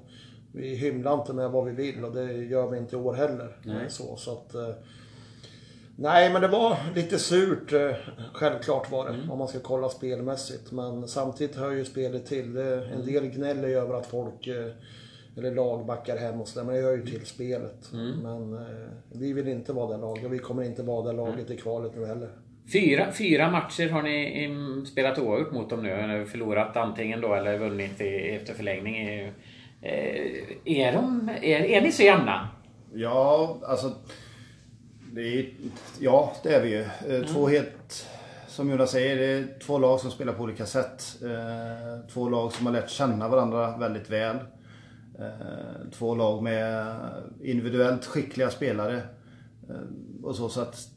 vi 0.53 0.75
hymlar 0.75 1.15
inte 1.15 1.33
med 1.33 1.51
vad 1.51 1.65
vi 1.65 1.73
vill 1.73 2.05
och 2.05 2.13
det 2.15 2.33
gör 2.33 2.71
vi 2.71 2.79
inte 2.79 2.97
i 2.97 2.99
år 2.99 3.15
heller. 3.15 3.57
Nej. 3.65 3.91
Så, 3.91 4.17
så 4.17 4.33
att, 4.33 4.55
nej 5.97 6.33
men 6.33 6.43
det 6.43 6.49
var 6.49 6.77
lite 6.95 7.19
surt, 7.19 7.73
eh, 7.73 7.91
självklart 8.33 8.91
var 8.91 9.09
det, 9.09 9.33
om 9.33 9.39
man 9.39 9.49
ska 9.49 9.59
kolla 9.61 9.89
spelmässigt. 9.89 10.73
Men 10.73 11.09
samtidigt 11.09 11.57
hör 11.57 11.71
ju 11.71 11.85
spelet 11.85 12.27
till. 12.27 12.57
En 12.93 13.07
del 13.07 13.27
gnäller 13.27 13.69
ju 13.69 13.75
över 13.75 13.95
att 13.95 14.07
folk 14.07 14.47
eh, 14.47 14.67
eller 15.37 15.55
lag 15.55 15.87
backar 15.87 16.17
hem 16.17 16.41
och 16.41 16.49
sådär, 16.49 16.67
men 16.67 16.75
det 16.75 16.83
hör 16.83 16.97
ju 16.97 17.07
till 17.07 17.27
spelet. 17.27 17.93
Men 18.23 18.55
eh, 18.55 18.61
vi 19.13 19.33
vill 19.33 19.49
inte 19.49 19.73
vara 19.73 19.97
det 19.97 20.01
laget 20.01 20.25
och 20.25 20.33
vi 20.33 20.39
kommer 20.39 20.63
inte 20.63 20.83
vara 20.83 21.07
det 21.07 21.13
laget 21.13 21.51
i 21.51 21.57
kvalet 21.57 21.93
nu 21.97 22.07
heller. 22.07 22.29
Fyra, 22.73 23.13
fyra 23.13 23.51
matcher 23.51 23.89
har 23.89 24.03
ni 24.03 24.45
mm, 24.45 24.87
spelat 24.87 25.19
oavgjort 25.19 25.53
mot 25.53 25.71
dem 25.71 25.83
nu. 25.83 26.27
Förlorat 26.27 26.77
antingen 26.77 27.21
då 27.21 27.35
eller 27.35 27.59
vunnit 27.59 28.01
i, 28.01 28.31
efter 28.31 28.55
förlängning. 28.55 29.09
Eh, 29.09 29.33
Är, 30.65 30.93
de, 30.93 31.31
är, 31.43 31.61
är 31.61 31.81
ni 31.81 31.93
så 31.93 32.03
jämna? 32.03 32.49
Ja, 32.95 33.57
alltså... 33.63 33.93
Det 35.14 35.38
är, 35.38 35.46
ja, 36.00 36.33
det 36.42 36.55
är 36.55 36.62
vi 36.62 36.68
ju. 36.68 36.83
Eh, 37.16 37.27
Två 37.27 37.48
helt... 37.48 38.07
Som 38.48 38.70
Jonas 38.70 38.90
säger, 38.90 39.16
det 39.16 39.24
är 39.27 39.59
två 39.66 39.79
lag 39.79 40.00
som 40.00 40.11
spelar 40.11 40.33
på 40.33 40.42
olika 40.42 40.66
sätt. 40.66 41.16
Eh, 41.22 42.09
Två 42.12 42.29
lag 42.29 42.53
som 42.53 42.66
har 42.66 42.72
lärt 42.72 42.90
känna 42.90 43.29
varandra 43.29 43.77
väldigt 43.77 44.11
väl. 44.11 44.37
Eh, 45.18 45.90
Två 45.92 46.14
lag 46.14 46.42
med 46.42 46.87
individuellt 47.42 48.05
skickliga 48.07 48.50
spelare. 48.50 49.03
Och 50.22 50.37
så, 50.37 50.48
så 50.48 50.61
att 50.61 50.88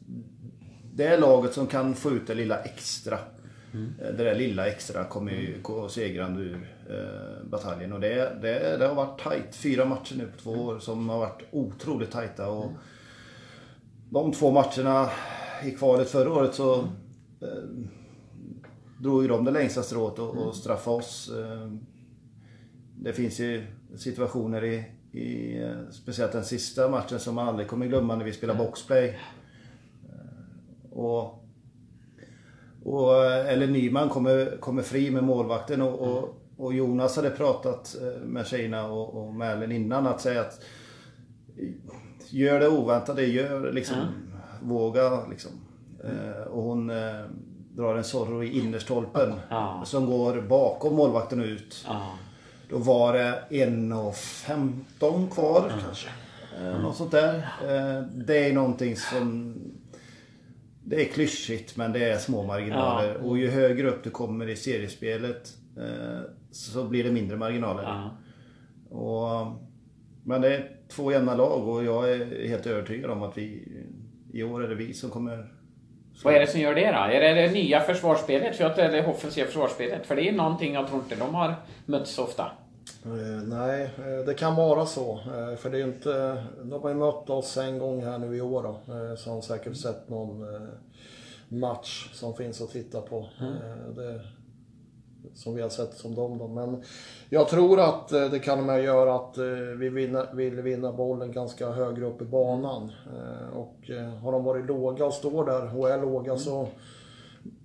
det 0.94 1.06
är 1.06 1.18
laget 1.18 1.52
som 1.54 1.66
kan 1.66 1.94
få 1.94 2.10
ut 2.10 2.26
det 2.26 2.34
lilla 2.34 2.58
extra. 2.58 3.18
Eh, 3.74 4.14
Det 4.16 4.24
där 4.24 4.34
lilla 4.34 4.66
extra 4.66 5.04
kommer 5.04 5.32
ju 5.32 5.58
gå 5.62 5.88
segrande 5.88 6.40
ur 6.42 6.68
eh, 6.90 7.44
bataljen. 7.50 7.92
Och 7.92 8.00
det, 8.00 8.32
det, 8.42 8.76
det 8.78 8.86
har 8.86 8.94
varit 8.94 9.20
tajt. 9.20 9.54
Fyra 9.56 9.84
matcher 9.84 10.14
nu 10.16 10.26
på 10.26 10.42
två 10.42 10.50
år 10.50 10.78
som 10.78 11.08
har 11.08 11.18
varit 11.18 11.42
otroligt 11.50 12.10
tajta. 12.10 12.48
Och 12.48 12.70
de 14.10 14.32
två 14.32 14.50
matcherna 14.50 15.10
i 15.64 15.70
kvalet 15.70 16.08
förra 16.08 16.32
året 16.32 16.54
så 16.54 16.78
eh, 17.40 17.64
drog 19.00 19.22
ju 19.22 19.28
de 19.28 19.44
det 19.44 19.50
längsta 19.50 19.82
strået 19.82 20.18
och, 20.18 20.36
och 20.36 20.54
straffade 20.56 20.96
oss. 20.96 21.30
Eh, 21.38 21.72
det 22.96 23.12
finns 23.12 23.40
ju 23.40 23.66
situationer 23.96 24.64
i, 24.64 24.84
i 25.18 25.58
eh, 25.62 25.90
speciellt 25.90 26.32
den 26.32 26.44
sista 26.44 26.88
matchen 26.88 27.18
som 27.18 27.34
man 27.34 27.48
aldrig 27.48 27.68
kommer 27.68 27.86
glömma 27.86 28.16
när 28.16 28.24
vi 28.24 28.32
spelar 28.32 28.54
boxplay. 28.54 29.08
Eh, 29.08 29.14
Och, 30.90 31.44
och, 32.84 33.24
eh, 33.24 33.52
eller 33.52 33.66
Nyman 33.66 34.08
kommer, 34.08 34.56
kommer 34.60 34.82
fri 34.82 35.10
med 35.10 35.24
målvakten 35.24 35.82
och, 35.82 36.00
och, 36.00 36.42
och 36.56 36.74
Jonas 36.74 37.16
hade 37.16 37.30
pratat 37.30 37.96
eh, 38.02 38.20
med 38.26 38.46
tjejerna 38.46 38.88
och, 38.88 39.28
och 39.28 39.44
Ellen 39.44 39.72
innan 39.72 40.06
att 40.06 40.20
säga 40.20 40.40
att 40.40 40.60
Gör 42.30 42.60
det 42.60 42.68
oväntade, 42.68 43.26
gör 43.26 43.72
liksom, 43.72 43.96
våga 44.62 45.26
liksom. 45.26 45.50
Eh, 46.04 46.42
och 46.42 46.62
hon 46.62 46.90
eh, 46.90 47.24
drar 47.72 47.96
en 47.96 48.04
Zorro 48.04 48.44
i 48.44 48.58
innerstolpen 48.58 49.32
Ja. 49.50 49.82
som 49.86 50.06
går 50.06 50.40
bakom 50.40 50.94
målvakten 50.94 51.40
ut. 51.42 51.84
Ja. 51.88 52.12
Då 52.70 52.78
var 52.78 53.12
det 53.12 53.42
1.15 53.50 55.30
kvar 55.30 55.72
kanske. 55.84 56.08
Eh, 56.58 56.80
något 56.80 56.96
sånt 56.96 57.10
där. 57.10 57.34
Eh, 57.36 58.02
det 58.02 58.48
är 58.48 58.52
någonting 58.52 58.96
som... 58.96 59.54
Det 60.84 61.00
är 61.08 61.12
klyschigt 61.12 61.76
men 61.76 61.92
det 61.92 62.04
är 62.04 62.18
små 62.18 62.42
marginaler. 62.46 63.16
Och 63.16 63.38
ju 63.38 63.50
högre 63.50 63.88
upp 63.88 64.04
du 64.04 64.10
kommer 64.10 64.48
i 64.48 64.56
seriespelet 64.56 65.52
eh, 65.76 66.20
så 66.50 66.84
blir 66.84 67.04
det 67.04 67.12
mindre 67.12 67.36
marginaler. 67.36 67.82
Ja. 67.82 68.10
Och, 68.96 69.56
men 70.24 70.40
det 70.40 70.56
är 70.56 70.70
två 70.88 71.12
jämna 71.12 71.34
lag 71.34 71.68
och 71.68 71.84
jag 71.84 72.10
är 72.12 72.48
helt 72.48 72.66
övertygad 72.66 73.10
om 73.10 73.22
att 73.22 73.38
vi 73.38 73.68
i 74.32 74.42
år 74.42 74.64
är 74.64 74.68
det 74.68 74.74
vi 74.74 74.94
som 74.94 75.10
kommer... 75.10 75.52
Vad 76.24 76.34
är 76.34 76.40
det 76.40 76.46
som 76.46 76.60
gör 76.60 76.74
det 76.74 76.86
då? 76.86 76.98
Är 76.98 77.20
det 77.20 77.42
det 77.42 77.52
nya 77.52 77.80
försvarsspelet? 77.80 78.56
För 78.56 78.64
att, 78.64 78.78
eller 78.78 79.08
offensiva 79.08 79.46
försvarsspelet? 79.46 80.06
För 80.06 80.16
det 80.16 80.28
är 80.28 80.32
någonting 80.32 80.74
jag 80.74 80.88
tror 80.88 81.00
inte 81.00 81.16
de 81.16 81.34
har 81.34 81.54
mötts 81.86 82.10
så 82.10 82.24
ofta. 82.24 82.50
Eh, 83.04 83.42
nej, 83.46 83.82
eh, 83.82 84.24
det 84.26 84.34
kan 84.34 84.56
vara 84.56 84.86
så. 84.86 85.12
Eh, 85.12 85.56
för 85.56 85.70
det 85.70 85.78
är 85.78 85.84
inte... 85.84 86.44
De 86.62 86.82
har 86.82 86.88
ju 86.88 86.94
mött 86.94 87.30
oss 87.30 87.56
en 87.56 87.78
gång 87.78 88.04
här 88.04 88.18
nu 88.18 88.36
i 88.36 88.40
år 88.40 88.62
då. 88.62 88.80
Så 89.16 89.30
har 89.30 89.36
de 89.36 89.42
säkert 89.42 89.76
sett 89.76 90.08
någon 90.08 90.46
match 91.48 92.10
som 92.12 92.34
finns 92.34 92.60
att 92.60 92.70
titta 92.70 93.00
på. 93.00 93.28
Eh, 93.40 93.94
det, 93.96 94.20
som 95.34 95.54
vi 95.54 95.62
har 95.62 95.68
sett 95.68 95.94
som 95.94 96.14
dem 96.14 96.38
då. 96.38 96.48
Men 96.48 96.82
jag 97.30 97.48
tror 97.48 97.80
att 97.80 98.12
eh, 98.12 98.30
det 98.30 98.38
kan 98.38 98.66
med 98.66 98.84
göra 98.84 99.14
att 99.14 99.38
eh, 99.38 99.44
vi 99.78 99.88
vinna, 99.88 100.32
vill 100.32 100.62
vinna 100.62 100.92
bollen 100.92 101.32
ganska 101.32 101.70
högre 101.70 102.06
upp 102.06 102.22
i 102.22 102.24
banan. 102.24 102.92
Eh, 103.06 103.56
Och 103.56 103.90
har 104.22 104.32
de 104.32 104.44
varit 104.44 104.66
låga 104.66 105.06
och 105.06 105.14
står 105.14 105.44
där 105.46 105.78
och 105.78 105.90
är 105.90 106.02
låga 106.02 106.36
så 106.36 106.68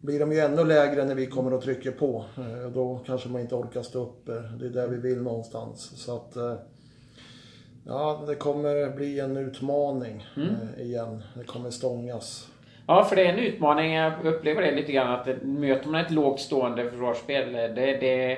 blir 0.01 0.19
de 0.19 0.31
ju 0.31 0.39
ännu 0.39 0.63
lägre 0.63 1.05
när 1.05 1.15
vi 1.15 1.25
kommer 1.25 1.53
och 1.53 1.61
trycker 1.61 1.91
på. 1.91 2.25
Då 2.73 2.99
kanske 3.05 3.29
man 3.29 3.41
inte 3.41 3.55
orkar 3.55 3.81
stå 3.81 4.03
upp. 4.03 4.25
Det 4.59 4.65
är 4.65 4.69
där 4.69 4.87
vi 4.87 4.97
vill 4.97 5.21
någonstans. 5.21 5.91
Så 5.95 6.15
att... 6.15 6.35
Ja, 7.85 8.23
det 8.27 8.35
kommer 8.35 8.95
bli 8.95 9.19
en 9.19 9.37
utmaning 9.37 10.25
eh, 10.37 10.85
igen. 10.85 11.23
Det 11.35 11.43
kommer 11.43 11.69
stångas. 11.69 12.47
Ja, 12.87 13.03
för 13.03 13.15
det 13.15 13.25
är 13.27 13.33
en 13.33 13.39
utmaning. 13.39 13.93
Jag 13.93 14.25
upplever 14.25 14.61
det 14.61 14.71
lite 14.75 14.91
grann 14.91 15.11
att 15.19 15.27
möter 15.43 15.89
man 15.89 16.01
ett 16.05 16.11
lågt 16.11 16.39
stående 16.39 16.89
försvarsspel, 16.91 17.53
det, 17.53 17.67
det, 17.67 18.37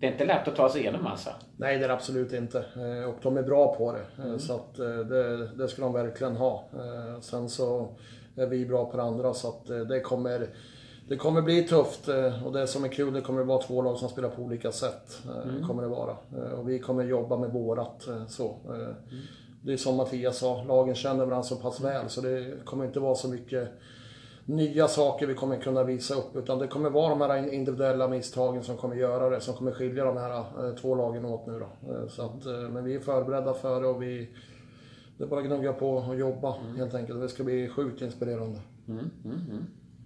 det 0.00 0.06
är 0.06 0.12
inte 0.12 0.24
lätt 0.24 0.48
att 0.48 0.56
ta 0.56 0.68
sig 0.68 0.80
igenom 0.80 1.06
alltså. 1.06 1.30
Nej, 1.56 1.78
det 1.78 1.84
är 1.84 1.88
det 1.88 1.94
absolut 1.94 2.32
inte. 2.32 2.58
Eh, 2.58 3.08
Och 3.08 3.16
de 3.22 3.36
är 3.36 3.42
bra 3.42 3.74
på 3.74 3.92
det. 3.92 4.22
Eh, 4.22 4.36
Så 4.38 4.54
att 4.54 4.78
eh, 4.78 4.86
det, 4.86 5.46
det 5.46 5.68
ska 5.68 5.82
de 5.82 5.92
verkligen 5.92 6.36
ha. 6.36 6.64
Sen 7.20 7.48
så 7.48 7.88
är 8.36 8.46
vi 8.46 8.66
bra 8.66 8.84
på 8.90 8.96
det 8.96 9.02
andra 9.02 9.34
så 9.34 9.48
att 9.48 9.66
det 9.88 10.00
kommer 10.00 10.46
det 11.08 11.16
kommer 11.16 11.42
bli 11.42 11.62
tufft 11.62 12.08
och 12.44 12.52
det 12.52 12.66
som 12.66 12.84
är 12.84 12.88
kul 12.88 13.12
det 13.14 13.20
kommer 13.20 13.42
vara 13.42 13.62
två 13.62 13.82
lag 13.82 13.96
som 13.96 14.08
spelar 14.08 14.28
på 14.28 14.42
olika 14.42 14.72
sätt. 14.72 15.22
eh, 15.26 15.66
Kommer 15.66 15.82
det 15.82 15.88
vara. 15.88 16.16
Och 16.56 16.68
vi 16.68 16.78
kommer 16.78 17.04
jobba 17.04 17.36
med 17.36 17.50
vårat 17.50 18.08
så. 18.28 18.44
Eh, 18.44 18.94
Det 19.66 19.72
är 19.72 19.76
som 19.76 19.96
Mattias 19.96 20.38
sa, 20.38 20.64
lagen 20.64 20.94
känner 20.94 21.24
varandra 21.24 21.42
så 21.42 21.56
pass 21.56 21.80
väl 21.80 22.08
så 22.08 22.20
det 22.20 22.64
kommer 22.64 22.84
inte 22.84 23.00
vara 23.00 23.14
så 23.14 23.28
mycket 23.28 23.68
nya 24.44 24.88
saker 24.88 25.26
vi 25.26 25.34
kommer 25.34 25.56
kunna 25.56 25.84
visa 25.84 26.14
upp. 26.14 26.36
Utan 26.36 26.58
det 26.58 26.66
kommer 26.66 26.90
vara 26.90 27.08
de 27.08 27.20
här 27.20 27.52
individuella 27.52 28.08
misstagen 28.08 28.62
som 28.62 28.76
kommer 28.76 28.96
göra 28.96 29.30
det. 29.30 29.40
Som 29.40 29.54
kommer 29.54 29.72
skilja 29.72 30.04
de 30.04 30.16
här 30.16 30.38
eh, 30.38 30.74
två 30.74 30.94
lagen 30.94 31.24
åt 31.24 31.46
nu 31.46 31.58
då. 31.58 31.92
Eh, 31.92 32.08
Så 32.08 32.22
att, 32.22 32.46
eh, 32.46 32.52
men 32.52 32.84
vi 32.84 32.94
är 32.94 33.00
förberedda 33.00 33.54
för 33.54 33.80
det 33.80 33.88
och 33.88 34.02
vi... 34.02 34.28
Det 35.18 35.24
är 35.24 35.28
bara 35.28 35.40
att 35.40 35.46
gnugga 35.46 35.72
på 35.72 35.90
och 35.90 36.16
jobba 36.16 36.54
helt 36.76 36.94
enkelt. 36.94 37.20
Det 37.20 37.28
ska 37.28 37.44
bli 37.44 37.68
sjukt 37.68 38.02
inspirerande. 38.02 38.60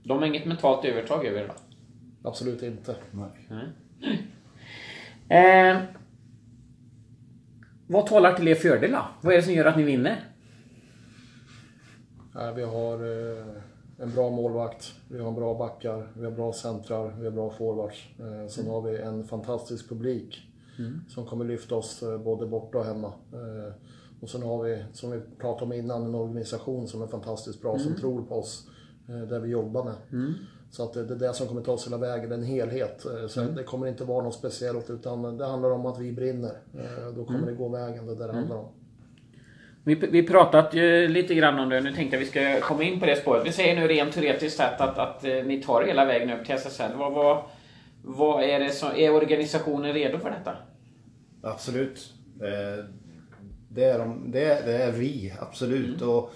De 0.05 0.19
har 0.19 0.27
inget 0.27 0.47
mentalt 0.47 0.85
övertag 0.85 1.27
över 1.27 1.41
det 1.41 1.47
då? 1.47 1.55
Absolut 2.29 2.63
inte. 2.63 2.95
Eh, 5.29 5.77
vad 7.91 8.07
talar 8.07 8.35
till 8.35 8.49
er 8.49 8.55
fördel 8.55 8.91
då? 8.91 9.07
Vad 9.21 9.33
är 9.33 9.37
det 9.37 9.43
som 9.43 9.53
gör 9.53 9.65
att 9.65 9.77
ni 9.77 9.83
vinner? 9.83 10.25
Nej, 12.35 12.55
vi 12.55 12.63
har 12.63 12.95
eh, 12.95 13.47
en 13.99 14.15
bra 14.15 14.31
målvakt, 14.31 14.95
vi 15.09 15.19
har 15.19 15.33
bra 15.33 15.55
backar, 15.55 16.09
vi 16.17 16.25
har 16.25 16.33
bra 16.33 16.53
centrar, 16.53 17.15
vi 17.19 17.25
har 17.25 17.33
bra 17.33 17.51
forwards. 17.51 18.09
Eh, 18.19 18.49
sen 18.49 18.67
har 18.67 18.83
vi 18.83 18.99
en 18.99 19.25
fantastisk 19.25 19.89
publik 19.89 20.47
som 21.09 21.27
kommer 21.27 21.45
lyfta 21.45 21.75
oss 21.75 22.03
eh, 22.03 22.19
både 22.19 22.47
borta 22.47 22.79
och 22.79 22.85
hemma. 22.85 23.13
Och 24.21 24.31
sen 24.31 24.43
har 24.43 24.65
vi, 24.65 24.85
som 24.93 25.11
vi 25.11 25.21
pratade 25.39 25.65
om 25.65 25.73
innan, 25.73 26.05
en 26.05 26.15
organisation 26.15 26.89
som 26.89 27.03
är 27.03 27.07
fantastiskt 27.07 27.63
bra, 27.63 27.79
som 27.79 27.97
tror 27.97 28.23
på 28.23 28.35
oss. 28.35 28.69
där 29.07 29.41
vi 29.41 29.49
jobbar 29.49 29.85
med. 29.85 29.95
Så 30.71 30.85
att 30.85 30.93
det 30.93 31.01
är 31.01 31.05
det 31.05 31.35
som 31.35 31.49
kommer 31.49 31.63
ta 31.63 31.73
oss 31.73 31.87
hela 31.87 31.97
vägen, 31.97 32.33
en 32.33 32.43
helhet. 32.43 33.05
Eh, 33.05 33.27
Så 33.29 33.41
det 33.41 33.63
kommer 33.63 33.87
inte 33.87 34.05
vara 34.05 34.25
något 34.25 34.35
speciellt 34.35 34.91
utan 34.91 35.39
det 35.39 35.47
handlar 35.47 35.71
om 35.71 35.87
att 35.87 35.99
vi 35.99 36.13
brinner. 36.13 36.53
Eh, 36.75 37.15
Då 37.17 37.25
kommer 37.25 37.47
det 37.47 37.53
gå 37.53 37.69
vägen, 37.69 38.07
det 38.07 38.13
är 38.13 38.17
det 38.17 38.27
det 38.27 38.33
handlar 38.33 38.57
om. 38.57 38.69
Vi, 39.85 39.95
vi 39.95 40.27
pratat 40.27 40.75
ju 40.75 41.09
lite 41.09 41.35
grann 41.35 41.59
om 41.59 41.69
det, 41.69 41.81
nu 41.81 41.93
tänkte 41.93 42.17
jag 42.17 42.21
vi 42.21 42.27
ska 42.27 42.61
komma 42.61 42.83
in 42.83 43.01
på 43.01 43.07
det 43.07 43.17
spåret. 43.17 43.47
Vi 43.47 43.53
säger 43.53 43.81
nu 43.81 43.89
rent 43.89 44.15
teoretiskt 44.15 44.57
sett 44.57 44.81
att, 44.81 44.99
att 44.99 45.25
eh, 45.25 45.45
ni 45.45 45.63
tar 45.63 45.85
hela 45.85 46.05
vägen 46.05 46.31
upp 46.41 46.47
till 46.47 46.55
SSL. 46.55 46.93
Vad, 46.97 47.13
vad, 47.13 47.43
vad 48.03 48.43
är 48.45 48.61
det 48.61 48.71
som, 48.71 48.89
är 48.97 49.15
organisationen 49.15 49.93
redo 49.93 50.19
för 50.19 50.31
detta? 50.31 50.53
Absolut. 51.43 52.13
Det 53.69 53.85
är, 53.85 53.99
de, 53.99 54.31
det, 54.33 54.45
är, 54.45 54.67
det 54.67 54.73
är 54.73 54.93
vi, 54.93 55.33
absolut. 55.41 56.03
Och 56.03 56.33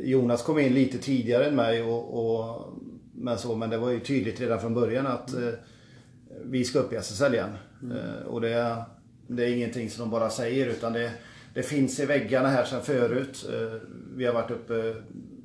Jonas 0.00 0.42
kom 0.42 0.58
in 0.58 0.74
lite 0.74 0.98
tidigare 0.98 1.46
än 1.46 1.56
mig. 1.56 1.82
Och, 1.82 2.18
och, 2.18 2.72
men, 3.20 3.38
så, 3.38 3.56
men 3.56 3.70
det 3.70 3.78
var 3.78 3.90
ju 3.90 4.00
tydligt 4.00 4.40
redan 4.40 4.60
från 4.60 4.74
början 4.74 5.06
att 5.06 5.34
eh, 5.34 5.48
vi 6.44 6.64
ska 6.64 6.78
upp 6.78 6.92
i 6.92 6.96
SSL 6.96 7.34
igen. 7.34 7.50
Eh, 7.82 8.26
och 8.26 8.40
det, 8.40 8.48
är- 8.52 8.82
det 9.26 9.44
är 9.44 9.56
ingenting 9.56 9.90
som 9.90 10.00
de 10.00 10.10
bara 10.10 10.30
säger 10.30 10.66
utan 10.66 10.92
det, 10.92 11.12
det 11.54 11.62
finns 11.62 12.00
i 12.00 12.06
väggarna 12.06 12.48
här 12.48 12.64
sedan 12.64 12.82
förut. 12.82 13.48
Eh, 13.52 13.80
vi 14.16 14.24
har 14.26 14.34
varit 14.34 14.50
uppe 14.50 14.94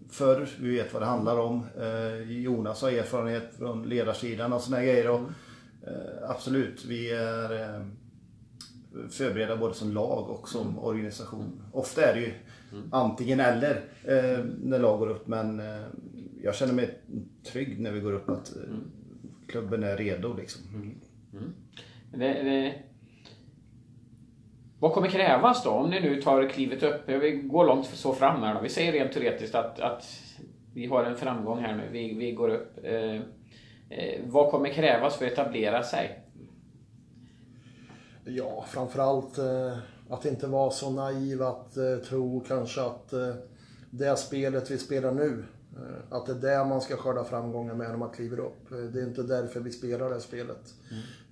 förr, 0.09 0.47
vi 0.59 0.75
vet 0.75 0.93
vad 0.93 1.01
det 1.01 1.05
handlar 1.05 1.39
om. 1.39 1.65
Eh, 1.79 2.31
Jonas 2.31 2.81
har 2.81 2.91
erfarenhet 2.91 3.43
från 3.57 3.83
ledarsidan 3.89 4.53
och 4.53 4.61
såna 4.61 4.83
grejer. 4.83 5.09
Och, 5.09 5.19
eh, 5.87 6.29
absolut, 6.29 6.85
vi 6.85 7.11
är 7.11 7.81
förbereda 9.09 9.57
både 9.57 9.73
som 9.73 9.91
lag 9.91 10.29
och 10.29 10.49
som 10.49 10.79
organisation. 10.79 11.61
Ofta 11.71 12.01
är 12.05 12.13
det 12.15 12.19
ju 12.21 12.33
antingen 12.91 13.39
eller 13.39 13.81
när 14.63 14.79
lag 14.79 14.99
går 14.99 15.09
upp 15.09 15.27
men 15.27 15.61
jag 16.43 16.55
känner 16.55 16.73
mig 16.73 16.99
trygg 17.43 17.79
när 17.79 17.91
vi 17.91 17.99
går 17.99 18.13
upp 18.13 18.29
att 18.29 18.55
eh, 18.55 18.61
klubben 19.47 19.83
är 19.83 19.97
redo 19.97 20.33
liksom. 20.33 20.61
Det, 22.11 22.43
det, 22.43 22.73
vad 24.79 24.93
kommer 24.93 25.07
krävas 25.07 25.63
då 25.63 25.69
om 25.69 25.89
ni 25.89 25.99
nu 25.99 26.21
tar 26.21 26.49
klivet 26.49 26.83
upp? 26.83 27.01
Jag 27.05 27.19
vill 27.19 27.47
gå 27.47 27.63
långt 27.63 27.85
så 27.85 28.13
fram 28.13 28.43
här 28.43 28.55
då. 28.55 28.61
Vi 28.61 28.69
säger 28.69 28.91
rent 28.91 29.11
teoretiskt 29.11 29.55
att, 29.55 29.79
att 29.79 30.05
vi 30.73 30.85
har 30.85 31.03
en 31.03 31.17
framgång 31.17 31.59
här 31.59 31.75
nu. 31.75 31.83
Vi, 31.91 32.13
vi 32.13 32.31
går 32.31 32.49
upp. 32.49 32.79
Eh, 32.83 33.15
eh, 33.89 34.21
vad 34.27 34.51
kommer 34.51 34.69
krävas 34.69 35.17
för 35.17 35.25
att 35.25 35.31
etablera 35.31 35.83
sig? 35.83 36.19
Ja, 38.25 38.65
framförallt 38.67 39.37
eh, 39.37 39.77
att 40.09 40.25
inte 40.25 40.47
vara 40.47 40.71
så 40.71 40.89
naiv 40.89 41.41
att 41.41 41.77
eh, 41.77 41.95
tro 42.09 42.43
kanske 42.47 42.81
att 42.81 43.13
eh, 43.13 43.35
det 43.89 44.19
spelet 44.19 44.71
vi 44.71 44.77
spelar 44.77 45.11
nu, 45.11 45.43
att 46.09 46.25
det 46.25 46.31
är 46.31 46.35
där 46.35 46.65
man 46.65 46.81
ska 46.81 46.97
skörda 46.97 47.23
framgångar 47.23 47.73
med 47.73 47.89
när 47.89 47.97
man 47.97 48.09
kliver 48.09 48.39
upp. 48.39 48.71
Eh, 48.71 48.77
det 48.77 48.99
är 48.99 49.03
inte 49.03 49.23
därför 49.23 49.59
vi 49.59 49.71
spelar 49.71 50.07
det 50.07 50.13
här 50.13 50.21
spelet. 50.21 50.73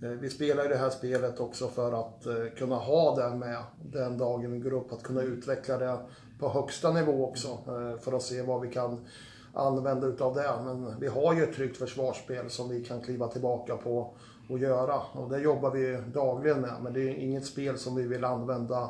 Eh, 0.01 0.09
vi 0.09 0.29
spelar 0.29 0.69
det 0.69 0.75
här 0.75 0.89
spelet 0.89 1.39
också 1.39 1.67
för 1.67 1.99
att 2.01 2.25
eh, 2.25 2.33
kunna 2.57 2.75
ha 2.75 3.15
det 3.15 3.35
med 3.35 3.57
den 3.91 4.17
dagen 4.17 4.51
vi 4.51 4.59
går 4.59 4.73
upp, 4.73 4.93
att 4.93 5.03
kunna 5.03 5.21
utveckla 5.21 5.77
det 5.77 5.97
på 6.39 6.49
högsta 6.49 6.91
nivå 6.91 7.25
också 7.25 7.47
eh, 7.47 7.99
för 7.99 8.13
att 8.13 8.23
se 8.23 8.41
vad 8.41 8.61
vi 8.61 8.69
kan 8.69 9.05
använda 9.53 10.07
utav 10.07 10.35
det. 10.35 10.53
Men 10.65 10.99
vi 10.99 11.07
har 11.07 11.33
ju 11.33 11.43
ett 11.43 11.55
tryggt 11.55 11.77
försvarsspel 11.77 12.49
som 12.49 12.69
vi 12.69 12.83
kan 12.83 13.01
kliva 13.01 13.27
tillbaka 13.27 13.77
på 13.77 14.13
och 14.49 14.59
göra. 14.59 14.99
Och 15.13 15.29
det 15.29 15.39
jobbar 15.39 15.71
vi 15.71 15.99
dagligen 16.13 16.61
med. 16.61 16.73
Men 16.83 16.93
det 16.93 17.01
är 17.01 17.15
inget 17.15 17.45
spel 17.45 17.77
som 17.77 17.95
vi 17.95 18.03
vill 18.07 18.23
använda 18.23 18.89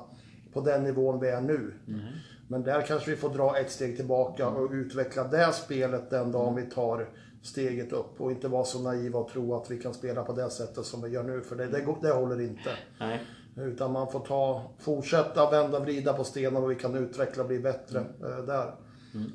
på 0.54 0.62
den 0.62 0.84
nivån 0.84 1.20
vi 1.20 1.30
är 1.30 1.42
nu. 1.42 1.74
Men 2.52 2.64
där 2.64 2.82
kanske 2.82 3.12
vi 3.12 3.18
får 3.18 3.30
dra 3.30 3.58
ett 3.58 3.72
steg 3.72 3.96
tillbaka 3.96 4.48
och 4.48 4.72
utveckla 4.72 5.24
det 5.24 5.54
spelet 5.54 6.10
den 6.10 6.32
dagen 6.32 6.56
vi 6.56 6.66
tar 6.66 7.10
steget 7.42 7.94
upp. 7.94 8.22
Och 8.22 8.32
inte 8.32 8.48
vara 8.48 8.64
så 8.64 8.82
naiva 8.82 9.20
och 9.20 9.30
tro 9.30 9.56
att 9.56 9.72
vi 9.72 9.78
kan 9.78 9.94
spela 9.94 10.24
på 10.24 10.34
det 10.34 10.50
sättet 10.50 10.86
som 10.86 11.02
vi 11.02 11.10
gör 11.10 11.24
nu. 11.24 11.42
För 11.42 11.56
det, 11.56 11.68
det, 11.68 11.96
det 12.02 12.12
håller 12.12 12.42
inte. 12.42 12.70
Nej. 13.00 13.22
Utan 13.56 13.92
man 13.92 14.12
får 14.12 14.20
ta, 14.20 14.72
fortsätta 14.80 15.52
vända 15.52 15.78
och 15.78 15.84
vrida 15.84 16.14
på 16.14 16.24
stenar 16.24 16.62
och 16.62 16.72
vi 16.72 16.76
kan 16.76 16.96
utveckla 16.96 17.44
och 17.44 17.48
bli 17.48 17.60
bättre 17.60 18.00
eh, 18.00 18.46
där. 18.46 18.76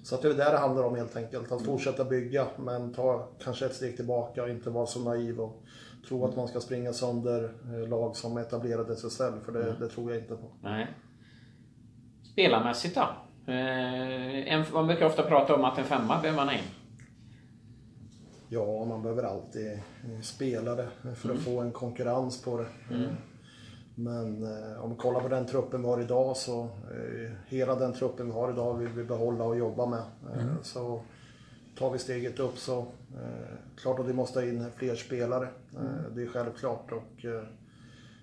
Så 0.02 0.14
att 0.14 0.22
det 0.22 0.28
är 0.28 0.34
det 0.34 0.44
det 0.44 0.58
handlar 0.58 0.82
om 0.82 0.94
helt 0.94 1.16
enkelt. 1.16 1.52
Att 1.52 1.62
fortsätta 1.62 2.04
bygga 2.04 2.46
men 2.58 2.94
ta 2.94 3.28
kanske 3.38 3.66
ett 3.66 3.74
steg 3.74 3.96
tillbaka 3.96 4.42
och 4.42 4.48
inte 4.48 4.70
vara 4.70 4.86
så 4.86 5.00
naiv 5.00 5.40
och 5.40 5.62
tro 6.08 6.24
att 6.24 6.36
man 6.36 6.48
ska 6.48 6.60
springa 6.60 6.92
sönder 6.92 7.52
eh, 7.64 7.88
lag 7.88 8.16
som 8.16 8.38
etablerade 8.38 8.92
SSL. 8.92 9.40
För 9.44 9.52
det, 9.52 9.76
det 9.80 9.88
tror 9.88 10.12
jag 10.12 10.22
inte 10.22 10.34
på. 10.34 10.50
Nej. 10.62 10.88
Spelarmässigt 12.37 12.95
då? 12.95 13.01
Eh, 13.53 14.53
en, 14.53 14.64
man 14.72 14.87
brukar 14.87 15.07
ofta 15.07 15.22
prata 15.22 15.55
om 15.55 15.64
att 15.64 15.78
en 15.78 15.84
femma 15.84 16.20
behöver 16.20 16.37
man 16.37 16.49
ha 16.49 16.55
in. 16.55 16.64
Ja, 18.49 18.84
man 18.84 19.03
behöver 19.03 19.22
alltid 19.22 19.78
spelare 20.22 20.89
för 21.16 21.32
att 21.32 21.39
få 21.39 21.61
en 21.61 21.72
konkurrens 21.72 22.43
på 22.43 22.57
det. 22.59 22.95
Eh, 22.95 23.01
Men 23.95 24.43
eh, 24.43 24.84
om 24.84 24.91
vi 24.91 24.97
kollar 24.97 25.20
på 25.20 25.28
den 25.28 25.47
truppen 25.47 25.82
vi 25.82 25.89
har 25.89 26.01
idag 26.01 26.37
så 26.37 26.62
eh, 26.62 27.32
hela 27.47 27.74
den 27.74 27.93
truppen 27.93 28.26
vi 28.26 28.32
har 28.32 28.53
idag 28.53 28.74
vill 28.78 28.89
vi 28.89 29.05
behålla 29.05 29.45
och 29.45 29.59
jobba 29.59 29.87
med. 29.87 30.03
Eh, 30.34 30.47
Så 30.62 31.03
tar 31.78 31.91
vi 31.91 31.99
steget 31.99 32.41
upp 32.41 32.59
så 32.59 32.78
eh, 32.80 33.57
klart 33.76 33.99
att 33.99 34.07
vi 34.07 34.12
måste 34.12 34.39
ha 34.41 34.47
in 34.47 34.66
fler 34.76 34.95
spelare. 34.95 35.49
Eh, 35.76 36.11
Det 36.14 36.22
är 36.22 36.26
självklart 36.26 36.93
och 36.93 37.24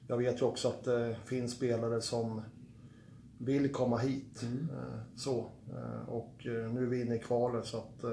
jag 0.08 0.18
vet 0.18 0.42
ju 0.42 0.46
också 0.46 0.68
att 0.68 0.84
det 0.84 1.16
finns 1.26 1.52
spelare 1.54 2.02
som 2.02 2.42
vill 3.46 3.72
komma 3.74 3.98
hit. 3.98 4.44
Eh, 4.44 5.00
Så. 5.16 5.40
Eh, 5.74 6.10
Och 6.10 6.46
eh, 6.46 6.72
nu 6.74 6.84
är 6.84 6.88
vi 6.88 7.02
inne 7.02 7.16
i 7.16 7.20
kvalet 7.20 7.66
så 7.66 7.78
att 7.78 8.04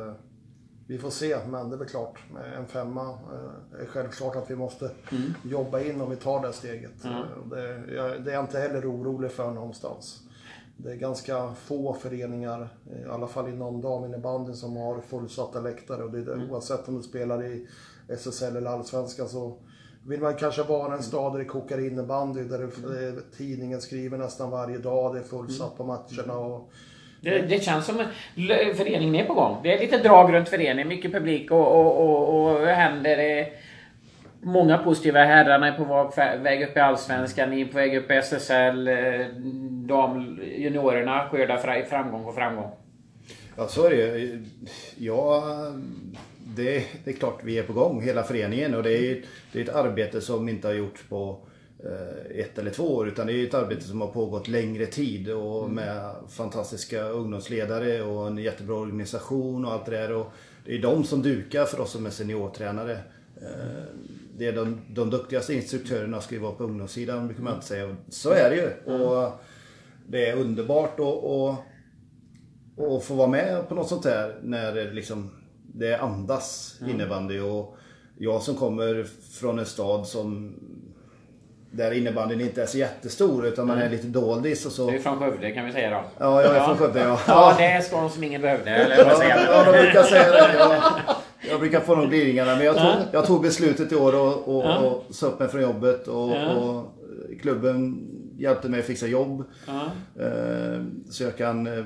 vi 0.87 0.99
får 0.99 1.11
se, 1.11 1.37
men 1.49 1.69
det 1.69 1.77
är 1.77 1.79
väl 1.79 1.89
klart. 1.89 2.19
med 2.33 2.59
En 2.59 2.67
femma 2.67 3.19
är 3.81 3.87
självklart 3.87 4.37
att 4.37 4.51
vi 4.51 4.57
måste 4.57 4.91
jobba 5.45 5.81
in 5.81 6.01
om 6.01 6.11
vi 6.11 6.17
tar 6.17 6.47
det 6.47 6.53
steget. 6.53 7.05
Och 7.43 7.49
Det, 7.49 7.95
jag, 7.95 8.25
det 8.25 8.31
är 8.31 8.35
jag 8.35 8.45
inte 8.45 8.59
heller 8.59 8.91
orolig 8.93 9.31
för 9.31 9.51
någonstans. 9.51 10.23
Det 10.77 10.91
är 10.93 10.97
ganska 10.97 11.55
få 11.55 11.95
föreningar, 11.95 12.69
i 13.05 13.09
alla 13.09 13.27
fall 13.27 13.49
inom 13.49 13.81
daminnebandyn, 13.81 14.57
som 14.57 14.77
har 14.77 15.01
fullsatta 15.01 15.61
läktare. 15.61 16.03
Och 16.05 16.11
det 16.11 16.25
det, 16.25 16.47
Oavsett 16.51 16.89
om 16.89 16.97
du 16.97 17.03
spelar 17.03 17.45
i 17.45 17.69
SSL 18.09 18.57
eller 18.57 18.71
Allsvenskan 18.71 19.29
så 19.29 19.59
vill 20.11 20.21
man 20.21 20.35
kanske 20.35 20.63
vara 20.63 20.95
en 20.95 21.03
stad 21.03 21.33
där 21.33 21.39
det 21.39 21.45
kokar 21.45 21.87
innebandy, 21.87 22.43
där 22.45 22.59
det, 22.59 23.37
tidningen 23.37 23.81
skriver 23.81 24.19
nästan 24.19 24.51
varje 24.51 24.79
dag, 24.79 25.15
det 25.15 25.21
är 25.21 25.25
fullsatt 25.25 25.77
på 25.77 25.85
matcherna. 25.85 26.35
Och, 26.39 26.71
Det, 27.21 27.39
det 27.39 27.63
känns 27.65 27.87
som 27.87 28.01
l- 28.37 28.75
föreningen 28.77 29.15
är 29.15 29.25
på 29.25 29.35
gång. 29.35 29.57
Det 29.63 29.75
är 29.75 29.81
lite 29.81 29.99
drag 29.99 30.33
runt 30.35 30.49
föreningen, 30.49 30.89
mycket 30.89 31.13
publik 31.13 31.51
och, 31.51 31.67
och, 31.81 32.01
och, 32.01 32.51
och 32.61 32.67
händer. 32.67 33.47
Många 34.43 34.79
positiva. 34.79 35.25
Herrarna 35.25 35.69
är 35.69 35.73
på 35.73 36.13
väg 36.43 36.63
upp 36.63 36.77
i 36.77 36.81
Allsvenskan, 36.81 37.51
ni 37.51 37.61
är 37.61 37.67
på 37.67 37.77
väg 37.77 37.97
upp 37.97 38.11
i 38.11 38.15
SSL. 38.15 38.89
eh, 38.89 39.27
Dam, 39.87 40.39
juniorerna 40.59 41.29
skördar 41.31 41.57
fra- 41.57 41.85
framgång 41.85 42.25
på 42.25 42.33
framgång. 42.33 42.71
Ja, 43.57 43.67
så 43.67 43.87
är 43.87 43.91
det. 43.91 44.39
Ja, 44.99 45.43
det, 46.57 46.87
det 47.05 47.11
är 47.11 47.15
klart 47.15 47.41
vi 47.45 47.59
är 47.59 47.63
på 47.63 47.73
gång, 47.73 48.03
hela 48.03 48.23
föreningen. 48.23 48.75
Och 48.75 48.83
det 48.83 48.93
är, 48.99 49.25
det 49.53 49.59
är 49.59 49.63
ett 49.65 49.75
arbete 49.75 50.21
som 50.21 50.49
inte 50.49 50.69
har 50.69 50.75
gjorts 50.75 51.03
på 51.09 51.39
eh, 51.85 52.41
ett 52.41 52.59
eller 52.59 52.71
två 52.71 52.95
år. 52.95 53.09
Utan 53.09 53.27
det 53.27 53.33
är 53.33 53.47
ett 53.47 53.55
arbete 53.55 53.83
som 53.83 54.01
har 54.01 54.09
pågått 54.09 54.49
längre 54.49 54.87
tid. 54.87 55.31
Och 55.31 55.71
med 55.71 56.15
fantastiska 56.29 57.03
ungdomsledare 57.03 58.03
och 58.03 58.27
en 58.27 58.39
jättebra 58.39 58.77
organisation 58.77 59.65
och 59.65 59.73
allt 59.73 59.87
det 59.87 59.91
där. 59.91 60.13
Och 60.13 60.27
det 60.65 60.77
är 60.77 60.83
de 60.83 61.05
som 61.05 61.23
dukar 61.23 61.65
för 61.65 61.81
oss 61.81 61.91
som 61.91 62.07
är 62.07 62.11
seniortränare. 62.11 62.99
Eh, 63.37 63.85
Det 64.39 64.47
är 64.47 64.53
de, 64.53 64.81
de 64.89 65.11
duktigaste 65.11 65.55
instruktörerna 65.55 66.21
ska 66.21 66.35
ju 66.35 66.41
vara 66.41 66.53
på 66.53 66.65
ungdomssidan, 66.65 67.27
brukar 67.27 67.43
man 67.43 67.55
inte 67.55 67.67
säga. 67.67 67.87
Och 67.87 67.95
Så 68.09 68.31
är 68.31 68.51
det 68.51 68.57
ju. 68.57 68.93
Och 68.95 69.33
det 70.09 70.27
är 70.27 70.37
underbart 70.37 71.01
och, 71.01 71.45
och 71.49 71.55
och 72.77 73.05
få 73.05 73.15
vara 73.15 73.29
med 73.29 73.69
på 73.69 73.75
något 73.75 73.89
sånt 73.89 74.05
här 74.05 74.39
när 74.43 74.75
det 74.75 74.93
liksom 74.93 75.31
det 75.75 75.95
andas 75.97 76.79
innebandy. 76.89 77.41
Och 77.41 77.77
jag 78.19 78.43
som 78.43 78.55
kommer 78.55 79.07
från 79.33 79.59
en 79.59 79.67
stad 79.67 80.07
som 80.07 80.55
där 81.73 81.93
innebandyn 81.93 82.41
inte 82.41 82.63
är 82.63 82.67
så 82.67 82.79
jättestor 82.79 83.47
utan 83.47 83.67
man 83.67 83.79
är 83.79 83.91
lite 83.91 84.07
doldis 84.07 84.67
och 84.67 84.73
så. 84.73 84.91
Du 84.91 84.97
är 84.97 85.01
från 85.01 85.19
Skövde 85.19 85.51
kan 85.51 85.67
vi 85.67 85.73
säga 85.73 85.91
då. 85.91 86.05
Ja, 86.19 86.43
jag 86.43 86.57
är 86.57 86.65
från 86.65 86.77
Skövde 86.77 87.01
ja. 87.01 87.21
Ja, 87.27 87.55
det 87.59 87.65
är 87.65 87.81
skål 87.81 88.11
som 88.11 88.25
ingen 88.25 88.43
behövde. 88.43 88.71
Eller 88.71 89.05
vad 89.05 89.17
säger 89.17 89.37
Ja, 89.47 89.53
jag? 89.53 89.67
de 89.75 89.83
brukar 89.83 90.03
säga 90.03 90.31
det. 90.33 90.55
Jag, 90.59 90.83
jag 91.51 91.61
brukar 91.61 91.81
få 91.81 91.95
de 91.95 92.09
glidningarna. 92.09 92.57
Men 92.57 92.65
jag 92.67 92.77
tog, 92.77 92.95
jag 93.13 93.27
tog 93.27 93.43
beslutet 93.43 93.93
i 93.93 93.97
år 93.97 94.15
och, 94.15 94.49
och, 94.57 94.87
och 94.87 95.05
sa 95.11 95.27
upp 95.27 95.39
mig 95.39 95.49
från 95.49 95.63
jobbet. 95.63 96.09
Och, 96.09 96.31
Ja. 96.31 96.55
och 96.55 96.95
klubben 97.43 98.07
hjälpte 98.39 98.69
mig 98.69 98.81
att 98.81 98.87
fixa 98.87 99.07
jobb. 99.07 99.45
Ja. 99.67 99.83
Eh, 100.25 100.81
så 101.11 101.23
jag 101.23 101.37
kan 101.37 101.67
eh, 101.67 101.85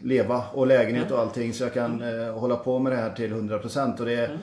leva 0.00 0.44
och 0.52 0.66
lägenhet 0.66 1.10
och 1.10 1.18
allting. 1.18 1.52
Så 1.52 1.64
jag 1.64 1.74
kan 1.74 2.02
eh, 2.02 2.32
hålla 2.38 2.56
på 2.56 2.78
med 2.78 2.92
det 2.92 2.96
här 2.96 3.12
till 3.14 3.32
100%. 3.32 3.98
Och 4.00 4.06
det 4.06 4.14
är, 4.14 4.38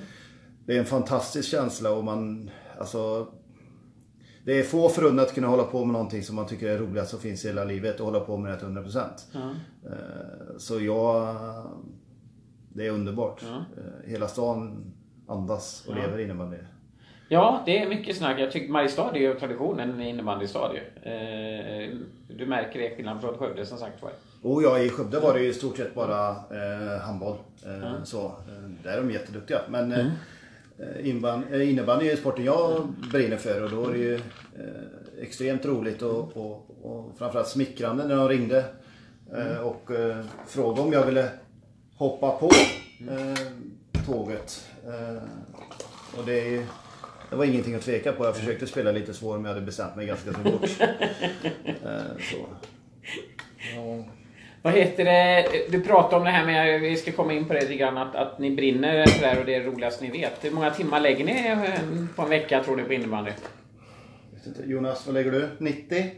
det 0.65 0.75
är 0.75 0.79
en 0.79 0.85
fantastisk 0.85 1.49
känsla. 1.49 1.91
Och 1.91 2.03
man, 2.03 2.49
alltså, 2.79 3.27
det 4.45 4.59
är 4.59 4.63
få 4.63 4.89
förunnat 4.89 5.27
att 5.27 5.33
kunna 5.35 5.47
hålla 5.47 5.63
på 5.63 5.85
med 5.85 5.93
någonting 5.93 6.23
som 6.23 6.35
man 6.35 6.47
tycker 6.47 6.69
är 6.69 6.77
roligast 6.77 7.09
som 7.11 7.19
finns 7.19 7.45
i 7.45 7.47
hela 7.47 7.63
livet 7.63 7.99
och 7.99 8.05
hålla 8.05 8.19
på 8.19 8.37
med 8.37 8.51
det 8.51 8.57
till 8.59 8.67
100%. 8.67 8.99
Eh, 9.85 10.57
Så 10.57 10.79
jag, 10.79 11.35
det 12.69 12.85
är 12.87 12.91
underbart. 12.91 13.43
Eh, 13.77 14.09
Hela 14.11 14.27
stan 14.27 14.91
andas 15.27 15.85
och 15.87 15.95
lever 15.95 16.19
innebandy. 16.19 16.57
Ja, 17.29 17.63
det 17.65 17.77
är 17.79 17.89
mycket 17.89 18.17
snack. 18.17 18.39
Jag 18.39 18.51
tycker 18.51 18.71
Mariestad 18.71 19.11
är 19.15 19.19
ju 19.19 19.33
traditionen 19.39 20.01
i 20.01 20.09
innebandystad 20.09 20.71
ju. 20.73 21.11
Eh, 21.11 21.89
Du 22.27 22.45
märker 22.45 22.79
det 22.79 22.95
skillnad 22.95 23.21
från 23.21 23.37
Skövde 23.37 23.65
som 23.65 23.77
sagt 23.77 24.01
var. 24.01 24.11
Och 24.41 24.63
ja, 24.63 24.79
i 24.79 24.89
Skövde 24.89 25.19
var 25.19 25.33
det 25.33 25.39
ju 25.39 25.49
i 25.49 25.53
stort 25.53 25.77
sett 25.77 25.95
bara 25.95 26.29
eh, 26.29 27.01
handboll. 27.01 27.35
Eh, 27.65 28.03
så, 28.03 28.31
där 28.83 28.91
är 28.91 28.97
de 29.01 29.11
jätteduktiga. 29.11 29.61
Men 29.69 29.91
eh, 29.91 30.07
innebandy 31.69 32.09
är 32.09 32.15
sporten 32.15 32.45
jag 32.45 32.87
brinner 33.11 33.37
för 33.37 33.63
och 33.63 33.69
då 33.69 33.85
är 33.89 33.93
det 33.93 33.99
ju 33.99 34.19
extremt 35.21 35.65
roligt 35.65 36.01
och, 36.01 36.37
och, 36.37 36.65
och 36.83 37.17
framförallt 37.17 37.47
smickrande 37.47 38.07
när 38.07 38.15
de 38.15 38.29
ringde 38.29 38.63
eh, 39.37 39.57
och 39.57 39.89
frågade 40.47 40.81
om 40.81 40.93
jag 40.93 41.05
ville 41.05 41.29
hoppa 41.97 42.31
på 42.31 42.49
eh, 43.11 44.03
tåget. 44.05 44.67
Och 46.17 46.25
det, 46.25 46.39
är 46.41 46.49
ju- 46.49 46.65
det 47.29 47.35
var 47.35 47.45
ingenting 47.45 47.75
att 47.75 47.81
tveka 47.81 48.11
på. 48.11 48.25
Jag 48.25 48.37
försökte 48.37 48.67
spela 48.67 48.91
lite 48.91 49.13
svår 49.13 49.33
men 49.37 49.45
jag 49.45 49.53
hade 49.53 49.65
bestämt 49.65 49.95
mig 49.95 50.05
ganska 50.07 50.33
så 50.33 50.39
fort. 50.39 50.69
Eh, 51.85 52.01
så. 52.31 52.45
Ja. 53.75 54.03
Vad 54.61 54.73
heter 54.73 55.05
det? 55.05 55.45
Du 55.69 55.81
pratade 55.81 56.15
om 56.15 56.23
det 56.23 56.29
här 56.29 56.45
med, 56.45 56.81
vi 56.81 56.95
ska 56.95 57.11
komma 57.11 57.33
in 57.33 57.45
på 57.45 57.53
det 57.53 57.61
lite 57.61 57.75
grann, 57.75 57.97
att, 57.97 58.15
att 58.15 58.39
ni 58.39 58.51
brinner 58.55 59.05
för 59.05 59.21
det 59.21 59.27
här 59.27 59.39
och 59.39 59.45
det 59.45 59.55
är 59.55 59.59
det 59.59 59.65
roligaste 59.65 60.03
ni 60.03 60.11
vet. 60.11 60.45
Hur 60.45 60.51
många 60.51 60.71
timmar 60.71 60.99
lägger 60.99 61.25
ni 61.25 61.47
eh, 61.47 62.05
på 62.15 62.21
en 62.21 62.29
vecka 62.29 62.63
tror 62.63 62.75
ni 62.75 62.83
på 62.83 62.93
innebandy? 62.93 63.31
Jonas, 64.65 65.05
vad 65.05 65.13
lägger 65.13 65.31
du? 65.31 65.49
90? 65.57 66.11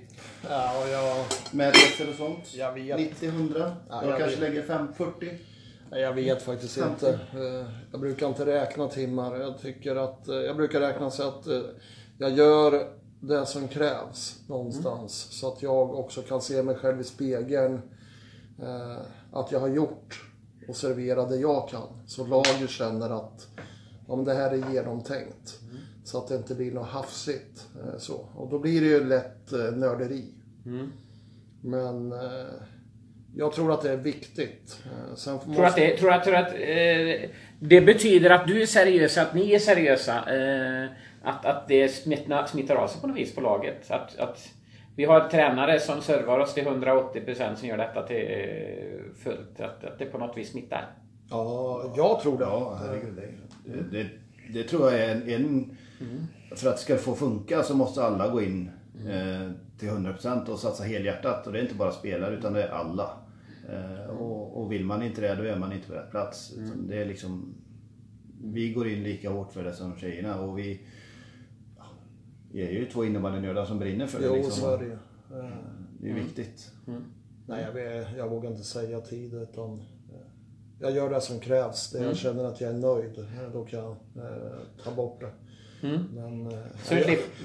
Ja, 0.50 0.84
och 0.84 0.90
jag, 0.90 1.26
Med 1.52 1.68
resor 1.76 2.10
och 2.10 2.16
sånt? 2.16 2.54
Jag 2.54 2.74
vet. 2.74 2.98
90, 3.00 3.28
100? 3.30 3.76
Ja, 3.90 4.02
jag 4.04 4.12
jag 4.12 4.20
kanske 4.20 4.40
vet. 4.40 4.50
lägger 4.50 4.68
5, 4.68 4.88
40? 4.98 5.30
Jag 5.92 6.14
vet 6.14 6.42
faktiskt 6.42 6.78
inte. 6.78 7.10
Eh, 7.34 7.70
Jag 7.92 8.00
brukar 8.02 8.28
inte 8.28 8.46
räkna 8.46 8.88
timmar. 8.88 9.36
Jag 9.40 9.58
tycker 9.60 9.96
att, 9.96 10.28
eh, 10.28 10.36
jag 10.36 10.56
brukar 10.56 10.80
räkna 10.80 11.12
så 11.12 11.28
att 11.28 11.48
eh, 11.48 11.62
jag 12.18 12.32
gör 12.32 12.94
det 13.20 13.46
som 13.46 13.68
krävs 13.68 14.40
någonstans. 14.48 15.14
Så 15.14 15.54
att 15.54 15.62
jag 15.62 15.96
också 15.96 16.22
kan 16.22 16.42
se 16.42 16.64
mig 16.64 16.76
själv 16.76 17.02
i 17.02 17.04
spegeln. 17.04 17.82
Att 19.32 19.52
jag 19.52 19.60
har 19.60 19.68
gjort 19.68 20.26
och 20.68 20.76
serverat 20.76 21.30
det 21.30 21.36
jag 21.36 21.70
kan. 21.70 21.88
Så 22.08 22.26
laget 22.28 22.70
känner 22.70 23.10
att 23.10 23.48
ja, 24.08 24.16
men 24.16 24.26
det 24.26 24.34
här 24.34 24.52
är 24.52 24.74
genomtänkt. 24.74 25.60
Så 26.04 26.18
att 26.18 26.28
det 26.28 26.36
inte 26.36 26.56
blir 26.56 26.72
något 26.72 26.88
hafsigt. 26.88 27.68
Så. 27.98 28.30
Och 28.36 28.50
då 28.50 28.60
blir 28.60 28.82
det 28.82 28.88
ju 28.88 29.04
lätt 29.04 29.52
nörderi. 29.76 30.34
Men 31.62 32.12
eh, 32.12 32.46
jag 33.38 33.54
tror 33.54 33.74
att 33.74 33.82
det 33.82 33.92
är 33.92 33.98
viktigt. 33.98 34.84
Eh, 34.86 35.16
Sen 35.16 35.40
Tror 35.40 35.56
du 35.56 35.66
att, 35.66 35.76
det, 35.76 35.98
tror 35.98 36.12
att, 36.12 36.24
tror 36.24 36.36
att 36.36 36.54
eh, 36.54 37.30
det 37.60 37.82
betyder 37.82 38.30
att 38.30 38.48
du 38.48 38.62
är 38.62 38.66
seriös, 38.66 39.18
att 39.18 39.34
ni 39.34 39.54
är 39.54 39.60
seriösa? 39.60 40.14
Eh, 40.36 40.90
att, 41.24 41.46
att 41.46 41.68
det 41.68 41.90
smittar, 41.90 42.46
smittar 42.46 42.76
av 42.76 42.88
sig 42.88 43.02
på 43.02 43.08
något 43.08 43.18
vis 43.18 43.36
på 43.36 43.42
laget? 43.42 43.92
Att, 43.92 44.20
att 44.20 44.50
vi 44.96 45.06
har 45.06 45.30
tränare 45.30 45.80
som 45.80 46.02
servar 46.02 46.40
oss 46.40 46.54
till 46.54 46.64
180% 46.66 47.56
som 47.56 47.68
gör 47.68 47.78
detta 47.78 48.08
till 48.08 48.16
eh, 48.16 49.24
fullt. 49.24 49.60
Att, 49.60 49.84
att 49.84 50.00
det 50.00 50.06
på 50.06 50.18
något 50.18 50.38
vis 50.38 50.52
smittar? 50.52 50.90
Ja, 51.30 51.94
jag 51.98 52.22
tror 52.22 52.38
det. 52.38 52.44
Ja, 52.44 52.80
herregud. 52.82 53.22
Det, 53.66 53.98
det, 53.98 54.08
det 54.54 54.64
tror 54.64 54.92
jag 54.92 55.02
är 55.02 55.10
en... 55.10 55.30
en 55.30 55.78
För 56.56 56.70
att 56.70 56.76
det 56.76 56.82
ska 56.82 56.98
få 56.98 57.16
funka 57.16 57.64
så 57.64 57.76
måste 57.76 58.04
alla 58.04 58.28
gå 58.28 58.42
in 58.42 58.72
eh, 59.10 59.52
till 59.80 59.90
100% 59.90 60.50
och 60.50 60.60
satsa 60.60 60.84
helhjärtat. 60.84 61.48
Och 61.48 61.54
det 61.54 61.60
är 61.60 61.64
inte 61.64 61.76
bara 61.76 61.92
spelare 61.92 62.36
utan 62.36 62.54
det 62.54 62.64
är 62.64 62.70
alla. 62.70 63.10
Eh, 63.70 64.10
och, 64.10 64.62
och 64.62 64.72
vill 64.72 64.86
man 64.86 65.04
inte 65.04 65.22
det 65.22 65.36
då 65.36 65.44
är 65.44 65.56
man 65.56 65.72
inte 65.74 65.88
på 65.88 65.94
rätt 65.94 66.12
plats. 66.12 66.54
Utan 66.58 66.88
Det 66.88 67.02
är 67.02 67.06
liksom... 67.06 67.54
Vi 68.44 68.74
går 68.74 68.88
in 68.88 69.04
lika 69.04 69.30
hårt 69.30 69.52
för 69.54 69.64
det 69.64 69.74
som 69.74 69.98
tjejerna 69.98 70.40
och 70.42 70.60
vi... 70.60 70.82
Vi 72.52 72.62
är 72.68 72.72
ju 72.72 72.86
två 72.86 73.06
innebandynördar 73.06 73.66
som 73.66 73.80
brinner 73.80 74.08
för 74.08 74.20
det. 74.20 74.26
Jo, 74.26 74.36
liksom. 74.36 74.52
så 74.52 74.74
är 74.74 74.78
det 74.78 74.86
ju. 74.86 74.92
Eh, 75.40 75.50
Det 76.00 76.10
är 76.10 76.14
viktigt. 76.14 76.72
Nej, 77.48 77.66
jag, 77.76 78.06
jag 78.18 78.30
vågar 78.30 78.50
inte 78.52 78.64
säga 78.64 79.02
tid 79.02 79.34
utan 79.34 79.74
eh, 79.80 80.28
jag 80.80 80.92
gör 80.92 81.10
det 81.10 81.22
som 81.22 81.40
krävs. 81.40 81.92
Det 81.92 82.04
jag 82.04 82.18
känner 82.18 82.44
att 82.44 82.62
jag 82.62 82.70
är 82.70 82.78
nöjd, 82.78 83.26
då 83.54 83.66
kan 83.66 83.80
jag 83.80 83.92
eh, 83.92 84.58
ta 84.84 84.92
bort 84.92 85.22
det. 85.22 85.32
Men... 86.14 86.48
eh, 86.48 86.58
Så 86.84 86.94
du, 86.96 87.02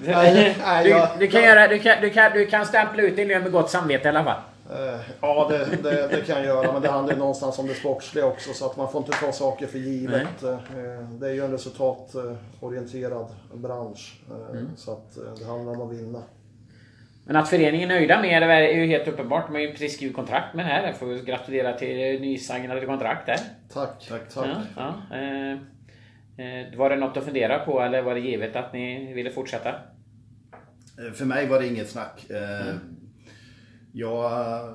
Nej, 0.07 0.57
nej, 0.65 0.85
du, 0.85 0.91
jag- 0.91 1.09
du, 1.19 1.27
kan 1.27 1.43
göra, 1.43 1.69
du, 1.69 1.79
kan, 1.79 2.01
du, 2.03 2.11
kan, 2.11 2.33
du 2.33 2.47
kan 2.47 2.67
stämpla 2.67 3.03
ut 3.03 3.17
din 3.17 3.29
lön 3.29 3.43
med 3.43 3.53
gott 3.53 3.71
samvete 3.71 4.05
i 4.05 4.09
alla 4.09 4.25
fall. 4.25 4.41
Eh, 4.73 5.01
Ja, 5.21 5.47
det, 5.51 5.83
det, 5.83 6.09
det 6.09 6.21
kan 6.27 6.37
jag 6.37 6.45
göra. 6.45 6.73
Men 6.73 6.83
det 6.83 6.89
handlar 6.89 7.13
ju 7.15 7.19
någonstans 7.19 7.59
om 7.59 7.67
det 7.67 7.75
sportsliga 7.75 8.27
också. 8.27 8.53
Så 8.53 8.67
att 8.67 8.77
man 8.77 8.93
får 8.93 8.99
inte 9.01 9.13
ta 9.13 9.33
saker 9.33 9.67
för 9.67 9.79
givet. 9.79 10.43
Eh, 10.43 10.59
Det 11.21 11.29
är 11.29 11.33
ju 11.35 11.45
en 11.45 11.51
resultatorienterad 11.51 13.27
bransch. 13.55 14.21
Eh, 14.31 14.61
Så 14.77 14.93
att 14.93 15.19
det 15.39 15.45
handlar 15.45 15.73
om 15.73 15.81
att 15.91 15.93
vinna. 15.97 16.23
Men 17.25 17.37
att 17.37 17.49
föreningen 17.49 17.91
är 17.91 17.95
nöjda 17.95 18.23
med 18.23 18.43
det 18.43 18.47
är 18.55 18.73
ju 18.77 18.87
helt 18.87 19.09
uppenbart. 19.09 19.47
De 19.47 19.53
har 19.53 19.61
ju 19.61 19.71
precis 19.73 19.95
skrivit 19.95 20.17
kontrakt 20.17 20.55
med 20.55 20.65
det 20.67 20.69
här. 20.71 20.87
Jag 20.87 20.97
får 20.97 21.25
gratulera 21.27 21.73
till 21.79 22.21
nysignade 22.21 22.87
kontrakt 22.87 23.27
där. 23.27 23.39
Tack. 23.73 24.07
Tack. 24.09 24.29
tack. 24.35 24.47
Ja, 24.77 24.95
ja. 25.11 25.59
Var 26.77 26.91
det 26.91 26.97
något 26.97 27.17
att 27.17 27.25
fundera 27.25 27.59
på 27.59 27.81
eller 27.81 28.03
var 28.03 28.15
det 28.15 28.21
givet 28.21 28.57
att 28.57 28.73
ni 28.73 29.13
ville 29.13 29.31
fortsätta? 29.31 29.75
För 31.15 31.25
mig 31.25 31.49
var 31.49 31.61
det 31.61 31.67
inget 31.67 31.91
snack. 31.91 32.31
Eh, 32.31 32.75
Jag, 33.93 34.69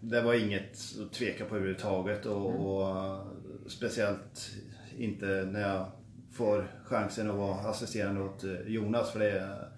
det 0.00 0.20
var 0.20 0.34
inget 0.34 0.78
att 1.02 1.12
tveka 1.12 1.44
på 1.44 1.56
överhuvudtaget 1.56 2.26
och, 2.26 2.46
och 2.46 3.16
speciellt 3.66 4.50
inte 4.98 5.26
när 5.26 5.60
jag 5.60 5.86
får 6.32 6.66
chansen 6.84 7.30
att 7.30 7.36
vara 7.36 7.58
assisterande 7.58 8.22
åt 8.22 8.44
eh, 8.44 8.60
Jonas 8.66 9.10
för 9.10 9.18
det 9.18 9.30
är 9.30 9.68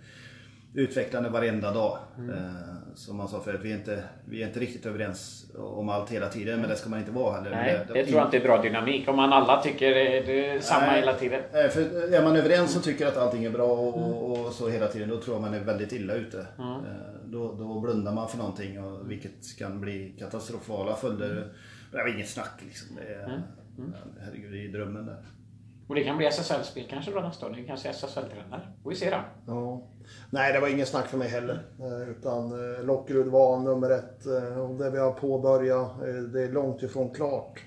utvecklande 0.74 1.28
varenda 1.28 1.72
dag. 1.72 1.98
Eh, 2.18 2.50
Som 2.94 3.16
man 3.16 3.28
sa 3.28 3.40
förut, 3.40 3.60
vi 3.62 3.72
är, 3.72 3.76
inte, 3.76 4.04
vi 4.24 4.42
är 4.42 4.46
inte 4.46 4.60
riktigt 4.60 4.86
överens 4.86 5.50
om 5.56 5.88
allt 5.88 6.10
hela 6.10 6.28
tiden 6.28 6.60
men 6.60 6.68
det 6.70 6.76
ska 6.76 6.88
man 6.90 6.98
inte 6.98 7.10
vara 7.12 7.34
heller. 7.34 7.50
Nej, 7.50 7.80
Men 7.86 7.94
det 7.94 8.04
tror 8.06 8.18
jag 8.18 8.26
inte 8.26 8.36
är 8.36 8.42
bra 8.42 8.62
dynamik. 8.62 9.08
Om 9.08 9.16
man 9.16 9.32
alla 9.32 9.62
tycker 9.62 9.90
det 9.94 10.20
det 10.20 10.48
är 10.48 10.60
samma 10.60 10.86
Nej. 10.86 11.00
hela 11.00 11.14
tiden. 11.14 11.42
Nej, 11.52 11.68
för 11.68 12.12
är 12.14 12.22
man 12.24 12.36
överens 12.36 12.76
och 12.76 12.82
tycker 12.82 13.06
att 13.06 13.16
allting 13.16 13.44
är 13.44 13.50
bra 13.50 13.66
och, 13.72 14.46
och 14.46 14.52
så 14.52 14.68
hela 14.68 14.88
tiden, 14.88 15.08
då 15.08 15.16
tror 15.20 15.36
jag 15.36 15.42
man 15.42 15.54
är 15.54 15.60
väldigt 15.60 15.92
illa 15.92 16.14
ute. 16.14 16.46
Eh, 16.58 16.76
Då, 17.24 17.54
då 17.54 17.80
blundar 17.80 18.12
man 18.12 18.28
för 18.28 18.38
någonting, 18.38 18.84
och, 18.84 19.10
vilket 19.10 19.58
kan 19.58 19.80
bli 19.80 20.14
katastrofala 20.18 20.96
följder. 20.96 21.48
Det 21.92 21.96
var 21.96 22.08
inget 22.14 22.28
snack 22.28 22.60
liksom. 22.64 22.96
Det 22.96 23.14
är, 23.14 23.42
Herregud, 24.24 24.52
det 24.52 24.64
är 24.64 24.68
drömmen 24.72 25.06
där. 25.06 25.16
Och 25.88 25.94
det 25.94 26.04
kan 26.04 26.16
bli 26.16 26.26
SSL-spel 26.26 26.86
kanske 26.90 27.10
då 27.10 27.20
nästa 27.20 27.46
år. 27.46 27.50
Ni 27.50 27.64
kanske 27.66 27.88
är 27.88 27.92
SSL-tränare. 27.92 28.68
Får 28.82 28.90
vi 28.90 28.96
se 28.96 29.10
då. 29.10 29.20
Ja. 29.46 29.82
Nej, 30.30 30.52
det 30.52 30.60
var 30.60 30.68
ingen 30.68 30.86
snack 30.86 31.06
för 31.06 31.18
mig 31.18 31.28
heller. 31.28 31.66
Eh, 31.80 32.10
Utan 32.10 32.74
eh, 32.78 32.84
Lockerud 32.84 33.26
var 33.26 33.58
nummer 33.60 33.90
ett. 33.90 34.26
eh, 34.26 34.58
Och 34.60 34.74
det 34.74 34.90
vi 34.90 34.98
har 34.98 35.12
påbörjat, 35.12 35.90
det 36.32 36.42
är 36.42 36.52
långt 36.52 36.82
ifrån 36.82 37.10
klart. 37.10 37.60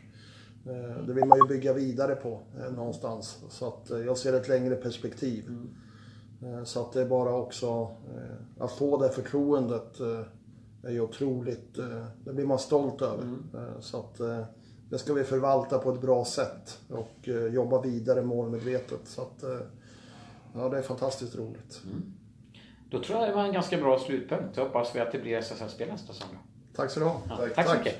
Det 1.07 1.13
vill 1.13 1.25
man 1.25 1.37
ju 1.37 1.47
bygga 1.47 1.73
vidare 1.73 2.15
på 2.15 2.39
någonstans. 2.75 3.43
Så 3.49 3.67
att 3.67 3.89
jag 4.05 4.17
ser 4.17 4.33
ett 4.33 4.47
längre 4.47 4.75
perspektiv. 4.75 5.49
Eh, 6.43 6.63
Så 6.63 6.81
att 6.81 6.91
det 6.93 7.01
är 7.01 7.05
bara 7.05 7.33
också 7.35 7.91
att 8.59 8.71
få 8.71 8.97
det 8.97 9.09
förtroendet 9.09 9.99
är 10.83 10.91
ju 10.91 11.01
otroligt, 11.01 11.75
det 12.25 12.33
blir 12.33 12.45
man 12.45 12.59
stolt 12.59 13.01
över. 13.01 13.23
Eh, 13.53 13.79
Så 13.79 13.97
att 13.99 14.19
det 14.89 14.99
ska 14.99 15.13
vi 15.13 15.23
förvalta 15.23 15.77
på 15.77 15.91
ett 15.91 16.01
bra 16.01 16.25
sätt 16.25 16.79
och 16.89 17.29
eh, 17.29 17.45
jobba 17.53 17.81
vidare 17.81 18.21
målmedvetet. 18.21 18.99
Så 19.03 19.21
att 19.21 19.43
eh, 19.43 19.59
ja, 20.55 20.69
det 20.69 20.77
är 20.77 20.81
fantastiskt 20.81 21.35
roligt. 21.35 21.81
Då 22.89 23.03
tror 23.03 23.19
jag 23.19 23.29
det 23.29 23.35
var 23.35 23.43
en 23.43 23.53
ganska 23.53 23.77
bra 23.77 23.99
slutpunkt. 23.99 24.55
Så 24.55 24.63
hoppas 24.63 24.95
vi 24.95 24.99
att 24.99 25.11
det 25.11 25.19
blir 25.19 25.37
SSL-spel 25.37 25.87
nästa 25.87 26.13
säsong. 26.13 26.29
då. 26.31 26.39
Tack 26.75 26.91
så 26.91 26.99
du 26.99 27.05
ha. 27.05 27.21
Ja, 27.29 27.39
tack 27.55 27.67
så 27.69 27.77
mycket. 27.77 27.95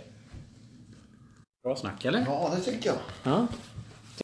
Bra 1.63 1.75
snack 1.75 2.05
eller? 2.05 2.25
Ja, 2.27 2.51
det 2.55 2.61
tycker 2.61 2.89
jag. 2.89 2.97
Ja. 3.23 3.47